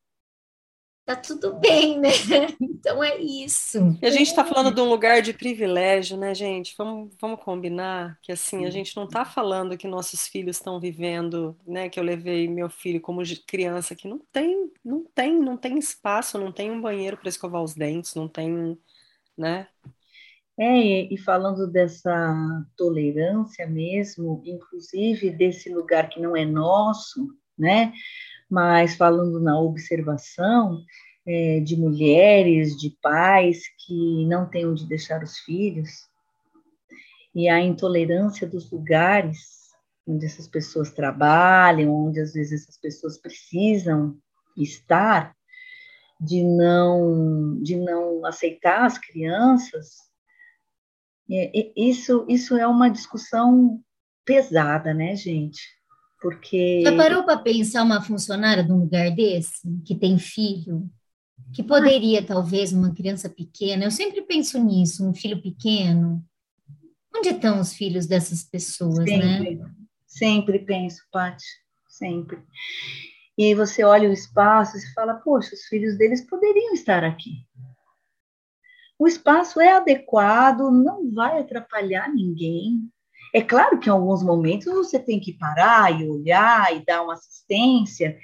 tá 1.09 1.17
tudo 1.17 1.55
bem, 1.55 1.99
né? 1.99 2.11
Então 2.61 3.03
é 3.03 3.19
isso. 3.19 3.79
E 4.01 4.07
a 4.07 4.11
gente 4.11 4.29
está 4.29 4.45
falando 4.45 4.73
de 4.73 4.81
um 4.81 4.89
lugar 4.89 5.21
de 5.21 5.33
privilégio, 5.33 6.17
né, 6.17 6.35
gente? 6.35 6.75
Vamos, 6.77 7.13
vamos 7.21 7.43
combinar 7.43 8.19
que 8.23 8.31
assim, 8.31 8.67
a 8.67 8.71
gente 8.71 8.95
não 8.95 9.05
está 9.05 9.25
falando 9.25 9.77
que 9.77 9.89
nossos 9.89 10.29
filhos 10.29 10.57
estão 10.57 10.79
vivendo, 10.79 11.57
né? 11.67 11.89
Que 11.89 11.99
eu 11.99 12.05
levei 12.05 12.47
meu 12.47 12.69
filho 12.69 13.01
como 13.01 13.23
criança 13.47 13.97
que 13.97 14.07
não 14.07 14.21
tem, 14.31 14.71
não 14.85 15.05
tem, 15.15 15.39
não 15.39 15.57
tem 15.57 15.79
espaço, 15.79 16.39
não 16.39 16.53
tem 16.53 16.71
um 16.71 16.81
banheiro 16.81 17.17
para 17.17 17.29
escovar 17.29 17.63
os 17.63 17.75
dentes, 17.75 18.15
não 18.15 18.29
tem, 18.29 18.79
né? 19.37 19.67
É, 20.59 21.13
e 21.13 21.17
falando 21.17 21.71
dessa 21.71 22.67
tolerância 22.77 23.67
mesmo, 23.67 24.43
inclusive 24.45 25.31
desse 25.31 25.73
lugar 25.73 26.09
que 26.09 26.21
não 26.21 26.37
é 26.37 26.45
nosso, 26.45 27.29
né? 27.57 27.93
mas 28.51 28.95
falando 28.97 29.39
na 29.41 29.61
observação 29.61 30.83
é, 31.27 31.61
de 31.61 31.77
mulheres, 31.77 32.77
de 32.77 32.97
pais 33.03 33.63
que 33.85 34.27
não 34.27 34.49
têm 34.49 34.67
onde 34.67 34.87
deixar 34.87 35.23
os 35.23 35.39
filhos, 35.41 36.09
e 37.35 37.49
a 37.49 37.61
intolerância 37.61 38.47
dos 38.47 38.71
lugares 38.71 39.59
onde 40.07 40.25
essas 40.25 40.49
pessoas 40.49 40.91
trabalham, 40.91 41.95
onde 41.95 42.19
às 42.19 42.33
vezes 42.33 42.63
essas 42.63 42.79
pessoas 42.79 43.19
precisam 43.19 44.17
estar, 44.57 45.37
de 46.19 46.43
não, 46.43 47.63
de 47.63 47.77
não 47.77 48.25
aceitar 48.25 48.87
as 48.87 48.99
crianças, 48.99 50.08
isso, 51.77 52.25
isso 52.29 52.57
é 52.57 52.67
uma 52.67 52.89
discussão 52.89 53.81
pesada, 54.25 54.95
né, 54.95 55.15
gente? 55.15 55.61
Porque. 56.21 56.83
Já 56.83 56.97
parou 56.97 57.25
para 57.25 57.39
pensar 57.39 57.83
uma 57.83 58.03
funcionária 58.03 58.65
de 58.65 58.73
um 58.73 58.81
lugar 58.81 59.11
desse, 59.11 59.69
que 59.85 59.95
tem 59.95 60.19
filho, 60.19 60.89
que 61.53 61.63
poderia, 61.63 62.23
talvez, 62.23 62.73
uma 62.73 62.95
criança 62.95 63.29
pequena, 63.29 63.85
eu 63.85 63.91
sempre 63.91 64.23
penso 64.23 64.63
nisso, 64.63 65.07
um 65.07 65.15
filho 65.15 65.41
pequeno. 65.41 66.25
Onde 67.15 67.31
estão 67.31 67.61
os 67.61 67.73
filhos 67.73 68.07
dessas 68.07 68.45
pessoas, 68.45 68.99
né? 68.99 69.07
sempre, 69.07 69.55
né? 69.57 69.71
Sempre 70.07 70.59
penso, 70.61 71.03
Paty, 71.11 71.45
sempre. 71.89 72.39
E 73.37 73.45
aí 73.45 73.55
você 73.55 73.85
olha 73.85 74.09
o 74.09 74.13
espaço 74.13 74.77
e 74.77 74.93
fala, 74.93 75.15
poxa, 75.15 75.55
os 75.55 75.63
filhos 75.65 75.97
deles 75.97 76.27
poderiam 76.27 76.75
estar 76.75 77.05
aqui. 77.05 77.47
O 78.99 79.07
espaço 79.07 79.61
é 79.61 79.73
adequado, 79.73 80.71
não 80.71 81.11
vai 81.13 81.41
atrapalhar 81.41 82.13
ninguém, 82.13 82.91
é 83.33 83.43
claro 83.43 83.79
que 83.79 83.89
em 83.89 83.93
alguns 83.93 84.23
momentos 84.23 84.73
você 84.73 84.99
tem 84.99 85.21
que 85.21 85.35
parar 85.35 86.01
e 86.01 86.09
olhar 86.09 86.75
e 86.75 86.85
dar 86.85 87.03
uma 87.03 87.15
assistência, 87.15 88.19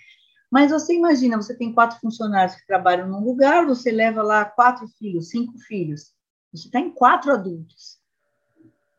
mas 0.51 0.71
você 0.71 0.95
imagina, 0.95 1.37
você 1.37 1.57
tem 1.57 1.73
quatro 1.73 1.99
funcionários 2.01 2.57
que 2.57 2.67
trabalham 2.67 3.09
num 3.09 3.25
lugar, 3.25 3.67
você 3.67 3.91
leva 3.91 4.23
lá 4.23 4.45
quatro 4.45 4.87
filhos, 4.99 5.31
cinco 5.31 5.59
filhos, 5.59 6.15
você 6.53 6.69
está 6.69 6.79
em 6.79 6.91
quatro 6.91 7.33
adultos. 7.33 7.99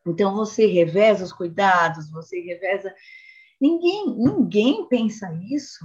Então 0.06 0.34
você 0.34 0.66
reveza 0.66 1.24
os 1.24 1.32
cuidados, 1.32 2.10
você 2.10 2.40
reveza. 2.40 2.94
Ninguém, 3.60 4.14
ninguém 4.16 4.86
pensa 4.86 5.32
isso. 5.50 5.84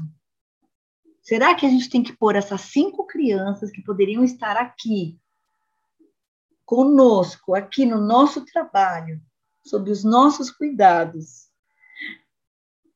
Será 1.22 1.56
que 1.56 1.66
a 1.66 1.70
gente 1.70 1.90
tem 1.90 2.04
que 2.04 2.16
pôr 2.16 2.36
essas 2.36 2.62
cinco 2.62 3.08
crianças 3.08 3.72
que 3.72 3.82
poderiam 3.82 4.24
estar 4.24 4.58
aqui 4.58 5.21
conosco, 6.72 7.54
aqui 7.54 7.86
no 7.86 8.00
nosso 8.00 8.46
trabalho, 8.46 9.22
sob 9.62 9.92
os 9.92 10.06
nossos 10.06 10.50
cuidados. 10.50 11.50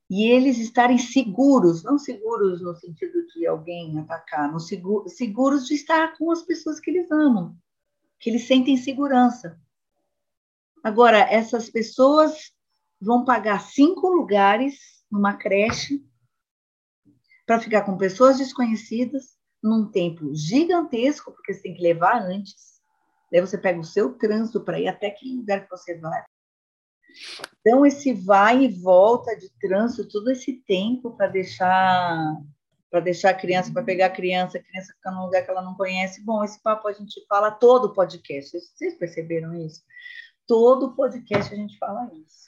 E 0.09 0.31
eles 0.31 0.57
estarem 0.59 0.97
seguros, 0.97 1.83
não 1.83 1.99
seguros 1.99 2.61
no 2.61 2.73
sentido 2.73 3.27
de 3.27 3.45
alguém 3.45 3.99
atacar, 3.99 4.57
seguro, 4.61 5.09
seguros 5.09 5.67
de 5.67 5.73
estar 5.73 6.17
com 6.17 6.31
as 6.31 6.41
pessoas 6.43 6.79
que 6.79 6.89
eles 6.89 7.11
amam, 7.11 7.53
que 8.17 8.29
eles 8.29 8.47
sentem 8.47 8.77
segurança. 8.77 9.59
Agora, 10.81 11.17
essas 11.29 11.69
pessoas 11.69 12.53
vão 13.01 13.25
pagar 13.25 13.59
cinco 13.59 14.07
lugares 14.07 15.03
numa 15.11 15.33
creche 15.33 16.01
para 17.45 17.59
ficar 17.59 17.81
com 17.81 17.97
pessoas 17.97 18.37
desconhecidas 18.37 19.35
num 19.61 19.91
tempo 19.91 20.33
gigantesco, 20.33 21.33
porque 21.33 21.53
você 21.53 21.63
tem 21.63 21.73
que 21.73 21.83
levar 21.83 22.21
antes. 22.21 22.74
Daí 23.35 23.41
você 23.41 23.57
pega 23.57 23.77
o 23.77 23.83
seu 23.83 24.13
trânsito 24.13 24.61
para 24.61 24.79
ir 24.79 24.87
até 24.87 25.07
aquele 25.07 25.35
lugar 25.35 25.65
que 25.65 25.69
você 25.69 25.97
vai. 25.97 26.23
Então, 27.59 27.85
esse 27.85 28.13
vai 28.13 28.63
e 28.63 28.69
volta 28.69 29.35
de 29.35 29.49
trânsito, 29.59 30.07
todo 30.07 30.31
esse 30.31 30.63
tempo 30.65 31.11
para 31.17 31.27
deixar 31.27 32.41
para 32.89 33.01
deixar 33.01 33.31
a 33.31 33.33
criança, 33.33 33.73
para 33.73 33.83
pegar 33.83 34.05
a 34.05 34.09
criança, 34.09 34.57
a 34.57 34.63
criança 34.63 34.93
ficar 34.93 35.11
num 35.11 35.25
lugar 35.25 35.43
que 35.43 35.51
ela 35.51 35.61
não 35.61 35.75
conhece. 35.75 36.23
Bom, 36.23 36.45
esse 36.45 36.63
papo 36.63 36.87
a 36.87 36.93
gente 36.93 37.25
fala 37.27 37.51
todo 37.51 37.91
podcast. 37.93 38.57
Vocês 38.57 38.97
perceberam 38.97 39.53
isso? 39.53 39.83
Todo 40.47 40.95
podcast 40.95 41.53
a 41.53 41.57
gente 41.57 41.77
fala 41.77 42.09
isso. 42.13 42.45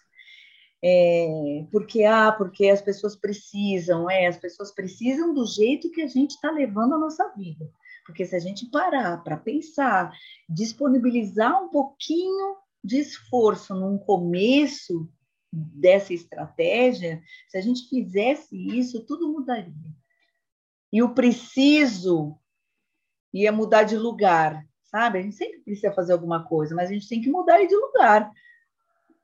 É, 0.82 1.66
porque 1.70 2.06
ah, 2.06 2.32
porque 2.32 2.70
as 2.70 2.82
pessoas 2.82 3.14
precisam, 3.14 4.10
é, 4.10 4.28
as 4.28 4.38
pessoas 4.38 4.74
precisam 4.74 5.34
do 5.34 5.46
jeito 5.46 5.92
que 5.92 6.02
a 6.02 6.08
gente 6.08 6.32
está 6.32 6.50
levando 6.50 6.96
a 6.96 6.98
nossa 6.98 7.28
vida. 7.36 7.70
Porque 8.08 8.26
se 8.26 8.36
a 8.36 8.40
gente 8.40 8.66
parar 8.68 9.22
para 9.22 9.36
pensar, 9.36 10.18
disponibilizar 10.50 11.62
um 11.62 11.70
pouquinho 11.70 12.56
de 12.82 13.00
esforço 13.00 13.76
num 13.76 13.98
começo 13.98 15.12
dessa 15.52 16.14
estratégia, 16.14 17.22
se 17.50 17.58
a 17.58 17.62
gente 17.62 17.90
fizesse 17.90 18.56
isso, 18.56 19.06
tudo 19.06 19.32
mudaria. 19.32 19.74
E 20.92 21.04
o 21.04 21.14
preciso 21.14 22.40
ia 23.34 23.52
mudar 23.52 23.84
de 23.84 23.98
lugar, 23.98 24.66
sabe? 24.84 25.20
A 25.20 25.22
gente 25.22 25.36
sempre 25.36 25.60
precisa 25.60 25.92
fazer 25.92 26.14
alguma 26.14 26.46
coisa, 26.46 26.74
mas 26.74 26.90
a 26.90 26.94
gente 26.94 27.10
tem 27.10 27.22
que 27.22 27.30
mudar 27.30 27.62
de 27.66 27.76
lugar. 27.76 28.32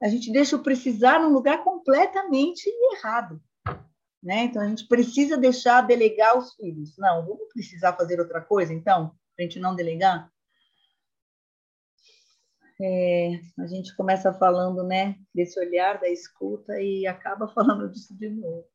A 0.01 0.09
gente 0.09 0.29
deixa 0.29 0.57
o 0.57 0.63
precisar 0.63 1.21
num 1.21 1.31
lugar 1.31 1.63
completamente 1.63 2.69
errado. 2.91 3.41
Né? 4.24 4.45
Então 4.45 4.61
a 4.61 4.67
gente 4.67 4.88
precisa 4.88 5.38
deixar 5.38 5.82
delegar 5.82 6.38
os 6.38 6.55
filhos. 6.55 6.97
Não, 6.97 7.26
vamos 7.26 7.51
precisar 7.53 7.93
fazer 7.93 8.21
outra 8.21 8.39
coisa, 8.39 8.74
então, 8.74 9.09
para 9.36 9.39
a 9.39 9.41
gente 9.43 9.59
não 9.59 9.76
delegar? 9.76 10.32
É, 12.82 13.39
a 13.59 13.67
gente 13.67 13.95
começa 13.95 14.34
falando, 14.34 14.84
né, 14.84 15.15
desse 15.34 15.59
olhar 15.59 15.99
da 15.99 16.09
escuta 16.09 16.80
e 16.82 17.05
acaba 17.05 17.47
falando 17.53 17.89
disso 17.89 18.17
de 18.17 18.30
novo. 18.30 18.65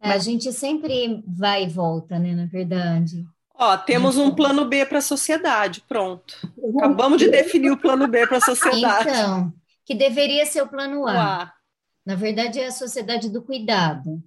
É, 0.00 0.10
a 0.10 0.18
gente 0.18 0.52
sempre 0.52 1.24
vai 1.26 1.64
e 1.64 1.68
volta, 1.68 2.18
né, 2.18 2.34
na 2.34 2.44
verdade. 2.44 3.24
Ó, 3.54 3.76
temos 3.78 4.18
um 4.18 4.34
plano 4.34 4.66
B 4.66 4.84
para 4.84 4.98
a 4.98 5.02
sociedade, 5.02 5.82
pronto. 5.88 6.36
Acabamos 6.76 7.18
de 7.18 7.30
definir 7.30 7.70
o 7.70 7.78
plano 7.78 8.06
B 8.06 8.26
para 8.26 8.36
a 8.36 8.40
sociedade. 8.40 9.08
Então, 9.08 9.52
que 9.86 9.94
deveria 9.94 10.44
ser 10.44 10.62
o 10.62 10.68
plano 10.68 11.06
A. 11.06 11.53
Na 12.04 12.14
verdade, 12.14 12.60
é 12.60 12.66
a 12.66 12.72
sociedade 12.72 13.30
do 13.30 13.42
cuidado. 13.42 14.22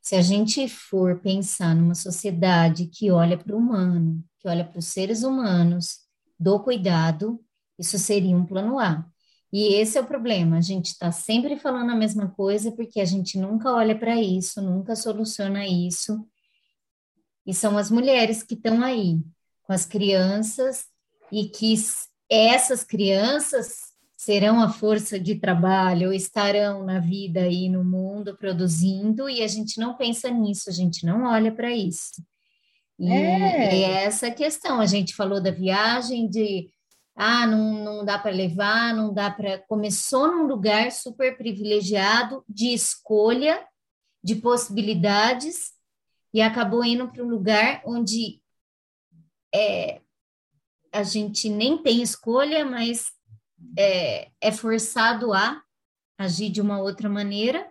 Se 0.00 0.14
a 0.14 0.20
gente 0.20 0.68
for 0.68 1.20
pensar 1.20 1.74
numa 1.74 1.94
sociedade 1.94 2.86
que 2.86 3.10
olha 3.10 3.38
para 3.38 3.54
o 3.54 3.58
humano, 3.58 4.22
que 4.38 4.46
olha 4.46 4.64
para 4.64 4.78
os 4.78 4.86
seres 4.86 5.22
humanos, 5.22 6.00
do 6.38 6.60
cuidado, 6.60 7.42
isso 7.78 7.98
seria 7.98 8.36
um 8.36 8.44
plano 8.44 8.78
A. 8.78 9.06
E 9.50 9.74
esse 9.74 9.96
é 9.96 10.00
o 10.00 10.06
problema, 10.06 10.58
a 10.58 10.60
gente 10.60 10.86
está 10.86 11.12
sempre 11.12 11.56
falando 11.56 11.90
a 11.90 11.96
mesma 11.96 12.28
coisa 12.28 12.72
porque 12.72 13.00
a 13.00 13.04
gente 13.04 13.38
nunca 13.38 13.72
olha 13.72 13.96
para 13.96 14.20
isso, 14.20 14.60
nunca 14.60 14.96
soluciona 14.96 15.66
isso. 15.66 16.26
E 17.46 17.54
são 17.54 17.78
as 17.78 17.90
mulheres 17.90 18.42
que 18.42 18.54
estão 18.54 18.82
aí 18.82 19.20
com 19.62 19.72
as 19.72 19.86
crianças 19.86 20.86
e 21.30 21.48
que 21.48 21.74
essas 22.28 22.82
crianças 22.82 23.83
serão 24.24 24.58
a 24.58 24.70
força 24.70 25.20
de 25.20 25.34
trabalho, 25.34 26.10
estarão 26.10 26.82
na 26.82 26.98
vida 26.98 27.40
aí 27.40 27.68
no 27.68 27.84
mundo 27.84 28.34
produzindo 28.34 29.28
e 29.28 29.42
a 29.42 29.46
gente 29.46 29.78
não 29.78 29.94
pensa 29.98 30.30
nisso, 30.30 30.70
a 30.70 30.72
gente 30.72 31.04
não 31.04 31.24
olha 31.24 31.52
para 31.52 31.70
isso. 31.70 32.24
E 32.98 33.12
é. 33.12 33.82
é 33.82 34.04
essa 34.04 34.30
questão, 34.30 34.80
a 34.80 34.86
gente 34.86 35.14
falou 35.14 35.42
da 35.42 35.50
viagem 35.50 36.26
de 36.26 36.70
ah, 37.14 37.46
não, 37.46 37.84
não 37.84 38.04
dá 38.04 38.18
para 38.18 38.30
levar, 38.30 38.94
não 38.94 39.12
dá 39.12 39.30
para. 39.30 39.58
Começou 39.58 40.26
num 40.26 40.46
lugar 40.46 40.90
super 40.90 41.36
privilegiado 41.36 42.42
de 42.48 42.72
escolha, 42.72 43.62
de 44.22 44.36
possibilidades, 44.36 45.72
e 46.32 46.40
acabou 46.40 46.82
indo 46.82 47.06
para 47.08 47.22
um 47.22 47.28
lugar 47.28 47.82
onde 47.84 48.40
é, 49.54 50.00
a 50.90 51.02
gente 51.02 51.50
nem 51.50 51.76
tem 51.76 52.00
escolha, 52.00 52.64
mas 52.64 53.13
é, 53.78 54.30
é 54.40 54.52
forçado 54.52 55.32
a 55.32 55.62
agir 56.18 56.50
de 56.50 56.60
uma 56.60 56.78
outra 56.78 57.08
maneira, 57.08 57.66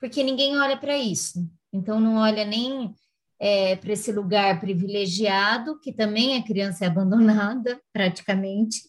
porque 0.00 0.22
ninguém 0.22 0.56
olha 0.58 0.76
para 0.76 0.96
isso. 0.96 1.48
Então, 1.72 1.98
não 1.98 2.16
olha 2.16 2.44
nem 2.44 2.94
é, 3.38 3.76
para 3.76 3.92
esse 3.92 4.12
lugar 4.12 4.60
privilegiado, 4.60 5.78
que 5.80 5.92
também 5.92 6.36
a 6.36 6.44
criança 6.44 6.84
é 6.84 6.88
abandonada, 6.88 7.80
praticamente, 7.92 8.82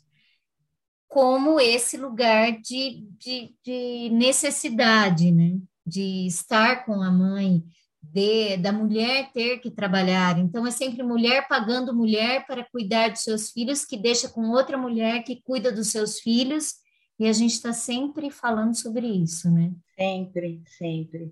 como 1.08 1.60
esse 1.60 1.98
lugar 1.98 2.60
de, 2.62 3.08
de, 3.18 3.56
de 3.64 4.10
necessidade, 4.12 5.32
né? 5.32 5.58
De 5.86 6.28
estar 6.28 6.86
com 6.86 7.02
a 7.02 7.12
mãe, 7.12 7.64
de, 8.14 8.58
da 8.58 8.72
mulher 8.72 9.32
ter 9.34 9.60
que 9.60 9.72
trabalhar. 9.72 10.38
Então, 10.40 10.66
é 10.66 10.72
sempre 10.72 11.04
mulher 11.04 11.48
pagando 11.48 11.96
mulher 11.96 12.46
para 12.46 12.64
cuidar 12.64 13.10
de 13.10 13.22
seus 13.22 13.52
filhos, 13.52 13.86
que 13.86 13.98
deixa 13.98 14.30
com 14.30 14.50
outra 14.50 14.78
mulher 14.78 15.24
que 15.24 15.42
cuida 15.42 15.72
dos 15.72 15.92
seus 15.92 16.20
filhos, 16.20 16.76
e 17.18 17.28
a 17.28 17.34
gente 17.34 17.54
está 17.54 17.72
sempre 17.72 18.30
falando 18.30 18.76
sobre 18.76 19.08
isso, 19.08 19.50
né? 19.50 19.74
Sempre, 19.98 20.62
sempre. 20.68 21.32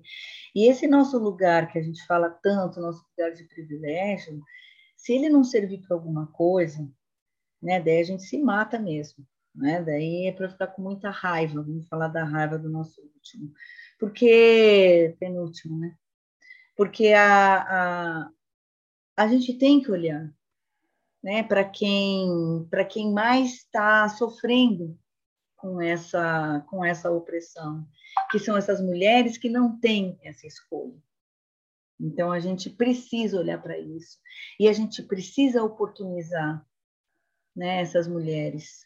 E 0.55 0.69
esse 0.69 0.87
nosso 0.87 1.17
lugar 1.17 1.71
que 1.71 1.77
a 1.77 1.81
gente 1.81 2.05
fala 2.05 2.29
tanto, 2.29 2.79
nosso 2.79 3.05
lugar 3.11 3.33
de 3.33 3.43
privilégio, 3.43 4.41
se 4.95 5.13
ele 5.13 5.29
não 5.29 5.43
servir 5.43 5.81
para 5.81 5.97
alguma 5.97 6.27
coisa, 6.27 6.89
né, 7.61 7.81
daí 7.81 7.99
a 7.99 8.03
gente 8.03 8.23
se 8.23 8.37
mata 8.41 8.79
mesmo, 8.79 9.25
né? 9.53 9.81
Daí 9.83 10.27
é 10.27 10.31
para 10.31 10.49
ficar 10.49 10.67
com 10.67 10.81
muita 10.81 11.09
raiva. 11.09 11.61
Vamos 11.61 11.87
falar 11.87 12.07
da 12.07 12.23
raiva 12.23 12.57
do 12.57 12.69
nosso 12.69 13.01
último, 13.01 13.51
porque 13.99 15.15
penúltimo, 15.19 15.77
né? 15.77 15.95
Porque 16.75 17.09
a, 17.09 17.57
a, 17.57 18.29
a 19.17 19.27
gente 19.27 19.53
tem 19.57 19.81
que 19.81 19.91
olhar, 19.91 20.33
né, 21.23 21.43
para 21.43 21.63
quem 21.63 22.67
quem 22.89 23.13
mais 23.13 23.53
está 23.53 24.09
sofrendo 24.09 24.97
com 25.55 25.81
essa, 25.81 26.65
com 26.69 26.83
essa 26.83 27.09
opressão, 27.09 27.87
que 28.29 28.37
são 28.37 28.57
essas 28.57 28.81
mulheres 28.81 29.37
que 29.37 29.49
não 29.49 29.79
têm 29.79 30.19
essa 30.21 30.45
escolha. 30.45 31.01
Então, 31.99 32.31
a 32.31 32.39
gente 32.39 32.69
precisa 32.69 33.39
olhar 33.39 33.61
para 33.61 33.77
isso. 33.77 34.19
E 34.59 34.67
a 34.67 34.73
gente 34.73 35.01
precisa 35.03 35.63
oportunizar 35.63 36.65
né, 37.55 37.79
essas 37.81 38.07
mulheres. 38.07 38.85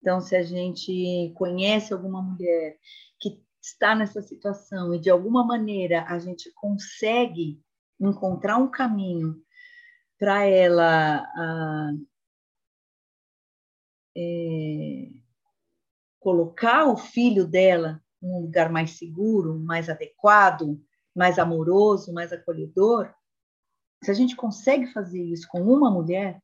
Então, 0.00 0.20
se 0.20 0.36
a 0.36 0.42
gente 0.42 1.32
conhece 1.34 1.92
alguma 1.92 2.22
mulher 2.22 2.78
que 3.18 3.42
está 3.64 3.94
nessa 3.94 4.20
situação 4.20 4.94
e, 4.94 4.98
de 4.98 5.10
alguma 5.10 5.44
maneira, 5.44 6.04
a 6.08 6.18
gente 6.18 6.52
consegue 6.52 7.60
encontrar 7.98 8.58
um 8.58 8.70
caminho 8.70 9.42
para 10.18 10.44
ela. 10.44 11.26
Ah, 11.36 11.92
é, 14.16 15.10
colocar 16.20 16.86
o 16.86 16.96
filho 16.96 17.46
dela 17.46 18.02
num 18.22 18.40
lugar 18.40 18.70
mais 18.70 18.92
seguro, 18.92 19.58
mais 19.58 19.90
adequado, 19.90 20.80
mais 21.14 21.38
amoroso, 21.38 22.12
mais 22.12 22.32
acolhedor, 22.32 23.12
se 24.02 24.10
a 24.10 24.14
gente 24.14 24.36
consegue 24.36 24.86
fazer 24.86 25.22
isso 25.22 25.48
com 25.48 25.62
uma 25.62 25.90
mulher, 25.90 26.42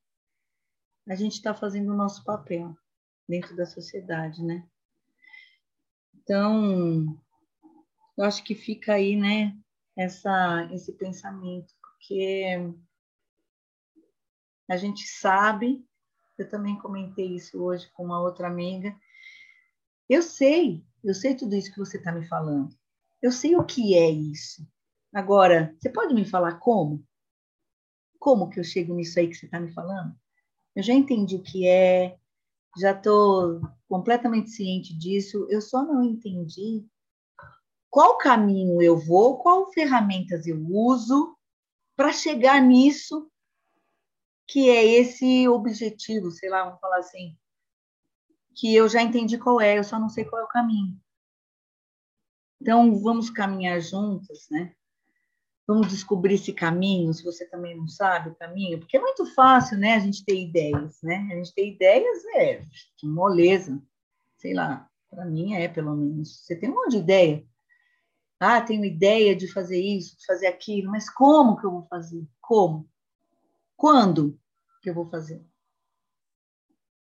a 1.08 1.14
gente 1.14 1.34
está 1.34 1.54
fazendo 1.54 1.92
o 1.92 1.96
nosso 1.96 2.24
papel 2.24 2.74
dentro 3.28 3.54
da 3.54 3.66
sociedade, 3.66 4.42
né? 4.42 4.66
Então, 6.22 7.18
eu 8.16 8.24
acho 8.24 8.44
que 8.44 8.54
fica 8.54 8.94
aí, 8.94 9.16
né, 9.16 9.56
essa, 9.96 10.68
esse 10.72 10.92
pensamento, 10.92 11.74
porque 11.80 12.44
a 14.68 14.76
gente 14.76 15.06
sabe, 15.08 15.84
eu 16.38 16.48
também 16.48 16.78
comentei 16.78 17.34
isso 17.34 17.62
hoje 17.62 17.90
com 17.94 18.04
uma 18.04 18.20
outra 18.20 18.46
amiga, 18.46 18.94
eu 20.08 20.22
sei, 20.22 20.84
eu 21.02 21.14
sei 21.14 21.34
tudo 21.34 21.56
isso 21.56 21.72
que 21.72 21.78
você 21.78 21.96
está 21.96 22.12
me 22.12 22.26
falando. 22.26 22.76
Eu 23.22 23.32
sei 23.32 23.56
o 23.56 23.64
que 23.64 23.94
é 23.96 24.10
isso. 24.10 24.66
Agora, 25.14 25.74
você 25.80 25.88
pode 25.88 26.14
me 26.14 26.24
falar 26.24 26.58
como? 26.58 27.04
Como 28.18 28.50
que 28.50 28.60
eu 28.60 28.64
chego 28.64 28.94
nisso 28.94 29.18
aí 29.18 29.28
que 29.28 29.34
você 29.34 29.46
está 29.46 29.58
me 29.58 29.72
falando? 29.72 30.14
Eu 30.76 30.82
já 30.82 30.92
entendi 30.92 31.36
o 31.36 31.42
que 31.42 31.66
é, 31.66 32.18
já 32.78 32.92
estou 32.92 33.60
completamente 33.88 34.50
ciente 34.50 34.96
disso, 34.96 35.46
eu 35.50 35.60
só 35.60 35.82
não 35.82 36.04
entendi 36.04 36.86
qual 37.90 38.16
caminho 38.18 38.80
eu 38.80 38.96
vou, 38.96 39.38
qual 39.38 39.72
ferramentas 39.72 40.46
eu 40.46 40.64
uso 40.68 41.36
para 41.96 42.12
chegar 42.12 42.60
nisso 42.62 43.30
que 44.46 44.68
é 44.68 44.84
esse 44.84 45.46
objetivo, 45.48 46.30
sei 46.30 46.50
lá, 46.50 46.64
vamos 46.64 46.80
falar 46.80 46.98
assim, 46.98 47.38
que 48.54 48.74
eu 48.74 48.88
já 48.88 49.00
entendi 49.00 49.38
qual 49.38 49.60
é, 49.60 49.78
eu 49.78 49.84
só 49.84 49.98
não 49.98 50.08
sei 50.08 50.24
qual 50.24 50.42
é 50.42 50.44
o 50.44 50.48
caminho. 50.48 51.00
Então, 52.60 53.00
vamos 53.00 53.30
caminhar 53.30 53.80
juntas, 53.80 54.48
né? 54.50 54.74
Vamos 55.70 55.86
descobrir 55.86 56.34
esse 56.34 56.52
caminho, 56.52 57.14
se 57.14 57.22
você 57.22 57.46
também 57.46 57.76
não 57.76 57.86
sabe 57.86 58.30
o 58.30 58.34
caminho, 58.34 58.80
porque 58.80 58.96
é 58.96 59.00
muito 59.00 59.24
fácil, 59.34 59.78
né, 59.78 59.94
a 59.94 60.00
gente 60.00 60.24
ter 60.24 60.36
ideias, 60.36 61.00
né? 61.00 61.28
A 61.30 61.36
gente 61.36 61.54
ter 61.54 61.68
ideias 61.68 62.24
é 62.34 62.60
moleza, 63.04 63.80
sei 64.36 64.52
lá, 64.52 64.90
para 65.08 65.24
mim 65.24 65.54
é, 65.54 65.68
pelo 65.68 65.94
menos. 65.94 66.44
Você 66.44 66.56
tem 66.56 66.68
um 66.68 66.74
monte 66.74 66.90
de 66.90 66.96
ideia. 66.96 67.46
Ah, 68.40 68.60
tenho 68.60 68.84
ideia 68.84 69.36
de 69.36 69.46
fazer 69.46 69.80
isso, 69.80 70.18
de 70.18 70.26
fazer 70.26 70.48
aquilo, 70.48 70.90
mas 70.90 71.08
como 71.08 71.56
que 71.56 71.64
eu 71.64 71.70
vou 71.70 71.86
fazer? 71.86 72.26
Como? 72.40 72.88
Quando 73.76 74.36
que 74.82 74.90
eu 74.90 74.94
vou 74.94 75.08
fazer? 75.08 75.40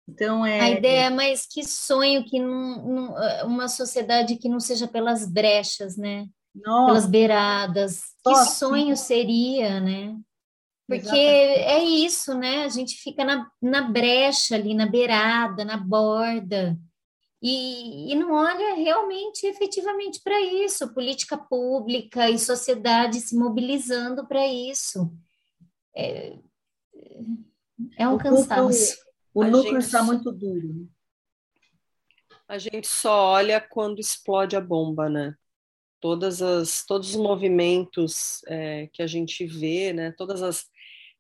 Então 0.07 0.43
é 0.43 0.61
a 0.61 0.69
ideia 0.71 1.05
é 1.05 1.09
mais 1.11 1.45
que 1.45 1.63
sonho 1.63 2.25
que 2.25 2.39
não, 2.39 3.13
uma 3.45 3.67
sociedade 3.67 4.35
que 4.37 4.49
não 4.49 4.59
seja 4.59 4.87
pelas 4.87 5.31
brechas, 5.31 5.95
né? 5.95 6.27
Nossa. 6.63 6.87
Pelas 6.87 7.05
beiradas. 7.05 8.01
Nossa. 8.25 8.43
Que 8.43 8.57
sonho 8.57 8.97
seria, 8.97 9.79
né? 9.79 10.17
Porque 10.87 11.05
Exatamente. 11.05 11.19
é 11.19 11.83
isso, 11.83 12.33
né? 12.33 12.63
A 12.63 12.69
gente 12.69 12.95
fica 12.95 13.25
na, 13.25 13.49
na 13.61 13.81
brecha 13.81 14.55
ali, 14.55 14.73
na 14.73 14.85
beirada, 14.85 15.65
na 15.65 15.75
borda. 15.75 16.77
E, 17.41 18.11
e 18.11 18.15
não 18.15 18.31
olha 18.31 18.75
realmente, 18.75 19.45
efetivamente 19.45 20.21
para 20.23 20.39
isso, 20.41 20.93
política 20.93 21.37
pública 21.37 22.29
e 22.29 22.39
sociedade 22.39 23.19
se 23.19 23.35
mobilizando 23.35 24.25
para 24.25 24.47
isso. 24.47 25.11
É, 25.95 26.37
é 27.97 28.07
um 28.07 28.15
o 28.15 28.17
cansaço. 28.17 28.61
Núcleo, 28.63 28.97
o 29.33 29.43
a 29.43 29.47
núcleo 29.47 29.73
gente, 29.73 29.85
está 29.85 30.01
muito 30.01 30.31
duro. 30.31 30.67
Né? 30.73 30.85
A 32.47 32.57
gente 32.57 32.87
só 32.87 33.33
olha 33.33 33.59
quando 33.59 33.99
explode 33.99 34.55
a 34.55 34.61
bomba, 34.61 35.09
né? 35.09 35.35
Todas 35.99 36.41
as, 36.41 36.85
todos 36.85 37.11
os 37.11 37.15
movimentos 37.15 38.41
é, 38.47 38.87
que 38.93 39.01
a 39.01 39.07
gente 39.07 39.45
vê, 39.45 39.93
né? 39.93 40.11
Todas 40.17 40.43
as 40.43 40.65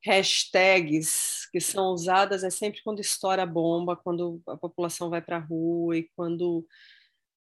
hashtags 0.05 1.49
que 1.51 1.59
são 1.59 1.87
usadas 1.93 2.43
é 2.43 2.49
sempre 2.49 2.81
quando 2.83 2.99
estoura 2.99 3.43
a 3.43 3.47
bomba, 3.47 3.95
quando 3.95 4.41
a 4.47 4.55
população 4.55 5.09
vai 5.09 5.21
para 5.21 5.37
a 5.37 5.41
rua 5.41 5.97
e 5.97 6.09
quando 6.15 6.65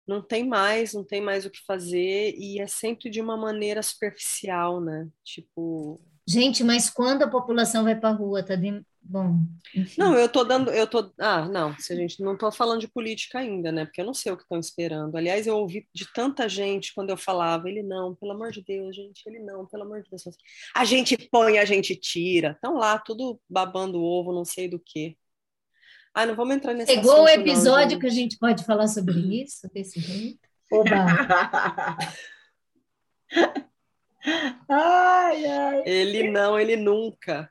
não 0.07 0.20
tem 0.20 0.47
mais, 0.47 0.93
não 0.93 1.05
tem 1.05 1.20
mais 1.20 1.47
o 1.47 1.51
que 1.51 1.64
fazer 1.64 2.35
e 2.37 2.61
é 2.61 2.66
sempre 2.66 3.09
de 3.09 3.20
uma 3.20 3.37
maneira 3.37 3.83
superficial, 3.83 4.80
né? 4.80 5.09
Tipo, 5.24 6.01
Gente, 6.26 6.62
mas 6.62 6.89
quando 6.89 7.22
a 7.22 7.30
população 7.30 7.85
vai 7.85 7.99
para 7.99 8.11
a 8.11 8.12
rua, 8.12 8.43
tá 8.43 8.55
de... 8.55 8.85
bom. 9.03 9.40
Enfim. 9.74 10.00
Não, 10.00 10.14
eu 10.14 10.28
tô 10.28 10.44
dando, 10.44 10.70
eu 10.70 10.86
tô, 10.86 11.12
ah, 11.18 11.46
não, 11.48 11.76
se 11.78 11.92
a 11.92 11.96
gente 11.96 12.22
não 12.22 12.36
tô 12.36 12.50
falando 12.53 12.80
de 12.80 12.88
política 12.88 13.38
ainda, 13.38 13.72
né? 13.72 13.84
Porque 13.84 14.00
eu 14.00 14.05
não 14.05 14.14
sei 14.14 14.32
o 14.32 14.36
que 14.36 14.42
estão 14.42 14.59
esperando. 14.59 15.16
Aliás, 15.16 15.46
eu 15.46 15.57
ouvi 15.57 15.86
de 15.94 16.11
tanta 16.12 16.48
gente 16.48 16.94
quando 16.94 17.11
eu 17.11 17.16
falava, 17.16 17.68
ele 17.68 17.82
não, 17.82 18.14
pelo 18.14 18.32
amor 18.32 18.50
de 18.50 18.62
Deus, 18.62 18.94
gente, 18.94 19.22
ele 19.26 19.40
não, 19.40 19.66
pelo 19.66 19.82
amor 19.82 20.03
de 20.03 20.11
Deus. 20.11 20.22
A 20.74 20.84
gente 20.84 21.16
põe, 21.30 21.59
a 21.59 21.64
gente 21.64 21.96
tira. 21.96 22.53
Estão 22.53 22.74
lá, 22.74 22.98
tudo 22.98 23.40
babando 23.48 24.03
ovo, 24.03 24.32
não 24.32 24.44
sei 24.44 24.68
do 24.68 24.78
que. 24.78 25.16
Ah, 26.14 26.26
não 26.26 26.34
vamos 26.34 26.57
entrar 26.57 26.74
nesse 26.74 26.92
Chegou 26.92 27.22
o 27.22 27.28
episódio 27.28 27.92
não, 27.92 28.00
que 28.00 28.07
a 28.07 28.11
gente 28.11 28.38
pode 28.38 28.64
falar 28.64 28.86
sobre 28.86 29.18
isso 29.42 29.68
desse 29.72 29.98
jeito? 29.98 30.40
Oba! 30.70 31.07
Ai, 34.68 35.46
ai. 35.46 35.82
Ele 35.84 36.30
não, 36.30 36.59
ele 36.59 36.76
nunca. 36.76 37.50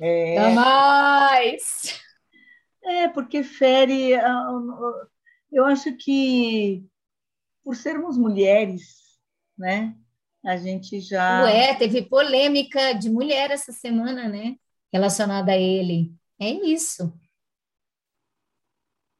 É. 0.00 0.34
Jamais! 0.36 2.00
É, 2.84 3.08
porque 3.08 3.42
fere. 3.42 4.12
Eu 5.50 5.64
acho 5.66 5.96
que 5.96 6.84
por 7.62 7.76
sermos 7.76 8.16
mulheres, 8.16 8.96
né? 9.56 9.96
A 10.44 10.56
gente 10.56 11.00
já. 11.00 11.44
Ué, 11.44 11.74
teve 11.74 12.02
polêmica 12.02 12.92
de 12.92 13.08
mulher 13.08 13.50
essa 13.50 13.70
semana, 13.70 14.28
né? 14.28 14.56
Relacionada 14.92 15.52
a 15.52 15.56
ele. 15.56 16.12
É 16.40 16.50
isso. 16.50 17.12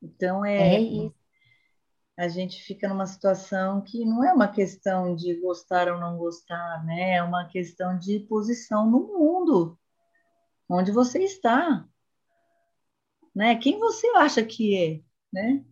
Então 0.02 0.44
é. 0.44 0.76
É 0.76 0.80
isso 0.80 1.22
a 2.16 2.28
gente 2.28 2.62
fica 2.62 2.88
numa 2.88 3.06
situação 3.06 3.80
que 3.80 4.04
não 4.04 4.22
é 4.24 4.32
uma 4.32 4.48
questão 4.48 5.16
de 5.16 5.34
gostar 5.40 5.88
ou 5.88 5.98
não 5.98 6.16
gostar, 6.18 6.84
né? 6.84 7.16
É 7.16 7.22
uma 7.22 7.46
questão 7.46 7.98
de 7.98 8.20
posição 8.20 8.88
no 8.88 9.00
mundo, 9.00 9.78
onde 10.68 10.90
você 10.90 11.22
está, 11.22 11.86
né? 13.34 13.56
Quem 13.56 13.78
você 13.78 14.06
acha 14.16 14.42
que 14.42 14.76
é, 14.76 15.00
né? 15.32 15.64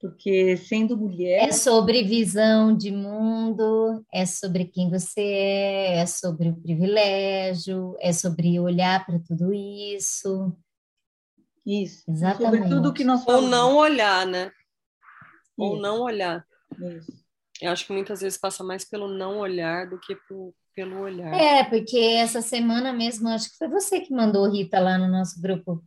Porque 0.00 0.56
sendo 0.56 0.96
mulher. 0.96 1.48
É 1.48 1.52
sobre 1.52 2.04
visão 2.04 2.76
de 2.76 2.90
mundo, 2.90 4.04
é 4.12 4.24
sobre 4.24 4.64
quem 4.64 4.88
você 4.88 5.20
é, 5.20 5.98
é 6.00 6.06
sobre 6.06 6.50
o 6.50 6.56
privilégio, 6.56 7.96
é 7.98 8.12
sobre 8.12 8.60
olhar 8.60 9.04
para 9.04 9.18
tudo 9.18 9.52
isso. 9.52 10.56
Isso, 11.66 12.08
Exatamente. 12.08 12.62
sobre 12.62 12.68
tudo 12.68 12.94
que 12.94 13.04
nós 13.04 13.24
falamos. 13.24 13.44
Ou 13.44 13.50
não 13.50 13.76
olhar, 13.76 14.26
né? 14.26 14.52
ou 15.58 15.80
não 15.80 16.00
olhar. 16.00 16.46
Isso. 16.78 17.12
Eu 17.60 17.72
acho 17.72 17.86
que 17.86 17.92
muitas 17.92 18.20
vezes 18.20 18.38
passa 18.38 18.62
mais 18.62 18.84
pelo 18.84 19.08
não 19.08 19.38
olhar 19.38 19.90
do 19.90 19.98
que 19.98 20.14
pro, 20.14 20.54
pelo 20.78 21.00
olhar. 21.00 21.34
É, 21.34 21.64
porque 21.64 21.98
essa 21.98 22.40
semana 22.40 22.92
mesmo, 22.92 23.28
acho 23.28 23.50
que 23.50 23.58
foi 23.58 23.66
você 23.66 23.98
que 23.98 24.14
mandou, 24.14 24.48
Rita, 24.48 24.78
lá 24.78 24.96
no 24.96 25.08
nosso 25.08 25.40
grupo, 25.42 25.82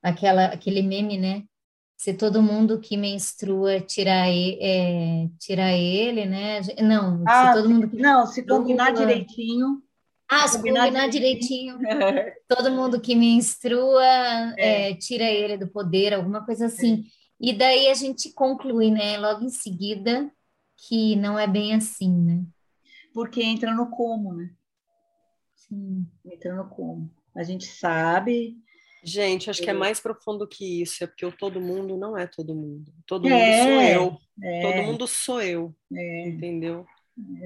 aquela, 0.00 0.44
aquele 0.46 0.82
meme, 0.82 1.18
né? 1.18 1.42
Se 1.96 2.14
todo 2.14 2.40
mundo 2.40 2.78
que 2.78 2.96
menstrua 2.96 3.80
tirar, 3.80 4.28
é, 4.28 5.28
tirar 5.40 5.72
ele, 5.72 6.26
né? 6.26 6.60
Não, 6.80 7.24
ah, 7.26 7.48
se 7.48 7.58
todo 7.60 7.68
mundo 7.68 7.90
que... 7.90 7.96
Não, 7.96 8.24
se 8.24 8.46
combinar 8.46 8.92
direitinho. 8.94 9.82
Ah, 10.28 10.46
se 10.46 10.58
combinar, 10.58 10.84
combinar 10.84 11.08
direitinho. 11.08 11.78
direitinho. 11.78 12.32
todo 12.46 12.70
mundo 12.70 13.00
que 13.00 13.16
menstrua 13.16 14.04
é. 14.56 14.90
É, 14.90 14.94
tira 14.94 15.24
ele 15.24 15.56
do 15.56 15.66
poder, 15.66 16.14
alguma 16.14 16.46
coisa 16.46 16.66
assim. 16.66 17.04
É. 17.04 17.48
E 17.48 17.52
daí 17.52 17.88
a 17.88 17.94
gente 17.94 18.32
conclui, 18.32 18.92
né, 18.92 19.18
logo 19.18 19.44
em 19.44 19.50
seguida, 19.50 20.30
que 20.86 21.16
não 21.16 21.36
é 21.36 21.48
bem 21.48 21.74
assim, 21.74 22.12
né? 22.12 22.44
Porque 23.16 23.42
entra 23.42 23.74
no 23.74 23.88
como, 23.88 24.34
né? 24.34 24.50
Sim. 25.54 26.06
Entra 26.22 26.54
no 26.54 26.68
como. 26.68 27.10
A 27.34 27.42
gente 27.42 27.64
sabe. 27.64 28.58
Gente, 29.02 29.48
acho 29.48 29.62
que 29.62 29.70
é 29.70 29.72
mais 29.72 29.98
profundo 29.98 30.46
que 30.46 30.82
isso, 30.82 31.02
é 31.02 31.06
porque 31.06 31.24
o 31.24 31.32
todo 31.32 31.58
mundo 31.58 31.96
não 31.96 32.14
é 32.14 32.26
todo 32.26 32.54
mundo. 32.54 32.92
Todo 33.06 33.26
é, 33.26 33.30
mundo 33.30 33.62
sou 33.62 33.82
eu. 33.82 34.18
É, 34.42 34.60
todo 34.60 34.86
mundo 34.86 35.06
sou 35.06 35.40
eu. 35.40 35.74
É, 35.94 36.28
entendeu? 36.28 36.84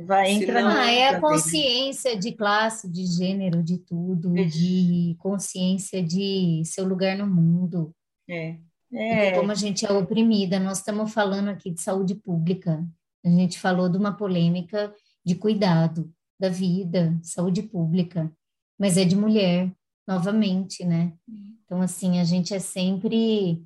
Vai 0.05 0.33
entrar 0.33 0.67
ah, 0.67 0.91
é 0.91 1.11
a 1.11 1.21
consciência 1.21 2.19
de 2.19 2.33
classe, 2.33 2.91
de 2.91 3.07
gênero, 3.07 3.63
de 3.63 3.79
tudo, 3.79 4.35
de 4.35 5.15
consciência 5.21 6.03
de 6.03 6.63
seu 6.65 6.85
lugar 6.85 7.17
no 7.17 7.29
mundo. 7.29 7.95
É. 8.29 8.57
É. 8.93 9.31
Como 9.39 9.53
a 9.53 9.55
gente 9.55 9.87
é 9.87 9.93
oprimida, 9.93 10.59
nós 10.59 10.79
estamos 10.79 11.13
falando 11.13 11.49
aqui 11.49 11.71
de 11.71 11.81
saúde 11.81 12.17
pública. 12.17 12.85
A 13.25 13.29
gente 13.29 13.61
falou 13.61 13.89
de 13.89 13.97
uma 13.97 14.17
polêmica 14.17 14.93
de 15.25 15.35
cuidado 15.35 16.13
da 16.39 16.49
vida, 16.49 17.19
saúde 17.23 17.63
pública, 17.63 18.33
mas 18.79 18.97
é 18.97 19.05
de 19.05 19.15
mulher, 19.15 19.71
novamente, 20.07 20.85
né? 20.85 21.13
Então, 21.65 21.83
assim, 21.83 22.19
a 22.19 22.25
gente 22.25 22.55
é 22.55 22.59
sempre 22.59 23.63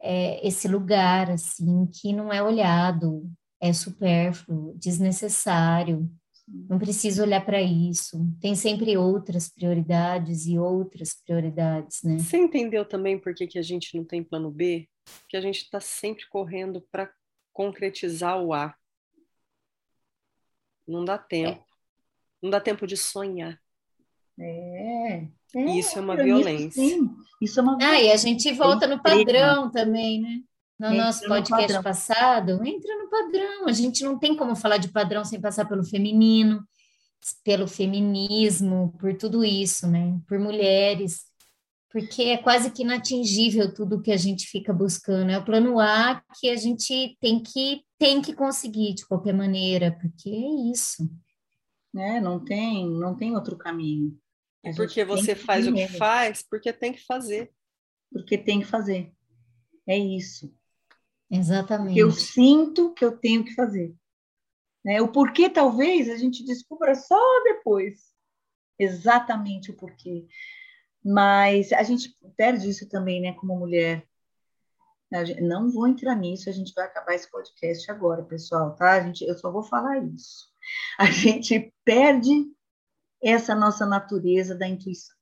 é, 0.00 0.46
esse 0.46 0.66
lugar, 0.66 1.30
assim, 1.30 1.86
que 1.86 2.12
não 2.12 2.32
é 2.32 2.42
olhado, 2.42 3.30
é 3.60 3.72
supérfluo, 3.72 4.74
desnecessário, 4.76 6.10
não 6.46 6.78
preciso 6.78 7.22
olhar 7.22 7.44
para 7.44 7.62
isso. 7.62 8.18
Tem 8.40 8.54
sempre 8.54 8.96
outras 8.96 9.48
prioridades 9.48 10.46
e 10.46 10.58
outras 10.58 11.14
prioridades, 11.14 12.02
né? 12.02 12.18
Você 12.18 12.36
entendeu 12.36 12.84
também 12.84 13.18
por 13.18 13.34
que, 13.34 13.46
que 13.46 13.58
a 13.58 13.62
gente 13.62 13.96
não 13.96 14.04
tem 14.04 14.22
plano 14.22 14.50
B? 14.50 14.86
Que 15.28 15.36
a 15.36 15.40
gente 15.40 15.58
está 15.58 15.80
sempre 15.80 16.26
correndo 16.28 16.82
para 16.92 17.10
concretizar 17.52 18.42
o 18.42 18.52
A. 18.52 18.74
Não 20.86 21.04
dá 21.04 21.18
tempo. 21.18 21.60
É. 21.60 21.64
Não 22.42 22.50
dá 22.50 22.60
tempo 22.60 22.86
de 22.86 22.96
sonhar. 22.96 23.58
É. 24.38 25.26
é 25.54 25.64
isso 25.76 25.98
é 25.98 26.00
uma 26.02 26.16
violência. 26.16 26.82
Isso, 26.82 27.16
isso 27.40 27.60
é 27.60 27.62
uma 27.62 27.76
violência. 27.76 27.98
Ah, 27.98 28.02
e 28.02 28.12
a 28.12 28.16
gente 28.16 28.52
volta 28.52 28.86
no 28.86 29.02
padrão 29.02 29.70
também, 29.70 30.20
né? 30.20 30.40
no 30.78 30.88
entra 30.88 31.04
nosso 31.04 31.26
podcast 31.26 31.72
no 31.72 31.82
passado, 31.82 32.50
entra 32.64 32.98
no 32.98 33.08
padrão. 33.08 33.66
A 33.66 33.72
gente 33.72 34.02
não 34.02 34.18
tem 34.18 34.36
como 34.36 34.56
falar 34.56 34.78
de 34.78 34.88
padrão 34.88 35.24
sem 35.24 35.40
passar 35.40 35.66
pelo 35.66 35.84
feminino, 35.84 36.66
pelo 37.44 37.66
feminismo, 37.66 38.94
por 38.98 39.16
tudo 39.16 39.44
isso, 39.44 39.86
né? 39.86 40.18
Por 40.26 40.38
mulheres, 40.38 41.22
porque 41.90 42.22
é 42.24 42.38
quase 42.38 42.70
que 42.70 42.82
inatingível 42.82 43.72
tudo 43.72 44.02
que 44.02 44.12
a 44.12 44.16
gente 44.16 44.46
fica 44.46 44.72
buscando. 44.72 45.30
É 45.30 45.38
o 45.38 45.44
plano 45.44 45.78
A 45.78 46.22
que 46.40 46.50
a 46.50 46.56
gente 46.56 47.16
tem 47.20 47.40
que 47.40 47.82
tem 48.04 48.20
que 48.20 48.34
conseguir 48.34 48.92
de 48.92 49.06
qualquer 49.06 49.32
maneira, 49.32 49.90
porque 49.98 50.28
é 50.28 50.70
isso. 50.70 51.10
É, 51.96 52.20
não 52.20 52.44
tem, 52.44 52.86
não 52.86 53.16
tem 53.16 53.34
outro 53.34 53.56
caminho. 53.56 54.14
A 54.62 54.74
porque 54.74 55.02
você 55.06 55.34
faz 55.34 55.66
o 55.66 55.72
que 55.72 55.88
faz, 55.88 56.42
porque 56.42 56.70
tem 56.70 56.92
que 56.92 57.02
fazer. 57.06 57.50
Porque 58.12 58.36
tem 58.36 58.60
que 58.60 58.66
fazer. 58.66 59.10
É 59.86 59.96
isso. 59.96 60.54
Exatamente. 61.30 61.98
Eu 61.98 62.10
sinto 62.10 62.92
que 62.92 63.02
eu 63.02 63.16
tenho 63.16 63.42
que 63.42 63.54
fazer. 63.54 63.94
Né? 64.84 65.00
O 65.00 65.08
porquê, 65.08 65.48
talvez, 65.48 66.10
a 66.10 66.18
gente 66.18 66.44
descubra 66.44 66.94
só 66.94 67.18
depois. 67.42 68.12
Exatamente 68.78 69.70
o 69.70 69.76
porquê. 69.76 70.26
Mas 71.02 71.72
a 71.72 71.82
gente 71.82 72.14
perde 72.36 72.68
isso 72.68 72.86
também, 72.86 73.22
né, 73.22 73.32
como 73.32 73.58
mulher. 73.58 74.06
Não 75.40 75.70
vou 75.70 75.86
entrar 75.86 76.14
nisso, 76.14 76.48
a 76.48 76.52
gente 76.52 76.72
vai 76.74 76.86
acabar 76.86 77.14
esse 77.14 77.30
podcast 77.30 77.90
agora, 77.90 78.24
pessoal, 78.24 78.74
tá? 78.74 78.92
A 78.92 79.00
gente, 79.00 79.24
eu 79.24 79.36
só 79.36 79.50
vou 79.50 79.62
falar 79.62 79.98
isso. 79.98 80.48
A 80.98 81.06
gente 81.10 81.72
perde 81.84 82.46
essa 83.22 83.54
nossa 83.54 83.86
natureza 83.86 84.54
da 84.54 84.66
intuição. 84.66 85.14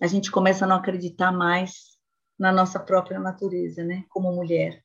a 0.00 0.06
gente 0.06 0.30
começa 0.30 0.64
a 0.64 0.68
não 0.68 0.76
acreditar 0.76 1.32
mais 1.32 1.96
na 2.38 2.52
nossa 2.52 2.78
própria 2.78 3.18
natureza, 3.18 3.82
né? 3.82 4.04
Como 4.08 4.32
mulher. 4.32 4.82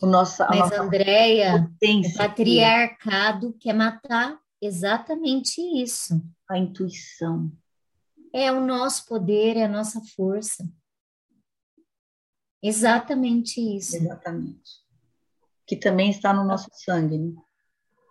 O 0.00 0.06
nossa, 0.06 0.46
Mas, 0.48 0.58
nossa 0.58 0.82
Andréia, 0.82 1.54
o 1.56 2.16
patriarcado 2.16 3.56
quer 3.60 3.72
matar 3.72 4.36
exatamente 4.60 5.60
isso. 5.60 6.20
A 6.50 6.58
intuição. 6.58 7.52
É 8.32 8.50
o 8.50 8.60
nosso 8.60 9.06
poder, 9.06 9.56
é 9.56 9.64
a 9.64 9.68
nossa 9.68 10.00
força. 10.16 10.64
Exatamente 12.62 13.60
isso. 13.60 13.96
Exatamente. 13.96 14.82
Que 15.66 15.76
também 15.76 16.10
está 16.10 16.32
no 16.32 16.44
nosso 16.44 16.68
sangue, 16.72 17.18
né? 17.18 17.32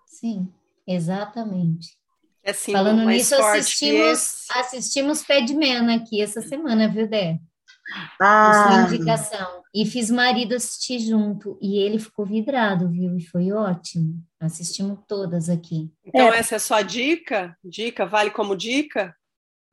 Sim, 0.06 0.52
exatamente. 0.86 1.98
É 2.44 2.52
assim, 2.52 2.72
Falando 2.72 3.06
nisso, 3.06 3.36
assistimos, 3.36 4.48
assistimos 4.50 5.24
Padman 5.24 5.96
aqui 5.96 6.22
essa 6.22 6.42
semana, 6.42 6.88
viu, 6.88 7.08
Dé? 7.08 7.40
Ah. 8.20 8.84
Essa 8.84 8.96
indicação. 8.96 9.62
E 9.74 9.86
fiz 9.86 10.10
marido 10.10 10.56
assistir 10.56 11.00
junto. 11.00 11.58
E 11.62 11.78
ele 11.78 12.00
ficou 12.00 12.26
vidrado, 12.26 12.90
viu? 12.90 13.16
E 13.18 13.26
foi 13.26 13.52
ótimo. 13.52 14.22
Assistimos 14.40 15.00
todas 15.08 15.50
aqui. 15.50 15.92
Então, 16.04 16.34
é. 16.34 16.40
essa 16.40 16.56
é 16.56 16.58
a 16.58 16.60
sua 16.60 16.82
dica? 16.82 17.56
Dica? 17.64 18.06
Vale 18.06 18.32
como 18.32 18.56
dica? 18.56 19.16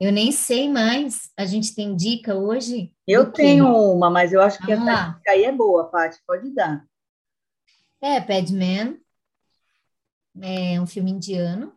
Eu 0.00 0.12
nem 0.12 0.30
sei 0.30 0.68
mais. 0.68 1.30
A 1.36 1.44
gente 1.44 1.74
tem 1.74 1.96
dica 1.96 2.36
hoje? 2.36 2.94
Eu 3.06 3.32
tenho 3.32 3.66
uma, 3.66 4.08
mas 4.08 4.32
eu 4.32 4.40
acho 4.40 4.58
que 4.58 4.66
Vamos 4.66 4.88
essa 4.88 5.06
lá. 5.06 5.08
dica 5.10 5.30
aí 5.32 5.44
é 5.44 5.52
boa, 5.52 5.90
Paty. 5.90 6.20
Pode 6.26 6.50
dar. 6.54 6.86
É, 8.00 8.20
Padman. 8.20 9.00
É 10.40 10.80
um 10.80 10.86
filme 10.86 11.10
indiano 11.10 11.76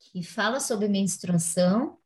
que 0.00 0.24
fala 0.24 0.58
sobre 0.58 0.88
menstruação. 0.88 1.98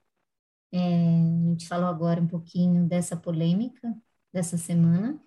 É, 0.70 0.78
a 0.78 1.48
gente 1.50 1.66
falou 1.66 1.86
agora 1.88 2.20
um 2.20 2.26
pouquinho 2.26 2.84
dessa 2.86 3.16
polêmica 3.16 3.94
dessa 4.32 4.58
semana. 4.58 5.18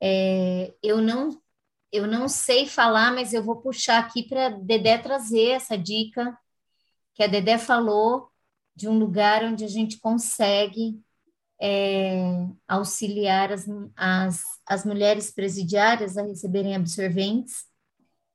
É, 0.00 0.74
eu 0.82 1.00
não 1.00 1.40
eu 1.92 2.06
não 2.06 2.28
sei 2.28 2.66
falar, 2.66 3.12
mas 3.12 3.32
eu 3.32 3.42
vou 3.42 3.56
puxar 3.56 3.98
aqui 4.00 4.22
para 4.26 4.48
Dedé 4.48 4.98
trazer 4.98 5.50
essa 5.50 5.78
dica 5.78 6.36
que 7.14 7.22
a 7.22 7.26
Dedé 7.26 7.56
falou 7.56 8.30
de 8.76 8.88
um 8.88 8.98
lugar 8.98 9.42
onde 9.42 9.64
a 9.64 9.68
gente 9.68 9.98
consegue 9.98 11.02
é, 11.60 12.46
auxiliar 12.68 13.50
as, 13.50 13.66
as, 13.96 14.42
as 14.66 14.84
mulheres 14.84 15.32
presidiárias 15.32 16.18
a 16.18 16.22
receberem 16.22 16.76
absorventes. 16.76 17.64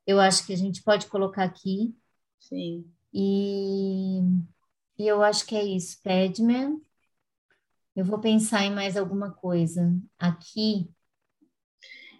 Eu 0.05 0.19
acho 0.19 0.45
que 0.45 0.53
a 0.53 0.57
gente 0.57 0.81
pode 0.83 1.05
colocar 1.05 1.43
aqui. 1.43 1.95
Sim. 2.39 2.91
E, 3.13 4.21
e 4.97 5.07
eu 5.07 5.21
acho 5.21 5.45
que 5.45 5.55
é 5.55 5.63
isso. 5.63 6.01
Padman. 6.03 6.81
Eu 7.95 8.05
vou 8.05 8.19
pensar 8.19 8.63
em 8.63 8.73
mais 8.73 8.97
alguma 8.97 9.31
coisa 9.31 9.93
aqui. 10.17 10.89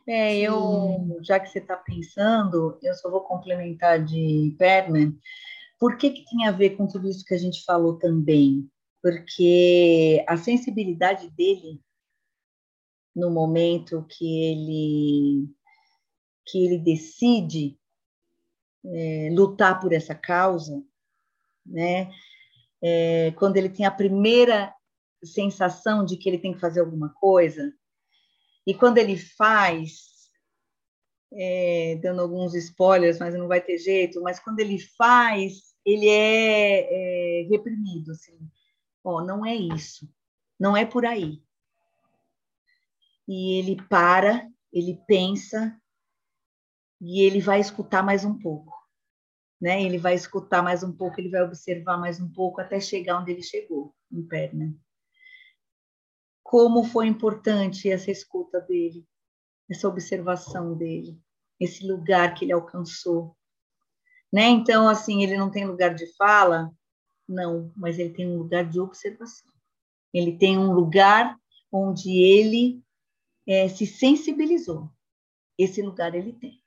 É, 0.08 0.38
eu, 0.38 1.18
já 1.22 1.40
que 1.40 1.48
você 1.48 1.60
está 1.60 1.78
pensando, 1.78 2.78
eu 2.82 2.94
só 2.96 3.10
vou 3.10 3.22
complementar 3.22 4.04
de 4.04 4.56
Padman. 4.60 5.18
Por 5.82 5.98
que, 5.98 6.12
que 6.12 6.26
tem 6.26 6.46
a 6.46 6.52
ver 6.52 6.78
com 6.78 6.86
tudo 6.86 7.10
isso 7.10 7.26
que 7.26 7.34
a 7.34 7.40
gente 7.40 7.64
falou 7.64 7.98
também? 7.98 8.70
Porque 9.02 10.24
a 10.28 10.38
sensibilidade 10.38 11.28
dele 11.32 11.82
no 13.16 13.32
momento 13.32 14.06
que 14.08 14.44
ele 14.44 15.50
que 16.46 16.64
ele 16.64 16.78
decide 16.78 17.80
é, 18.86 19.30
lutar 19.32 19.80
por 19.80 19.92
essa 19.92 20.14
causa, 20.14 20.84
né? 21.66 22.12
É, 22.80 23.32
quando 23.32 23.58
ele 23.58 23.70
tem 23.70 23.86
a 23.86 23.92
primeira 23.92 24.72
sensação 25.24 26.06
de 26.06 26.16
que 26.16 26.30
ele 26.30 26.38
tem 26.38 26.54
que 26.54 26.60
fazer 26.60 26.82
alguma 26.82 27.10
coisa, 27.10 27.74
e 28.68 28.74
quando 28.76 29.00
ele 29.00 29.18
faz, 29.18 30.30
é, 31.34 32.00
dando 32.04 32.22
alguns 32.22 32.54
spoilers, 32.54 33.18
mas 33.18 33.34
não 33.34 33.48
vai 33.48 33.62
ter 33.62 33.80
jeito, 33.80 34.22
mas 34.22 34.40
quando 34.40 34.60
ele 34.60 34.78
faz, 34.80 35.71
ele 35.86 36.08
é, 36.08 37.42
é 37.42 37.48
reprimido, 37.48 38.12
assim, 38.12 38.38
ó, 39.04 39.24
não 39.24 39.46
é 39.46 39.56
isso, 39.56 40.10
não 40.60 40.76
é 40.76 40.86
por 40.86 41.06
aí. 41.06 41.44
E 43.28 43.60
ele 43.60 43.82
para, 43.84 44.50
ele 44.72 45.02
pensa, 45.08 45.80
e 47.00 47.22
ele 47.22 47.40
vai 47.40 47.60
escutar 47.60 48.04
mais 48.04 48.26
um 48.26 48.38
pouco 48.38 48.82
né? 49.62 49.84
Ele 49.84 50.00
vai 50.00 50.16
escutar 50.16 50.64
mais 50.64 50.82
um 50.82 50.92
pouco, 50.92 51.22
ele 51.22 51.30
vai 51.30 51.44
observar 51.44 51.98
mais 51.98 52.20
um 52.20 52.28
pouco 52.28 52.60
até 52.60 52.80
chegar 52.80 53.20
onde 53.20 53.32
ele 53.32 53.44
chegou, 53.44 53.96
em 54.12 54.24
perna. 54.24 54.76
Como 56.42 56.84
foi 56.84 57.06
importante 57.08 57.90
essa 57.90 58.10
escuta 58.10 58.60
dele, 58.60 59.08
essa 59.70 59.88
observação 59.88 60.76
dele, 60.76 61.22
esse 61.60 61.86
lugar 61.86 62.34
que 62.34 62.44
ele 62.44 62.52
alcançou, 62.52 63.38
né? 64.32 64.48
Então, 64.48 64.88
assim, 64.88 65.24
ele 65.24 65.38
não 65.38 65.52
tem 65.52 65.66
lugar 65.66 65.94
de 65.94 66.08
fala, 66.16 66.72
não, 67.28 67.72
mas 67.76 68.00
ele 68.00 68.14
tem 68.14 68.28
um 68.28 68.38
lugar 68.38 68.68
de 68.68 68.80
observação. 68.80 69.52
Ele 70.14 70.38
tem 70.38 70.58
um 70.58 70.72
lugar 70.74 71.38
onde 71.72 72.12
ele 72.12 72.84
é, 73.48 73.68
se 73.68 73.86
sensibilizou. 73.86 74.90
Esse 75.58 75.82
lugar 75.82 76.16
ele 76.16 76.34
tem. 76.34 76.62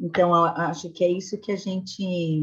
Então, 0.00 0.32
acho 0.34 0.90
que 0.90 1.04
é 1.04 1.10
isso 1.10 1.40
que 1.40 1.50
a 1.50 1.56
gente 1.56 2.40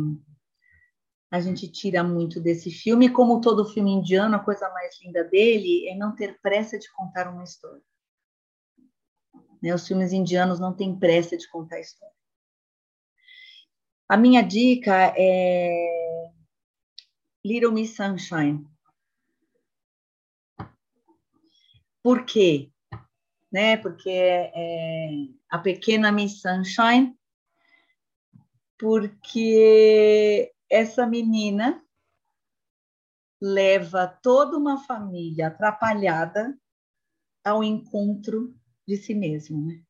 a 1.31 1.39
gente 1.39 1.67
tira 1.69 2.03
muito 2.03 2.39
desse 2.39 2.71
filme. 2.71 3.09
Como 3.09 3.41
todo 3.41 3.65
filme 3.65 3.91
indiano, 3.91 4.35
a 4.35 4.43
coisa 4.43 4.69
mais 4.69 5.01
linda 5.01 5.23
dele 5.23 5.87
é 5.89 5.95
não 5.95 6.15
ter 6.15 6.39
pressa 6.39 6.77
de 6.77 6.89
contar 6.93 7.29
uma 7.29 7.43
história. 7.43 7.81
Né? 9.61 9.73
Os 9.73 9.87
filmes 9.87 10.13
indianos 10.13 10.59
não 10.59 10.73
têm 10.73 10.97
pressa 10.97 11.35
de 11.35 11.49
contar 11.49 11.79
história. 11.79 12.15
A 14.07 14.17
minha 14.17 14.41
dica 14.41 15.13
é 15.17 16.31
Little 17.43 17.71
Miss 17.71 17.95
Sunshine. 17.95 18.67
Por 22.03 22.25
quê? 22.25 22.71
Né? 23.51 23.77
Porque 23.77 24.09
é, 24.09 25.09
a 25.49 25.57
pequena 25.57 26.11
Miss 26.11 26.41
Sunshine 26.41 27.17
porque 28.77 30.53
essa 30.69 31.05
menina 31.07 31.81
leva 33.41 34.07
toda 34.07 34.57
uma 34.57 34.83
família 34.85 35.47
atrapalhada 35.47 36.57
ao 37.43 37.63
encontro 37.63 38.55
de 38.87 38.97
si 38.97 39.13
mesmo, 39.13 39.65
né? 39.65 39.83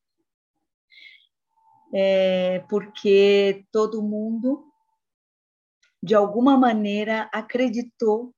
É 1.98 2.60
porque 2.70 3.66
todo 3.72 4.04
mundo, 4.04 4.70
de 6.04 6.14
alguma 6.14 6.58
maneira, 6.58 7.30
acreditou 7.32 8.36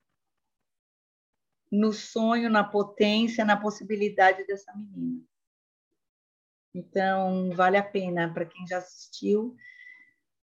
no 1.72 1.92
sonho, 1.92 2.48
na 2.48 2.62
potência, 2.62 3.44
na 3.44 3.56
possibilidade 3.56 4.46
dessa 4.46 4.72
menina. 4.76 5.24
Então, 6.72 7.50
vale 7.50 7.76
a 7.76 7.82
pena 7.82 8.32
para 8.32 8.46
quem 8.46 8.64
já 8.66 8.78
assistiu 8.78 9.56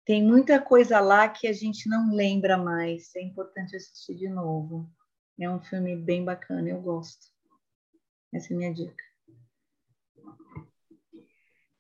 tem 0.09 0.25
muita 0.25 0.59
coisa 0.59 1.01
lá 1.01 1.29
que 1.29 1.47
a 1.47 1.53
gente 1.53 1.87
não 1.87 2.15
lembra 2.15 2.57
mais. 2.57 3.15
É 3.15 3.21
importante 3.21 3.77
assistir 3.77 4.15
de 4.15 4.27
novo. 4.27 4.91
É 5.39 5.51
um 5.51 5.61
filme 5.61 5.95
bem 5.95 6.25
bacana, 6.25 6.67
eu 6.67 6.81
gosto. 6.81 7.27
Essa 8.33 8.51
é 8.51 8.55
a 8.55 8.57
minha 8.57 8.73
dica. 8.73 9.05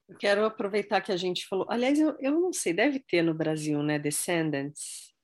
Eu 0.08 0.16
quero 0.16 0.44
aproveitar 0.44 1.00
que 1.02 1.12
a 1.12 1.16
gente 1.16 1.46
falou. 1.46 1.66
Aliás, 1.68 1.98
eu, 1.98 2.16
eu 2.18 2.32
não 2.32 2.52
sei, 2.52 2.72
deve 2.72 2.98
ter 2.98 3.22
no 3.22 3.34
Brasil, 3.34 3.82
né? 3.82 3.98
Descendants. 3.98 5.14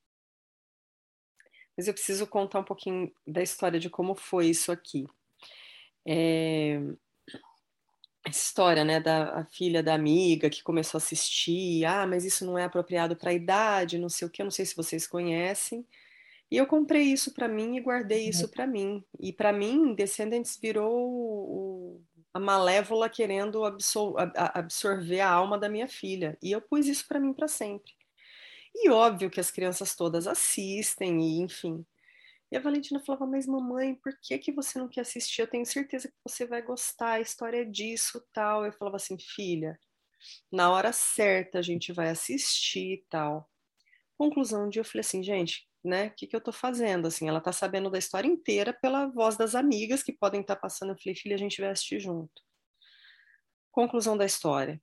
Mas 1.77 1.89
eu 1.89 1.95
preciso 1.95 2.27
contar 2.27 2.61
um 2.61 2.65
pouquinho 2.65 3.13
da 3.27 3.43
história 3.43 3.81
de 3.81 3.89
como 3.89 4.15
foi 4.15 4.49
isso 4.49 4.71
aqui. 4.71 5.07
É, 6.07 6.79
essa 8.27 8.39
história, 8.39 8.85
né, 8.85 9.01
da 9.01 9.45
filha 9.47 9.83
da 9.83 9.95
amiga 9.95 10.49
que 10.49 10.63
começou 10.63 10.99
a 10.99 11.03
assistir, 11.03 11.85
ah, 11.85 12.07
mas 12.07 12.25
isso 12.25 12.45
não 12.45 12.59
é 12.59 12.65
apropriado 12.65 13.17
para 13.17 13.31
a 13.31 13.35
idade, 13.35 13.99
não 13.99 14.09
sei 14.09 14.27
o 14.27 14.31
que, 14.31 14.41
eu 14.41 14.45
não 14.45 14.51
sei 14.51 14.65
se 14.65 14.77
vocês 14.77 15.07
conhecem. 15.07 15.87
E 16.51 16.57
eu 16.57 16.67
comprei 16.67 17.03
isso 17.03 17.35
para 17.35 17.49
mim 17.49 17.77
e 17.77 17.81
guardei 17.81 18.29
isso 18.29 18.49
para 18.49 18.67
mim. 18.67 19.05
E 19.19 19.33
para 19.33 19.53
mim, 19.53 19.95
Descendants 19.95 20.59
virou 20.61 20.95
o, 20.95 22.03
a 22.35 22.41
malévola 22.41 23.09
querendo 23.09 23.65
absor 23.65 24.17
absorver 24.35 25.21
a 25.21 25.31
alma 25.31 25.57
da 25.57 25.69
minha 25.69 25.87
filha. 25.87 26.37
E 26.43 26.51
eu 26.51 26.61
pus 26.61 26.87
isso 26.87 27.07
para 27.07 27.21
mim 27.21 27.33
para 27.33 27.47
sempre. 27.47 27.93
E 28.75 28.91
óbvio 28.91 29.31
que 29.31 29.39
as 29.39 29.53
crianças 29.53 29.95
todas 29.95 30.27
assistem, 30.27 31.23
e 31.23 31.41
enfim. 31.41 31.87
E 32.51 32.57
a 32.57 32.61
Valentina 32.61 33.01
falava, 33.01 33.27
mas 33.27 33.47
mamãe, 33.47 33.95
por 33.95 34.19
que, 34.21 34.37
que 34.39 34.53
você 34.53 34.79
não 34.79 34.89
quer 34.89 35.03
assistir? 35.03 35.43
Eu 35.43 35.47
tenho 35.47 35.65
certeza 35.65 36.09
que 36.09 36.15
você 36.27 36.45
vai 36.45 36.61
gostar, 36.61 37.13
a 37.13 37.21
história 37.21 37.63
é 37.63 37.65
disso, 37.65 38.25
tal. 38.33 38.67
Eu 38.67 38.73
falava 38.73 38.97
assim, 38.97 39.17
filha, 39.17 39.79
na 40.51 40.71
hora 40.73 40.93
certa 40.93 41.61
a 41.61 41.63
gente 41.63 41.93
vai 41.93 42.09
assistir 42.11 42.95
e 42.95 43.05
tal. 43.09 43.49
Conclusão, 44.19 44.69
dia 44.69 44.81
eu 44.81 44.85
falei 44.85 45.01
assim, 45.01 45.23
gente, 45.23 45.69
né? 45.85 46.09
O 46.09 46.15
que, 46.17 46.27
que 46.27 46.35
eu 46.35 46.39
estou 46.39 46.53
fazendo? 46.53 47.07
Assim, 47.07 47.29
ela 47.29 47.39
está 47.39 47.53
sabendo 47.53 47.91
da 47.91 47.99
história 47.99 48.29
inteira 48.29 48.73
pela 48.73 49.07
voz 49.07 49.37
das 49.37 49.55
amigas 49.55 50.03
que 50.03 50.13
podem 50.13 50.41
estar 50.41 50.57
tá 50.57 50.61
passando. 50.61 50.91
Eu 50.91 50.99
falei, 50.99 51.15
filha, 51.15 51.35
a 51.35 51.39
gente 51.39 51.63
assistir 51.65 52.01
junto. 52.01 52.43
Conclusão 53.71 54.17
da 54.17 54.25
história. 54.25 54.81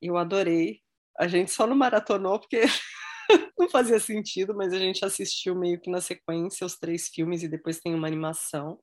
Eu 0.00 0.16
adorei. 0.16 0.80
A 1.18 1.28
gente 1.28 1.50
só 1.50 1.66
não 1.66 1.76
maratonou 1.76 2.38
porque 2.40 2.62
não 3.58 3.68
fazia 3.68 4.00
sentido, 4.00 4.54
mas 4.54 4.72
a 4.72 4.78
gente 4.78 5.04
assistiu 5.04 5.54
meio 5.54 5.80
que 5.80 5.90
na 5.90 6.00
sequência 6.00 6.66
os 6.66 6.78
três 6.78 7.08
filmes 7.08 7.42
e 7.42 7.48
depois 7.48 7.80
tem 7.80 7.94
uma 7.94 8.06
animação. 8.06 8.80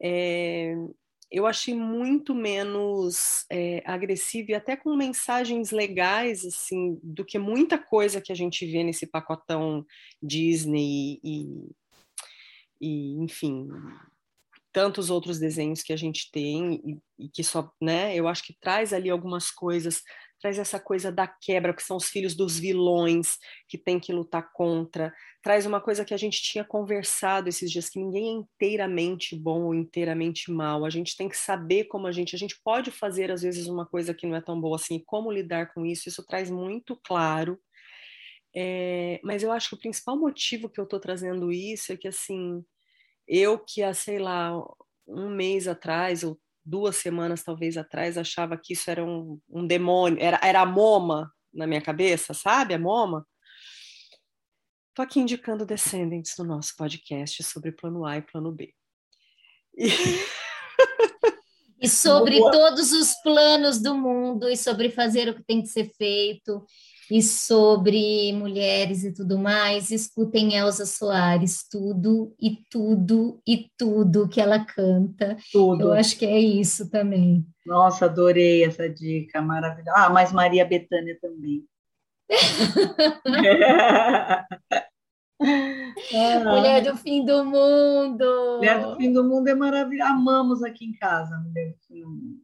É, 0.00 0.74
eu 1.30 1.46
achei 1.46 1.74
muito 1.74 2.34
menos 2.34 3.44
é, 3.50 3.82
agressivo 3.84 4.50
e 4.50 4.54
até 4.54 4.76
com 4.76 4.96
mensagens 4.96 5.70
legais, 5.70 6.44
assim, 6.44 6.98
do 7.02 7.24
que 7.24 7.38
muita 7.38 7.78
coisa 7.78 8.20
que 8.20 8.32
a 8.32 8.34
gente 8.34 8.64
vê 8.66 8.82
nesse 8.82 9.06
pacotão 9.06 9.84
Disney 10.22 11.20
e, 11.22 11.70
e 12.80 13.12
enfim, 13.22 13.68
tantos 14.72 15.10
outros 15.10 15.38
desenhos 15.38 15.82
que 15.82 15.92
a 15.92 15.96
gente 15.96 16.30
tem 16.30 16.80
e, 16.84 17.24
e, 17.24 17.28
que 17.28 17.44
só, 17.44 17.70
né, 17.80 18.14
eu 18.14 18.26
acho 18.26 18.42
que 18.44 18.56
traz 18.58 18.92
ali 18.92 19.10
algumas 19.10 19.50
coisas 19.50 20.02
traz 20.40 20.58
essa 20.58 20.78
coisa 20.78 21.10
da 21.10 21.26
quebra, 21.26 21.74
que 21.74 21.82
são 21.82 21.96
os 21.96 22.08
filhos 22.08 22.34
dos 22.34 22.58
vilões 22.58 23.36
que 23.68 23.76
tem 23.76 23.98
que 23.98 24.12
lutar 24.12 24.50
contra, 24.52 25.12
traz 25.42 25.66
uma 25.66 25.80
coisa 25.80 26.04
que 26.04 26.14
a 26.14 26.16
gente 26.16 26.42
tinha 26.42 26.64
conversado 26.64 27.48
esses 27.48 27.70
dias, 27.70 27.88
que 27.88 27.98
ninguém 27.98 28.28
é 28.28 28.40
inteiramente 28.40 29.36
bom 29.36 29.64
ou 29.64 29.74
inteiramente 29.74 30.50
mal, 30.50 30.84
a 30.84 30.90
gente 30.90 31.16
tem 31.16 31.28
que 31.28 31.36
saber 31.36 31.84
como 31.84 32.06
a 32.06 32.12
gente, 32.12 32.34
a 32.34 32.38
gente 32.38 32.60
pode 32.62 32.90
fazer 32.90 33.30
às 33.30 33.42
vezes 33.42 33.66
uma 33.66 33.86
coisa 33.86 34.14
que 34.14 34.26
não 34.26 34.36
é 34.36 34.40
tão 34.40 34.60
boa 34.60 34.76
assim, 34.76 34.96
e 34.96 35.04
como 35.04 35.32
lidar 35.32 35.72
com 35.72 35.84
isso, 35.84 36.08
isso 36.08 36.24
traz 36.26 36.50
muito 36.50 36.96
claro, 37.04 37.58
é, 38.54 39.20
mas 39.22 39.42
eu 39.42 39.52
acho 39.52 39.68
que 39.68 39.74
o 39.74 39.78
principal 39.78 40.18
motivo 40.18 40.68
que 40.68 40.80
eu 40.80 40.84
estou 40.84 40.98
trazendo 40.98 41.52
isso 41.52 41.92
é 41.92 41.96
que, 41.96 42.08
assim, 42.08 42.64
eu 43.26 43.58
que 43.58 43.82
há, 43.82 43.92
sei 43.94 44.18
lá, 44.18 44.52
um 45.06 45.30
mês 45.30 45.68
atrás, 45.68 46.24
ou 46.24 46.38
duas 46.68 46.96
semanas 46.96 47.42
talvez 47.42 47.76
atrás, 47.76 48.18
achava 48.18 48.56
que 48.56 48.74
isso 48.74 48.90
era 48.90 49.04
um, 49.04 49.40
um 49.48 49.66
demônio, 49.66 50.18
era, 50.20 50.38
era 50.42 50.60
a 50.60 50.66
MoMA 50.66 51.32
na 51.52 51.66
minha 51.66 51.80
cabeça, 51.80 52.34
sabe? 52.34 52.74
A 52.74 52.78
MoMA. 52.78 53.26
Estou 54.90 55.02
aqui 55.04 55.20
indicando 55.20 55.64
Descendentes 55.64 56.34
no 56.38 56.44
nosso 56.44 56.74
podcast 56.76 57.42
sobre 57.42 57.72
plano 57.72 58.04
A 58.04 58.18
e 58.18 58.22
plano 58.22 58.52
B. 58.52 58.74
E, 59.76 59.88
e 61.80 61.88
sobre 61.88 62.38
Boa. 62.38 62.52
todos 62.52 62.92
os 62.92 63.14
planos 63.22 63.80
do 63.80 63.94
mundo, 63.94 64.48
e 64.48 64.56
sobre 64.56 64.90
fazer 64.90 65.28
o 65.28 65.34
que 65.34 65.44
tem 65.44 65.62
que 65.62 65.68
ser 65.68 65.90
feito, 65.96 66.66
e 67.10 67.22
sobre 67.22 68.32
mulheres 68.32 69.02
e 69.02 69.12
tudo 69.12 69.38
mais, 69.38 69.90
escutem 69.90 70.54
Elza 70.54 70.84
Soares, 70.84 71.66
tudo 71.68 72.34
e 72.38 72.58
tudo 72.70 73.40
e 73.46 73.70
tudo 73.76 74.28
que 74.28 74.40
ela 74.40 74.64
canta. 74.64 75.36
Tudo. 75.50 75.84
Eu 75.84 75.92
acho 75.92 76.18
que 76.18 76.26
é 76.26 76.38
isso 76.38 76.90
também. 76.90 77.46
Nossa, 77.64 78.04
adorei 78.04 78.64
essa 78.64 78.88
dica, 78.88 79.40
maravilhosa. 79.40 79.92
Ah, 79.96 80.10
mas 80.10 80.32
Maria 80.32 80.64
Bethânia 80.64 81.18
também. 81.20 81.64
Mulher 86.44 86.82
do 86.82 86.96
fim 86.96 87.24
do 87.24 87.44
mundo. 87.44 88.56
Mulher 88.58 88.82
do 88.82 88.96
fim 88.96 89.12
do 89.12 89.24
mundo 89.24 89.48
é 89.48 89.54
maravilhosa. 89.54 90.10
Amamos 90.10 90.62
aqui 90.62 90.84
em 90.84 90.92
casa, 90.92 91.38
Mulher 91.38 91.72
do 91.72 91.78
fim 91.86 92.00
do 92.00 92.10
mundo. 92.10 92.42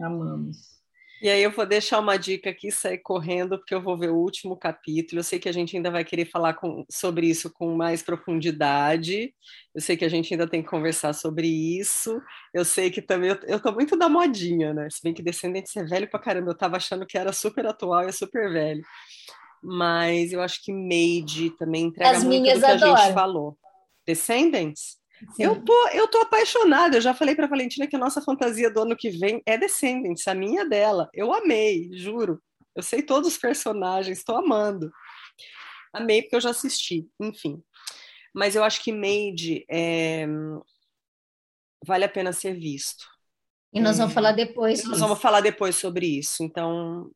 Amamos. 0.00 0.83
E 1.24 1.30
aí 1.30 1.42
eu 1.42 1.50
vou 1.50 1.64
deixar 1.64 2.00
uma 2.00 2.18
dica 2.18 2.50
aqui, 2.50 2.70
sair 2.70 2.98
correndo, 2.98 3.56
porque 3.56 3.74
eu 3.74 3.80
vou 3.80 3.96
ver 3.96 4.10
o 4.10 4.16
último 4.16 4.58
capítulo. 4.58 5.20
Eu 5.20 5.24
sei 5.24 5.38
que 5.38 5.48
a 5.48 5.52
gente 5.52 5.74
ainda 5.74 5.90
vai 5.90 6.04
querer 6.04 6.26
falar 6.26 6.52
com, 6.52 6.84
sobre 6.90 7.26
isso 7.26 7.50
com 7.50 7.74
mais 7.74 8.02
profundidade. 8.02 9.34
Eu 9.74 9.80
sei 9.80 9.96
que 9.96 10.04
a 10.04 10.08
gente 10.10 10.34
ainda 10.34 10.46
tem 10.46 10.62
que 10.62 10.68
conversar 10.68 11.14
sobre 11.14 11.46
isso. 11.48 12.20
Eu 12.52 12.62
sei 12.62 12.90
que 12.90 13.00
também 13.00 13.30
eu, 13.30 13.38
eu 13.46 13.58
tô 13.58 13.72
muito 13.72 13.96
da 13.96 14.06
modinha, 14.06 14.74
né? 14.74 14.86
Se 14.90 15.00
bem 15.02 15.14
que 15.14 15.22
Descendentes 15.22 15.74
é 15.76 15.82
velho 15.82 16.10
pra 16.10 16.20
caramba. 16.20 16.50
Eu 16.50 16.58
tava 16.58 16.76
achando 16.76 17.06
que 17.06 17.16
era 17.16 17.32
super 17.32 17.66
atual 17.66 18.04
e 18.04 18.08
é 18.08 18.12
super 18.12 18.52
velho. 18.52 18.82
Mas 19.62 20.30
eu 20.30 20.42
acho 20.42 20.62
que 20.62 20.74
Made 20.74 21.56
também 21.58 21.86
entrega 21.86 22.18
As 22.18 22.22
muito 22.22 22.42
do 22.42 22.60
que 22.60 22.66
adoram. 22.66 22.94
a 22.96 22.98
gente 22.98 23.14
falou. 23.14 23.56
Eu 25.38 25.62
tô, 25.64 25.88
eu 25.88 26.08
tô 26.08 26.18
apaixonada. 26.18 26.96
Eu 26.96 27.00
já 27.00 27.14
falei 27.14 27.34
para 27.34 27.46
Valentina 27.46 27.86
que 27.86 27.96
a 27.96 27.98
nossa 27.98 28.20
fantasia 28.22 28.70
do 28.70 28.82
ano 28.82 28.96
que 28.96 29.10
vem 29.10 29.42
é 29.46 29.56
Descendants, 29.58 30.26
a 30.26 30.34
minha 30.34 30.62
é 30.62 30.68
dela. 30.68 31.08
Eu 31.12 31.32
amei, 31.32 31.90
juro. 31.92 32.42
Eu 32.74 32.82
sei 32.82 33.02
todos 33.02 33.32
os 33.32 33.38
personagens, 33.38 34.18
estou 34.18 34.36
amando. 34.36 34.90
Amei 35.92 36.22
porque 36.22 36.36
eu 36.36 36.40
já 36.40 36.50
assisti, 36.50 37.08
enfim. 37.20 37.62
Mas 38.34 38.56
eu 38.56 38.64
acho 38.64 38.82
que 38.82 38.92
Made 38.92 39.64
é... 39.70 40.26
vale 41.86 42.04
a 42.04 42.08
pena 42.08 42.32
ser 42.32 42.54
visto. 42.54 43.06
E 43.72 43.80
nós 43.80 43.98
vamos 43.98 44.14
falar 44.14 44.32
depois. 44.32 44.84
Nós 44.84 45.00
vamos 45.00 45.20
falar 45.20 45.40
depois 45.40 45.76
sobre 45.76 46.06
isso. 46.06 46.42
Então, 46.42 47.10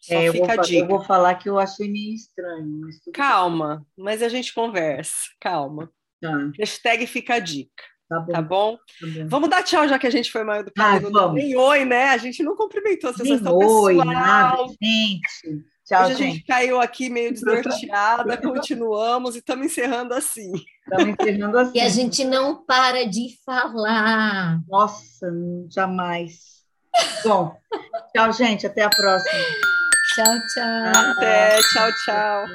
só 0.00 0.14
é, 0.14 0.32
fica 0.32 0.38
eu 0.38 0.46
vou, 0.46 0.50
a 0.50 0.56
dica. 0.56 0.78
Eu 0.78 0.88
vou 0.88 1.04
falar 1.04 1.34
que 1.36 1.48
eu 1.48 1.58
achei 1.58 1.88
meio 1.88 2.14
estranho. 2.14 2.80
Mas 2.80 3.00
calma, 3.14 3.86
mas 3.96 4.22
a 4.22 4.28
gente 4.28 4.52
conversa. 4.52 5.30
Calma. 5.40 5.92
Tá. 6.22 6.50
Hashtag 6.56 7.06
fica 7.06 7.34
a 7.34 7.38
dica. 7.40 7.82
Tá 8.08 8.20
bom. 8.20 8.32
Tá 8.32 8.42
bom? 8.42 8.76
Tá 8.76 9.06
bom? 9.06 9.28
Vamos 9.28 9.50
dar 9.50 9.62
tchau, 9.62 9.88
já 9.88 9.98
que 9.98 10.06
a 10.06 10.10
gente 10.10 10.30
foi 10.30 10.44
mal 10.44 10.60
educado. 10.60 11.18
Ah, 11.18 11.32
nem 11.32 11.56
oi, 11.56 11.84
né? 11.84 12.10
A 12.10 12.16
gente 12.16 12.42
não 12.42 12.54
cumprimentou 12.54 13.12
pessoas. 13.12 13.40
Nem 13.40 13.52
oi, 13.52 13.96
nada, 13.96 14.64
gente. 14.80 15.64
Tchau, 15.84 16.04
Hoje 16.04 16.14
gente. 16.14 16.22
a 16.22 16.26
gente 16.32 16.44
caiu 16.44 16.80
aqui 16.80 17.10
meio 17.10 17.32
desnorteada, 17.32 18.36
continuamos 18.36 19.34
e 19.34 19.38
estamos 19.38 19.66
encerrando 19.66 20.14
assim. 20.14 20.52
Estamos 20.86 21.16
encerrando 21.18 21.58
assim. 21.58 21.72
E 21.76 21.80
a 21.80 21.88
gente 21.88 22.24
não 22.24 22.64
para 22.64 23.04
de 23.04 23.30
falar. 23.44 24.60
Nossa, 24.68 25.28
jamais. 25.68 26.62
Bom, 27.24 27.56
tchau, 28.14 28.32
gente. 28.32 28.66
Até 28.66 28.82
a 28.82 28.90
próxima. 28.90 29.40
Tchau, 30.14 30.34
tchau. 30.54 31.02
Até, 31.10 31.58
tchau, 31.72 31.90
tchau. 32.04 32.46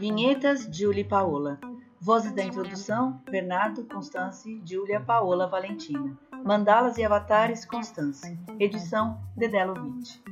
Vinhetas, 0.00 0.66
Julie 0.72 1.04
Paola. 1.04 1.60
Vozes 2.00 2.32
da 2.32 2.42
introdução, 2.42 3.20
Bernardo, 3.30 3.84
Constance, 3.84 4.58
Júlia, 4.64 4.98
Paola, 4.98 5.46
Valentina. 5.46 6.18
Mandalas 6.42 6.96
e 6.96 7.04
avatares, 7.04 7.66
Constance. 7.66 8.34
Edição, 8.58 9.20
Dedelo 9.36 9.74
20. 9.74 10.22